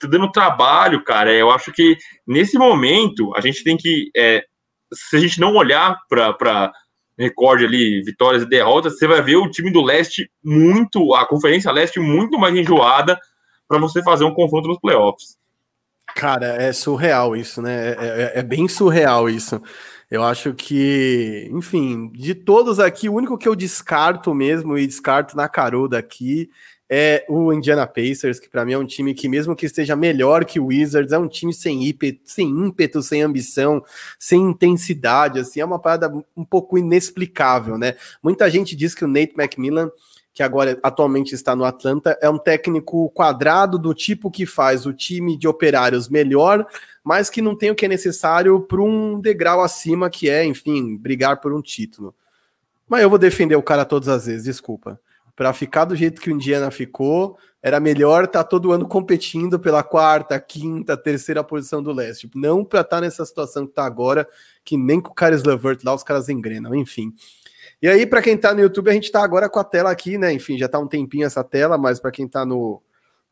dando 0.00 0.30
trabalho, 0.30 1.02
cara. 1.02 1.32
Eu 1.32 1.50
acho 1.50 1.72
que 1.72 1.96
nesse 2.26 2.56
momento 2.56 3.34
a 3.36 3.40
gente 3.40 3.64
tem 3.64 3.76
que. 3.76 4.10
É, 4.16 4.44
se 4.92 5.16
a 5.16 5.20
gente 5.20 5.40
não 5.40 5.54
olhar 5.54 5.96
para 6.08 6.72
recorde 7.20 7.64
ali, 7.66 8.02
vitórias 8.02 8.42
e 8.42 8.48
derrotas, 8.48 8.98
você 8.98 9.06
vai 9.06 9.20
ver 9.20 9.36
o 9.36 9.50
time 9.50 9.70
do 9.70 9.82
leste 9.82 10.30
muito, 10.42 11.14
a 11.14 11.26
Conferência 11.26 11.70
Leste 11.70 12.00
muito 12.00 12.38
mais 12.38 12.54
enjoada 12.56 13.18
para 13.68 13.78
você 13.78 14.02
fazer 14.02 14.24
um 14.24 14.32
confronto 14.32 14.68
nos 14.68 14.80
playoffs. 14.80 15.38
Cara, 16.16 16.46
é 16.60 16.72
surreal 16.72 17.36
isso, 17.36 17.60
né? 17.60 17.90
É, 17.90 17.92
é, 17.92 18.32
é, 18.36 18.42
bem 18.42 18.66
surreal 18.66 19.28
isso. 19.28 19.62
Eu 20.10 20.24
acho 20.24 20.54
que, 20.54 21.48
enfim, 21.52 22.10
de 22.12 22.34
todos 22.34 22.80
aqui, 22.80 23.08
o 23.08 23.14
único 23.14 23.38
que 23.38 23.48
eu 23.48 23.54
descarto 23.54 24.34
mesmo 24.34 24.76
e 24.76 24.86
descarto 24.86 25.36
na 25.36 25.48
caruda 25.48 25.98
aqui 25.98 26.50
é 26.92 27.24
o 27.28 27.52
Indiana 27.52 27.86
Pacers, 27.86 28.40
que 28.40 28.48
para 28.48 28.64
mim 28.64 28.72
é 28.72 28.78
um 28.78 28.84
time 28.84 29.14
que, 29.14 29.28
mesmo 29.28 29.54
que 29.54 29.64
esteja 29.64 29.94
melhor 29.94 30.44
que 30.44 30.58
o 30.58 30.66
Wizards, 30.66 31.12
é 31.12 31.18
um 31.18 31.28
time 31.28 31.54
sem 31.54 31.88
ímpeto, 31.88 32.22
sem, 32.24 32.48
ímpeto, 32.48 33.00
sem 33.00 33.22
ambição, 33.22 33.80
sem 34.18 34.40
intensidade, 34.40 35.38
assim, 35.38 35.60
é 35.60 35.64
uma 35.64 35.78
parada 35.78 36.12
um 36.36 36.44
pouco 36.44 36.76
inexplicável, 36.76 37.78
né? 37.78 37.94
Muita 38.20 38.50
gente 38.50 38.74
diz 38.74 38.92
que 38.92 39.04
o 39.04 39.08
Nate 39.08 39.34
McMillan 39.38 39.88
que 40.32 40.44
agora 40.44 40.78
atualmente 40.82 41.34
está 41.34 41.56
no 41.56 41.64
Atlanta, 41.64 42.16
é 42.22 42.30
um 42.30 42.38
técnico 42.38 43.10
quadrado 43.10 43.78
do 43.78 43.92
tipo 43.92 44.30
que 44.30 44.46
faz 44.46 44.86
o 44.86 44.92
time 44.92 45.36
de 45.36 45.48
operários 45.48 46.08
melhor, 46.08 46.64
mas 47.02 47.28
que 47.28 47.42
não 47.42 47.56
tem 47.56 47.70
o 47.70 47.74
que 47.74 47.84
é 47.84 47.88
necessário 47.88 48.60
para 48.60 48.80
um 48.80 49.20
degrau 49.20 49.60
acima, 49.60 50.08
que 50.08 50.30
é, 50.30 50.44
enfim, 50.44 50.96
brigar 50.96 51.40
por 51.40 51.52
um 51.52 51.60
título. 51.60 52.14
Mas 52.88 53.02
eu 53.02 53.10
vou 53.10 53.18
defender 53.18 53.56
o 53.56 53.62
cara 53.62 53.84
todas 53.84 54.08
as 54.08 54.26
vezes, 54.26 54.44
desculpa. 54.44 55.00
Para 55.36 55.52
ficar 55.52 55.84
do 55.84 55.96
jeito 55.96 56.20
que 56.20 56.30
o 56.30 56.34
Indiana 56.34 56.70
ficou, 56.70 57.38
era 57.62 57.78
melhor 57.78 58.24
estar 58.24 58.42
tá 58.42 58.48
todo 58.48 58.72
ano 58.72 58.86
competindo 58.86 59.58
pela 59.58 59.82
quarta, 59.82 60.38
quinta, 60.40 60.96
terceira 60.96 61.44
posição 61.44 61.82
do 61.82 61.92
leste. 61.92 62.30
Não 62.34 62.64
para 62.64 62.80
estar 62.80 62.96
tá 62.96 63.00
nessa 63.00 63.24
situação 63.24 63.64
que 63.64 63.72
está 63.72 63.84
agora, 63.84 64.26
que 64.64 64.76
nem 64.76 65.00
com 65.00 65.10
o 65.10 65.14
Caris 65.14 65.44
Levert 65.44 65.80
lá 65.84 65.94
os 65.94 66.02
caras 66.02 66.28
engrenam, 66.28 66.74
enfim. 66.74 67.12
E 67.82 67.88
aí, 67.88 68.06
para 68.06 68.20
quem 68.20 68.34
está 68.34 68.52
no 68.52 68.60
YouTube, 68.60 68.90
a 68.90 68.92
gente 68.94 69.04
está 69.04 69.22
agora 69.22 69.48
com 69.48 69.58
a 69.58 69.64
tela 69.64 69.90
aqui, 69.90 70.18
né? 70.18 70.32
Enfim, 70.32 70.58
já 70.58 70.66
está 70.66 70.78
um 70.78 70.86
tempinho 70.86 71.26
essa 71.26 71.42
tela, 71.42 71.78
mas 71.78 71.98
para 71.98 72.10
quem 72.10 72.26
está 72.26 72.44
no, 72.44 72.82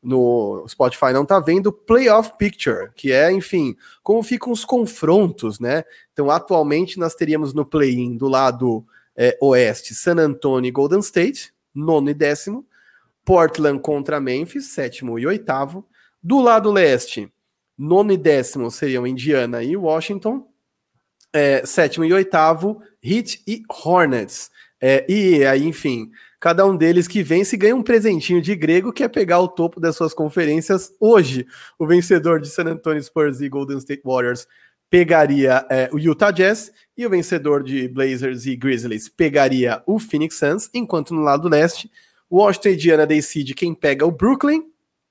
no 0.03 0.65
Spotify 0.69 1.13
não 1.13 1.23
está 1.23 1.39
vendo, 1.41 1.73
Playoff 1.73 2.33
Picture, 2.39 2.91
que 2.95 3.13
é, 3.13 3.31
enfim, 3.31 3.77
como 4.03 4.23
ficam 4.23 4.53
os 4.53 4.65
confrontos, 4.65 5.59
né? 5.59 5.85
Então, 6.13 6.31
atualmente 6.31 6.99
nós 6.99 7.15
teríamos 7.15 7.53
no 7.53 7.65
play-in 7.65 8.17
do 8.17 8.29
lado 8.29 8.87
é, 9.17 9.37
oeste 9.41 9.95
San 9.95 10.17
Antonio 10.17 10.69
e 10.69 10.73
Golden 10.73 11.01
State, 11.01 11.53
nono 11.75 12.11
e 12.11 12.15
décimo, 12.15 12.67
Portland 13.25 13.81
contra 13.81 14.21
Memphis, 14.21 14.73
sétimo 14.73 15.19
e 15.19 15.27
oitavo. 15.27 15.87
Do 16.23 16.41
lado 16.41 16.71
leste, 16.73 17.33
nono 17.77 18.13
e 18.13 18.17
décimo 18.17 18.71
seriam 18.71 19.07
Indiana 19.07 19.63
e 19.63 19.77
Washington, 19.77 20.49
é, 21.33 21.65
sétimo 21.65 22.05
e 22.05 22.13
oitavo, 22.13 22.83
Heat 23.03 23.43
e 23.47 23.63
Hornets. 23.69 24.51
É, 24.81 25.05
e 25.09 25.45
aí, 25.45 25.67
enfim, 25.67 26.11
cada 26.41 26.65
um 26.65 26.77
deles 26.77 27.09
que 27.09 27.23
vence 27.23 27.57
ganha 27.57 27.77
um 27.77 27.83
presentinho 27.83 28.41
de 28.41 28.55
grego 28.55 28.93
que 28.93 29.03
é 29.03 29.09
pegar 29.09 29.41
o 29.41 29.49
topo 29.49 29.81
das 29.81 29.97
suas 29.97 30.15
conferências 30.15 30.91
hoje. 31.01 31.47
O 31.79 31.87
vencedor 31.87 32.41
de 32.41 32.49
San 32.49 32.65
Antonio 32.65 33.03
Spurs 33.03 33.41
e 33.41 33.49
Golden 33.49 33.79
State 33.79 34.03
Warriors 34.05 34.47
pegaria 34.91 35.67
é, 35.71 35.91
o 35.93 35.99
Utah 35.99 36.31
Jazz 36.31 36.73
e 36.99 37.07
o 37.07 37.11
vencedor 37.11 37.63
de 37.63 37.87
Blazers 37.87 38.45
e 38.45 38.57
Grizzlies 38.57 39.09
pegaria 39.09 39.81
o 39.87 40.01
Phoenix 40.01 40.37
Suns, 40.37 40.69
enquanto 40.75 41.15
no 41.15 41.23
lado 41.23 41.49
leste, 41.49 41.89
o 42.29 42.39
Washington 42.39 42.71
Indiana 42.71 43.07
decide 43.07 43.55
quem 43.55 43.73
pega 43.73 44.05
o 44.05 44.11
Brooklyn, 44.11 44.65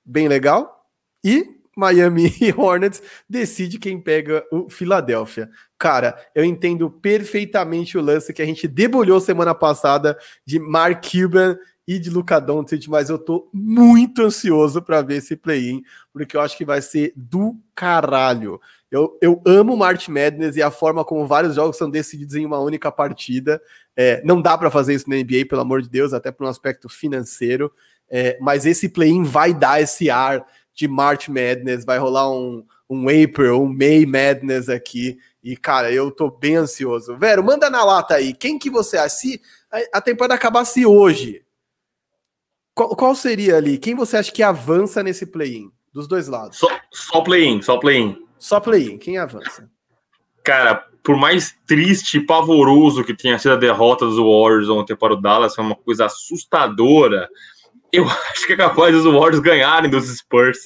bem 0.03 0.27
legal, 0.27 0.85
e 1.23 1.55
Miami 1.77 2.35
e 2.41 2.51
Hornets 2.51 3.01
decide 3.29 3.79
quem 3.79 4.01
pega 4.01 4.45
o 4.51 4.69
Philadelphia. 4.69 5.49
Cara, 5.79 6.17
eu 6.35 6.43
entendo 6.43 6.91
perfeitamente 6.91 7.97
o 7.97 8.01
lance 8.01 8.33
que 8.33 8.41
a 8.41 8.45
gente 8.45 8.67
debulhou 8.67 9.21
semana 9.21 9.55
passada 9.55 10.17
de 10.45 10.59
Mark 10.59 11.05
Cuban 11.09 11.57
e 11.88 11.97
de 11.97 12.09
Luca 12.09 12.38
Doncic, 12.38 12.89
mas 12.89 13.09
eu 13.09 13.17
tô 13.17 13.49
muito 13.53 14.23
ansioso 14.23 14.81
para 14.81 15.01
ver 15.01 15.17
esse 15.17 15.38
play-in, 15.38 15.81
porque 16.11 16.35
eu 16.35 16.41
acho 16.41 16.57
que 16.57 16.65
vai 16.65 16.81
ser 16.81 17.13
do 17.15 17.55
caralho. 17.73 18.59
Eu, 18.89 19.17
eu 19.21 19.41
amo 19.45 19.75
March 19.75 20.07
Madness 20.07 20.55
e 20.55 20.61
a 20.61 20.71
forma 20.71 21.03
como 21.03 21.27
vários 21.27 21.55
jogos 21.55 21.77
são 21.77 21.89
decididos 21.89 22.35
em 22.35 22.45
uma 22.45 22.59
única 22.59 22.91
partida. 22.91 23.61
É, 23.95 24.21
não 24.23 24.41
dá 24.41 24.57
para 24.57 24.71
fazer 24.71 24.93
isso 24.93 25.09
na 25.09 25.17
NBA, 25.17 25.45
pelo 25.49 25.61
amor 25.61 25.81
de 25.81 25.89
Deus, 25.89 26.13
até 26.13 26.31
por 26.31 26.45
um 26.45 26.49
aspecto 26.49 26.88
financeiro. 26.88 27.71
É, 28.09 28.38
mas 28.39 28.65
esse 28.65 28.88
play-in 28.88 29.23
vai 29.23 29.53
dar 29.53 29.81
esse 29.81 30.09
ar 30.09 30.45
de 30.73 30.88
March 30.88 31.27
Madness, 31.27 31.83
vai 31.83 31.97
rolar 31.97 32.31
um, 32.31 32.65
um 32.89 33.07
April, 33.09 33.63
um 33.63 33.67
May 33.67 34.05
Madness 34.05 34.69
aqui. 34.69 35.17
E, 35.43 35.57
cara, 35.57 35.91
eu 35.91 36.11
tô 36.11 36.29
bem 36.29 36.55
ansioso. 36.55 37.17
Vero, 37.17 37.43
manda 37.43 37.69
na 37.69 37.83
lata 37.83 38.15
aí. 38.15 38.33
Quem 38.33 38.57
que 38.57 38.69
você 38.69 38.97
acha? 38.97 39.09
Se 39.09 39.41
a 39.93 39.99
temporada 39.99 40.33
acabasse 40.33 40.85
hoje, 40.85 41.43
qual, 42.73 42.95
qual 42.95 43.15
seria 43.15 43.57
ali? 43.57 43.77
Quem 43.77 43.95
você 43.95 44.17
acha 44.17 44.31
que 44.31 44.43
avança 44.43 45.01
nesse 45.01 45.25
play-in? 45.25 45.71
Dos 45.91 46.07
dois 46.07 46.27
lados. 46.27 46.59
Só, 46.59 46.67
play-in, 47.21 47.61
só 47.61 47.77
play-in. 47.77 48.26
Só 48.39 48.59
play-in. 48.59 48.97
Quem 48.97 49.17
avança? 49.17 49.69
Cara, 50.43 50.85
por 51.03 51.17
mais 51.17 51.55
triste 51.65 52.17
e 52.17 52.25
pavoroso 52.25 53.03
que 53.03 53.13
tenha 53.13 53.38
sido 53.39 53.53
a 53.53 53.57
derrota 53.57 54.05
dos 54.05 54.17
Warriors 54.17 54.69
ontem 54.69 54.95
para 54.95 55.13
o 55.13 55.21
Dallas, 55.21 55.55
foi 55.55 55.63
uma 55.63 55.75
coisa 55.75 56.05
assustadora 56.05 57.29
eu 57.91 58.05
acho 58.31 58.45
que 58.45 58.53
é 58.53 58.57
capaz 58.57 58.93
dos 58.93 59.05
Warriors 59.05 59.39
ganharem 59.39 59.89
dos 59.89 60.05
Spurs. 60.05 60.59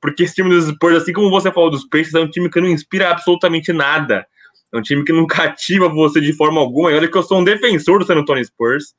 Porque 0.00 0.24
esse 0.24 0.34
time 0.34 0.50
dos 0.50 0.66
Spurs, 0.66 0.96
assim 0.96 1.12
como 1.12 1.30
você 1.30 1.50
falou 1.52 1.70
dos 1.70 1.84
Pacers, 1.84 2.14
é 2.14 2.20
um 2.20 2.30
time 2.30 2.50
que 2.50 2.60
não 2.60 2.68
inspira 2.68 3.10
absolutamente 3.10 3.72
nada. 3.72 4.26
É 4.72 4.76
um 4.76 4.82
time 4.82 5.04
que 5.04 5.12
não 5.12 5.26
cativa 5.28 5.88
você 5.88 6.20
de 6.20 6.32
forma 6.32 6.60
alguma. 6.60 6.90
E 6.90 6.94
olha 6.94 7.08
que 7.08 7.16
eu 7.16 7.22
sou 7.22 7.38
um 7.38 7.44
defensor 7.44 7.98
do 7.98 8.06
San 8.06 8.16
Antonio 8.16 8.44
Spurs. 8.44 8.94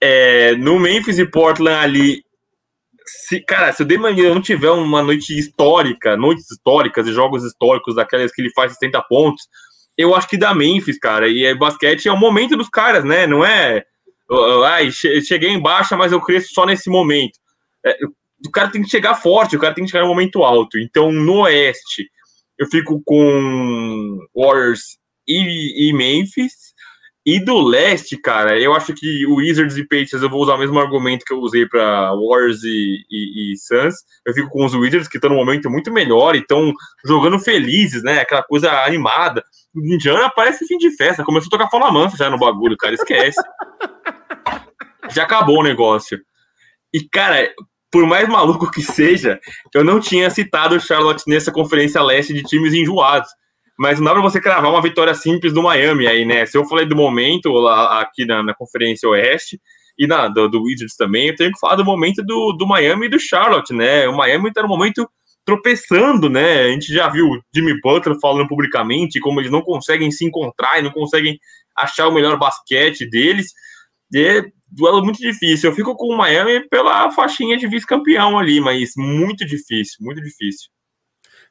É, 0.00 0.54
no 0.56 0.78
Memphis 0.78 1.18
e 1.18 1.24
Portland 1.24 1.82
ali, 1.82 2.24
se, 3.16 3.40
cara, 3.40 3.72
se 3.72 3.82
o 3.82 3.86
Damon 3.86 4.12
não 4.12 4.40
tiver 4.40 4.70
uma 4.70 5.02
noite 5.02 5.38
histórica, 5.38 6.16
noites 6.16 6.50
históricas 6.50 7.06
e 7.06 7.12
jogos 7.12 7.44
históricos 7.44 7.94
daquelas 7.94 8.32
que 8.32 8.40
ele 8.40 8.52
faz 8.52 8.72
60 8.72 9.02
pontos, 9.02 9.44
eu 9.96 10.14
acho 10.14 10.28
que 10.28 10.36
dá 10.36 10.54
Memphis, 10.54 10.98
cara. 10.98 11.28
E 11.28 11.54
basquete 11.54 12.08
é 12.08 12.12
o 12.12 12.16
momento 12.16 12.56
dos 12.56 12.68
caras, 12.68 13.04
né? 13.04 13.26
Não 13.26 13.44
é 13.44 13.84
ai, 14.64 14.90
cheguei 14.90 15.50
em 15.50 15.60
baixa, 15.60 15.96
mas 15.96 16.12
eu 16.12 16.20
cresço 16.20 16.52
só 16.52 16.66
nesse 16.66 16.90
momento. 16.90 17.38
É, 17.84 17.96
o 18.46 18.50
cara 18.50 18.70
tem 18.70 18.82
que 18.82 18.90
chegar 18.90 19.14
forte, 19.14 19.56
o 19.56 19.60
cara 19.60 19.74
tem 19.74 19.84
que 19.84 19.90
chegar 19.90 20.02
no 20.02 20.10
momento 20.10 20.42
alto. 20.42 20.78
Então, 20.78 21.12
no 21.12 21.42
Oeste, 21.42 22.08
eu 22.58 22.66
fico 22.66 23.00
com 23.04 24.18
Warriors 24.34 24.98
e, 25.26 25.88
e 25.88 25.92
Memphis. 25.92 26.65
E 27.26 27.40
do 27.40 27.60
leste, 27.60 28.16
cara, 28.16 28.56
eu 28.56 28.72
acho 28.72 28.94
que 28.94 29.26
o 29.26 29.34
Wizards 29.34 29.76
e 29.76 29.82
Patriots, 29.82 30.22
eu 30.22 30.30
vou 30.30 30.40
usar 30.40 30.54
o 30.54 30.58
mesmo 30.58 30.78
argumento 30.78 31.24
que 31.24 31.32
eu 31.34 31.40
usei 31.40 31.66
para 31.66 32.12
Warriors 32.14 32.62
e, 32.62 33.04
e, 33.10 33.52
e, 33.52 33.56
Suns. 33.56 33.96
Eu 34.24 34.32
fico 34.32 34.48
com 34.48 34.64
os 34.64 34.72
Wizards, 34.72 35.08
que 35.08 35.16
estão 35.16 35.30
num 35.30 35.36
momento 35.36 35.68
muito 35.68 35.92
melhor 35.92 36.36
e 36.36 36.38
estão 36.38 36.72
jogando 37.04 37.40
felizes, 37.40 38.04
né? 38.04 38.20
Aquela 38.20 38.44
coisa 38.44 38.70
animada. 38.84 39.42
Indiana 39.74 40.30
parece 40.36 40.68
fim 40.68 40.78
de 40.78 40.96
festa. 40.96 41.24
Começou 41.24 41.48
a 41.48 41.58
tocar 41.58 41.68
fala 41.68 41.90
mansa 41.90 42.16
já 42.16 42.30
no 42.30 42.38
bagulho, 42.38 42.76
cara. 42.76 42.94
Esquece. 42.94 43.42
já 45.10 45.24
acabou 45.24 45.58
o 45.58 45.64
negócio. 45.64 46.20
E, 46.94 47.00
cara, 47.08 47.52
por 47.90 48.06
mais 48.06 48.28
maluco 48.28 48.70
que 48.70 48.82
seja, 48.82 49.40
eu 49.74 49.82
não 49.82 49.98
tinha 49.98 50.30
citado 50.30 50.76
o 50.76 50.80
Charlotte 50.80 51.24
nessa 51.26 51.50
conferência 51.50 52.00
leste 52.00 52.32
de 52.32 52.44
times 52.44 52.72
enjoados. 52.72 53.30
Mas 53.78 53.98
não 53.98 54.06
dá 54.06 54.12
pra 54.12 54.22
você 54.22 54.40
cravar 54.40 54.70
uma 54.70 54.82
vitória 54.82 55.14
simples 55.14 55.52
do 55.52 55.62
Miami 55.62 56.06
aí, 56.06 56.24
né? 56.24 56.46
Se 56.46 56.56
eu 56.56 56.64
falei 56.64 56.86
do 56.86 56.96
momento 56.96 57.50
lá, 57.50 58.00
aqui 58.00 58.24
na, 58.24 58.42
na 58.42 58.54
Conferência 58.54 59.08
Oeste 59.08 59.60
e 59.98 60.06
na, 60.06 60.28
do, 60.28 60.48
do 60.48 60.62
Wizards 60.62 60.96
também, 60.96 61.28
eu 61.28 61.36
tenho 61.36 61.52
que 61.52 61.58
falar 61.58 61.76
do 61.76 61.84
momento 61.84 62.22
do, 62.22 62.52
do 62.52 62.66
Miami 62.66 63.06
e 63.06 63.10
do 63.10 63.20
Charlotte, 63.20 63.72
né? 63.74 64.08
O 64.08 64.16
Miami 64.16 64.52
tá 64.52 64.62
no 64.62 64.68
momento 64.68 65.08
tropeçando, 65.44 66.28
né? 66.28 66.64
A 66.64 66.68
gente 66.70 66.92
já 66.92 67.08
viu 67.08 67.28
Jimmy 67.54 67.80
Butler 67.80 68.18
falando 68.20 68.48
publicamente 68.48 69.20
como 69.20 69.40
eles 69.40 69.50
não 69.50 69.62
conseguem 69.62 70.10
se 70.10 70.24
encontrar 70.24 70.78
e 70.78 70.82
não 70.82 70.90
conseguem 70.90 71.38
achar 71.76 72.08
o 72.08 72.12
melhor 72.12 72.38
basquete 72.38 73.08
deles. 73.08 73.52
E 74.12 74.18
é 74.18 74.44
duelo 74.70 75.04
muito 75.04 75.18
difícil. 75.18 75.70
Eu 75.70 75.76
fico 75.76 75.94
com 75.94 76.08
o 76.12 76.16
Miami 76.16 76.66
pela 76.68 77.10
faixinha 77.10 77.56
de 77.56 77.68
vice-campeão 77.68 78.38
ali, 78.38 78.60
mas 78.60 78.90
muito 78.96 79.46
difícil, 79.46 79.98
muito 80.00 80.20
difícil. 80.20 80.68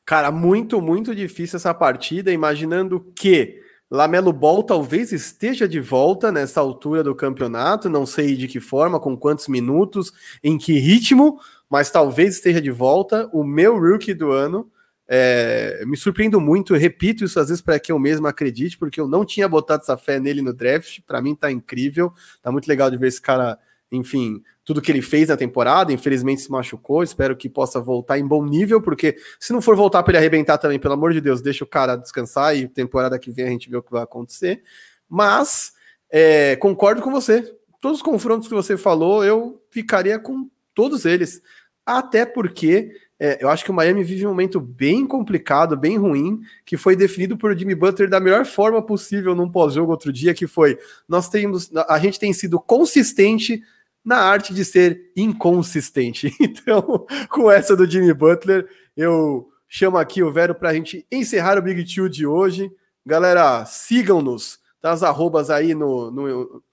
Cara, 0.05 0.31
muito, 0.31 0.79
muito 0.79 1.15
difícil 1.15 1.57
essa 1.57 1.73
partida, 1.73 2.31
imaginando 2.31 3.11
que 3.15 3.59
Lamelo 3.89 4.31
Ball 4.31 4.61
talvez 4.61 5.11
esteja 5.11 5.67
de 5.67 5.79
volta 5.79 6.31
nessa 6.31 6.59
altura 6.59 7.03
do 7.03 7.15
campeonato, 7.15 7.89
não 7.89 8.05
sei 8.05 8.35
de 8.35 8.47
que 8.47 8.59
forma, 8.59 8.99
com 8.99 9.17
quantos 9.17 9.47
minutos, 9.47 10.13
em 10.43 10.57
que 10.57 10.73
ritmo, 10.73 11.39
mas 11.67 11.89
talvez 11.89 12.35
esteja 12.35 12.61
de 12.61 12.69
volta. 12.69 13.27
O 13.33 13.43
meu 13.43 13.79
rookie 13.79 14.13
do 14.13 14.31
ano, 14.31 14.69
é, 15.07 15.83
me 15.87 15.97
surpreendo 15.97 16.39
muito, 16.39 16.75
repito 16.75 17.23
isso 17.23 17.39
às 17.39 17.47
vezes 17.47 17.61
para 17.61 17.79
que 17.79 17.91
eu 17.91 17.97
mesmo 17.97 18.27
acredite, 18.27 18.77
porque 18.77 18.99
eu 19.01 19.07
não 19.07 19.25
tinha 19.25 19.47
botado 19.47 19.81
essa 19.81 19.97
fé 19.97 20.19
nele 20.19 20.41
no 20.41 20.53
draft. 20.53 20.99
Para 21.07 21.21
mim 21.21 21.33
tá 21.33 21.51
incrível, 21.51 22.13
tá 22.43 22.51
muito 22.51 22.67
legal 22.67 22.91
de 22.91 22.97
ver 22.97 23.07
esse 23.07 23.21
cara 23.21 23.57
enfim, 23.95 24.41
tudo 24.63 24.81
que 24.81 24.91
ele 24.91 25.01
fez 25.01 25.29
na 25.29 25.37
temporada. 25.37 25.93
Infelizmente 25.93 26.41
se 26.41 26.51
machucou. 26.51 27.03
Espero 27.03 27.35
que 27.35 27.47
possa 27.47 27.79
voltar 27.79 28.17
em 28.17 28.27
bom 28.27 28.43
nível, 28.45 28.81
porque 28.81 29.15
se 29.39 29.53
não 29.53 29.61
for 29.61 29.75
voltar 29.75 30.03
para 30.03 30.11
ele 30.11 30.17
arrebentar 30.17 30.57
também, 30.57 30.79
pelo 30.79 30.93
amor 30.95 31.13
de 31.13 31.21
Deus, 31.21 31.41
deixa 31.41 31.63
o 31.63 31.67
cara 31.67 31.95
descansar 31.95 32.55
e 32.55 32.67
temporada 32.67 33.19
que 33.19 33.31
vem 33.31 33.45
a 33.45 33.49
gente 33.49 33.69
vê 33.69 33.77
o 33.77 33.83
que 33.83 33.91
vai 33.91 34.03
acontecer. 34.03 34.61
Mas 35.07 35.73
é, 36.09 36.55
concordo 36.55 37.01
com 37.01 37.11
você. 37.11 37.55
Todos 37.81 37.99
os 37.99 38.03
confrontos 38.03 38.47
que 38.47 38.53
você 38.53 38.75
falou, 38.75 39.23
eu 39.23 39.61
ficaria 39.69 40.17
com 40.17 40.49
todos 40.73 41.05
eles. 41.05 41.41
Até 41.85 42.25
porque 42.25 42.91
é, 43.19 43.41
eu 43.41 43.49
acho 43.49 43.63
que 43.63 43.71
o 43.71 43.73
Miami 43.73 44.03
vive 44.03 44.25
um 44.25 44.29
momento 44.29 44.59
bem 44.59 45.05
complicado, 45.07 45.77
bem 45.77 45.97
ruim, 45.97 46.41
que 46.65 46.75
foi 46.75 46.95
definido 46.95 47.37
por 47.37 47.57
Jimmy 47.57 47.73
Butler 47.73 48.09
da 48.09 48.19
melhor 48.19 48.45
forma 48.45 48.81
possível 48.81 49.33
num 49.33 49.49
pós-jogo 49.49 49.91
outro 49.91 50.11
dia, 50.11 50.33
que 50.33 50.47
foi 50.47 50.77
nós 51.07 51.29
temos, 51.29 51.71
a 51.87 51.97
gente 51.97 52.19
tem 52.19 52.33
sido 52.33 52.59
consistente 52.59 53.63
na 54.05 54.17
arte 54.17 54.53
de 54.53 54.63
ser 54.63 55.11
inconsistente. 55.17 56.31
Então, 56.39 57.05
com 57.29 57.49
essa 57.49 57.75
do 57.75 57.89
Jimmy 57.89 58.13
Butler, 58.13 58.67
eu 58.95 59.49
chamo 59.67 59.97
aqui 59.97 60.21
o 60.21 60.31
Vero 60.31 60.53
para 60.53 60.69
a 60.69 60.73
gente 60.73 61.05
encerrar 61.11 61.57
o 61.57 61.61
Big 61.61 61.83
Two 61.83 62.07
de 62.07 62.25
hoje. 62.25 62.71
Galera, 63.05 63.65
sigam-nos, 63.65 64.59
tá 64.79 64.91
as 64.91 65.03
arrobas 65.03 65.49
aí 65.49 65.73
no, 65.73 66.11
no, 66.11 66.63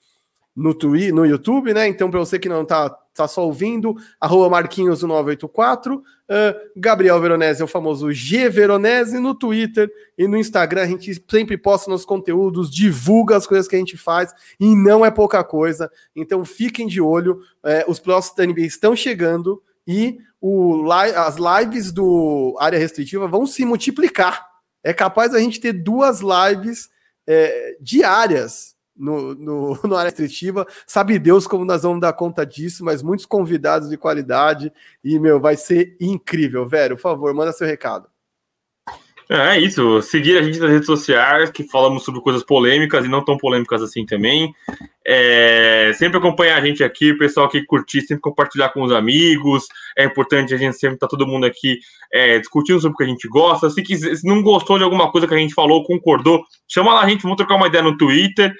no, 0.55 0.75
Twitter, 0.75 1.15
no 1.15 1.25
YouTube, 1.25 1.73
né? 1.73 1.89
Então, 1.89 2.11
para 2.11 2.21
você 2.21 2.39
que 2.39 2.49
não 2.49 2.65
tá, 2.65 2.91
tá 3.15 3.27
só 3.27 3.45
ouvindo, 3.47 3.97
arroba 4.21 4.63
Marquinhos1984, 4.63 5.97
uh, 5.97 6.03
Gabriel 6.77 7.21
Veronese 7.21 7.63
é 7.63 7.65
o 7.65 7.69
famoso 7.69 8.13
G 8.13 8.49
Veronese 8.49 9.19
no 9.19 9.35
Twitter 9.35 9.91
e 10.17 10.29
no 10.29 10.37
Instagram. 10.37 10.83
A 10.83 10.87
gente 10.87 11.25
sempre 11.31 11.57
posta 11.57 11.91
nos 11.91 12.05
conteúdos, 12.05 12.71
divulga 12.71 13.37
as 13.37 13.47
coisas 13.47 13.67
que 13.67 13.77
a 13.77 13.79
gente 13.79 13.97
faz 13.97 14.33
e 14.61 14.75
não 14.77 15.05
é 15.05 15.11
pouca 15.11 15.43
coisa. 15.43 15.91
Então, 16.15 16.45
fiquem 16.45 16.87
de 16.87 17.01
olho. 17.01 17.41
Uh, 17.65 17.91
os 17.91 17.99
próximos 17.99 18.37
da 18.37 18.47
NBA 18.47 18.63
estão 18.63 18.95
chegando 18.95 19.63
e 19.87 20.19
o, 20.41 20.91
as 20.91 21.37
lives 21.37 21.93
do 21.93 22.57
área 22.61 22.79
restritiva 22.79 23.27
vão 23.27 23.47
se 23.47 23.65
multiplicar. 23.65 24.47
É 24.85 24.93
capaz 24.93 25.35
a 25.35 25.39
gente 25.39 25.61
ter 25.61 25.73
duas 25.73 26.21
lives 26.21 26.91
é, 27.27 27.77
diárias 27.81 28.72
no, 28.97 29.34
no, 29.34 29.78
no 29.84 29.97
área 29.97 30.11
restritiva. 30.11 30.66
Sabe 30.86 31.18
Deus 31.18 31.47
como 31.47 31.64
nós 31.64 31.82
vamos 31.82 32.01
dar 32.01 32.12
conta 32.12 32.45
disso, 32.45 32.84
mas 32.84 33.03
muitos 33.03 33.26
convidados 33.26 33.88
de 33.88 33.97
qualidade 33.97 34.72
e, 35.03 35.18
meu, 35.18 35.40
vai 35.40 35.57
ser 35.57 35.97
incrível. 36.01 36.66
Velho, 36.66 36.97
por 36.97 37.03
favor, 37.03 37.34
manda 37.34 37.53
seu 37.53 37.66
recado. 37.66 38.12
É, 39.32 39.57
é 39.57 39.61
isso, 39.61 40.03
seguir 40.03 40.36
a 40.36 40.43
gente 40.43 40.59
nas 40.59 40.70
redes 40.70 40.86
sociais, 40.86 41.51
que 41.51 41.64
falamos 41.64 42.05
sobre 42.05 42.20
coisas 42.20 42.45
polêmicas 42.45 43.05
e 43.05 43.09
não 43.09 43.24
tão 43.24 43.38
polêmicas 43.38 43.82
assim 43.82 44.05
também. 44.05 44.53
É, 45.07 45.93
sempre 45.95 46.18
acompanhar 46.18 46.59
a 46.59 46.64
gente 46.64 46.84
aqui, 46.84 47.12
o 47.12 47.18
pessoal 47.18 47.49
que 47.49 47.64
curtir, 47.64 48.03
sempre 48.03 48.20
compartilhar 48.20 48.68
com 48.70 48.82
os 48.82 48.93
amigos. 48.93 49.66
É 49.97 50.05
importante 50.05 50.53
a 50.55 50.57
gente 50.59 50.76
sempre 50.76 50.97
estar 50.97 51.07
tá 51.07 51.11
todo 51.11 51.26
mundo 51.26 51.47
aqui 51.47 51.78
é, 52.12 52.38
discutindo 52.38 52.80
sobre 52.80 52.95
o 52.95 52.97
que 52.99 53.05
a 53.05 53.07
gente 53.07 53.26
gosta. 53.28 53.70
Se, 53.70 53.82
quiser, 53.82 54.14
se 54.16 54.26
não 54.26 54.43
gostou 54.43 54.76
de 54.76 54.84
alguma 54.84 55.11
coisa 55.11 55.26
que 55.26 55.34
a 55.34 55.38
gente 55.38 55.55
falou, 55.55 55.84
concordou, 55.84 56.45
chama 56.68 56.93
lá 56.93 57.03
a 57.03 57.09
gente, 57.09 57.22
vamos 57.22 57.36
trocar 57.36 57.57
uma 57.57 57.68
ideia 57.68 57.82
no 57.82 57.97
Twitter. 57.97 58.53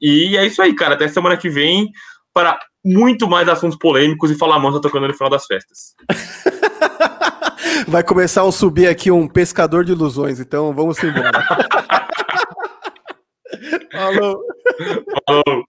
E 0.00 0.36
é 0.36 0.46
isso 0.46 0.62
aí, 0.62 0.74
cara. 0.74 0.94
Até 0.94 1.08
semana 1.08 1.36
que 1.36 1.50
vem 1.50 1.90
para 2.32 2.58
muito 2.84 3.28
mais 3.28 3.48
assuntos 3.48 3.78
polêmicos 3.78 4.30
e 4.30 4.34
falar 4.34 4.58
mansa 4.58 4.80
tocando 4.80 5.08
no 5.08 5.14
final 5.14 5.30
das 5.30 5.46
festas. 5.46 5.94
Vai 7.86 8.02
começar 8.02 8.42
a 8.46 8.52
subir 8.52 8.88
aqui 8.88 9.10
um 9.10 9.26
pescador 9.28 9.84
de 9.84 9.92
ilusões, 9.92 10.40
então 10.40 10.72
vamos 10.72 11.02
embora. 11.02 11.30
Falou. 13.92 14.40
Falou. 15.26 15.64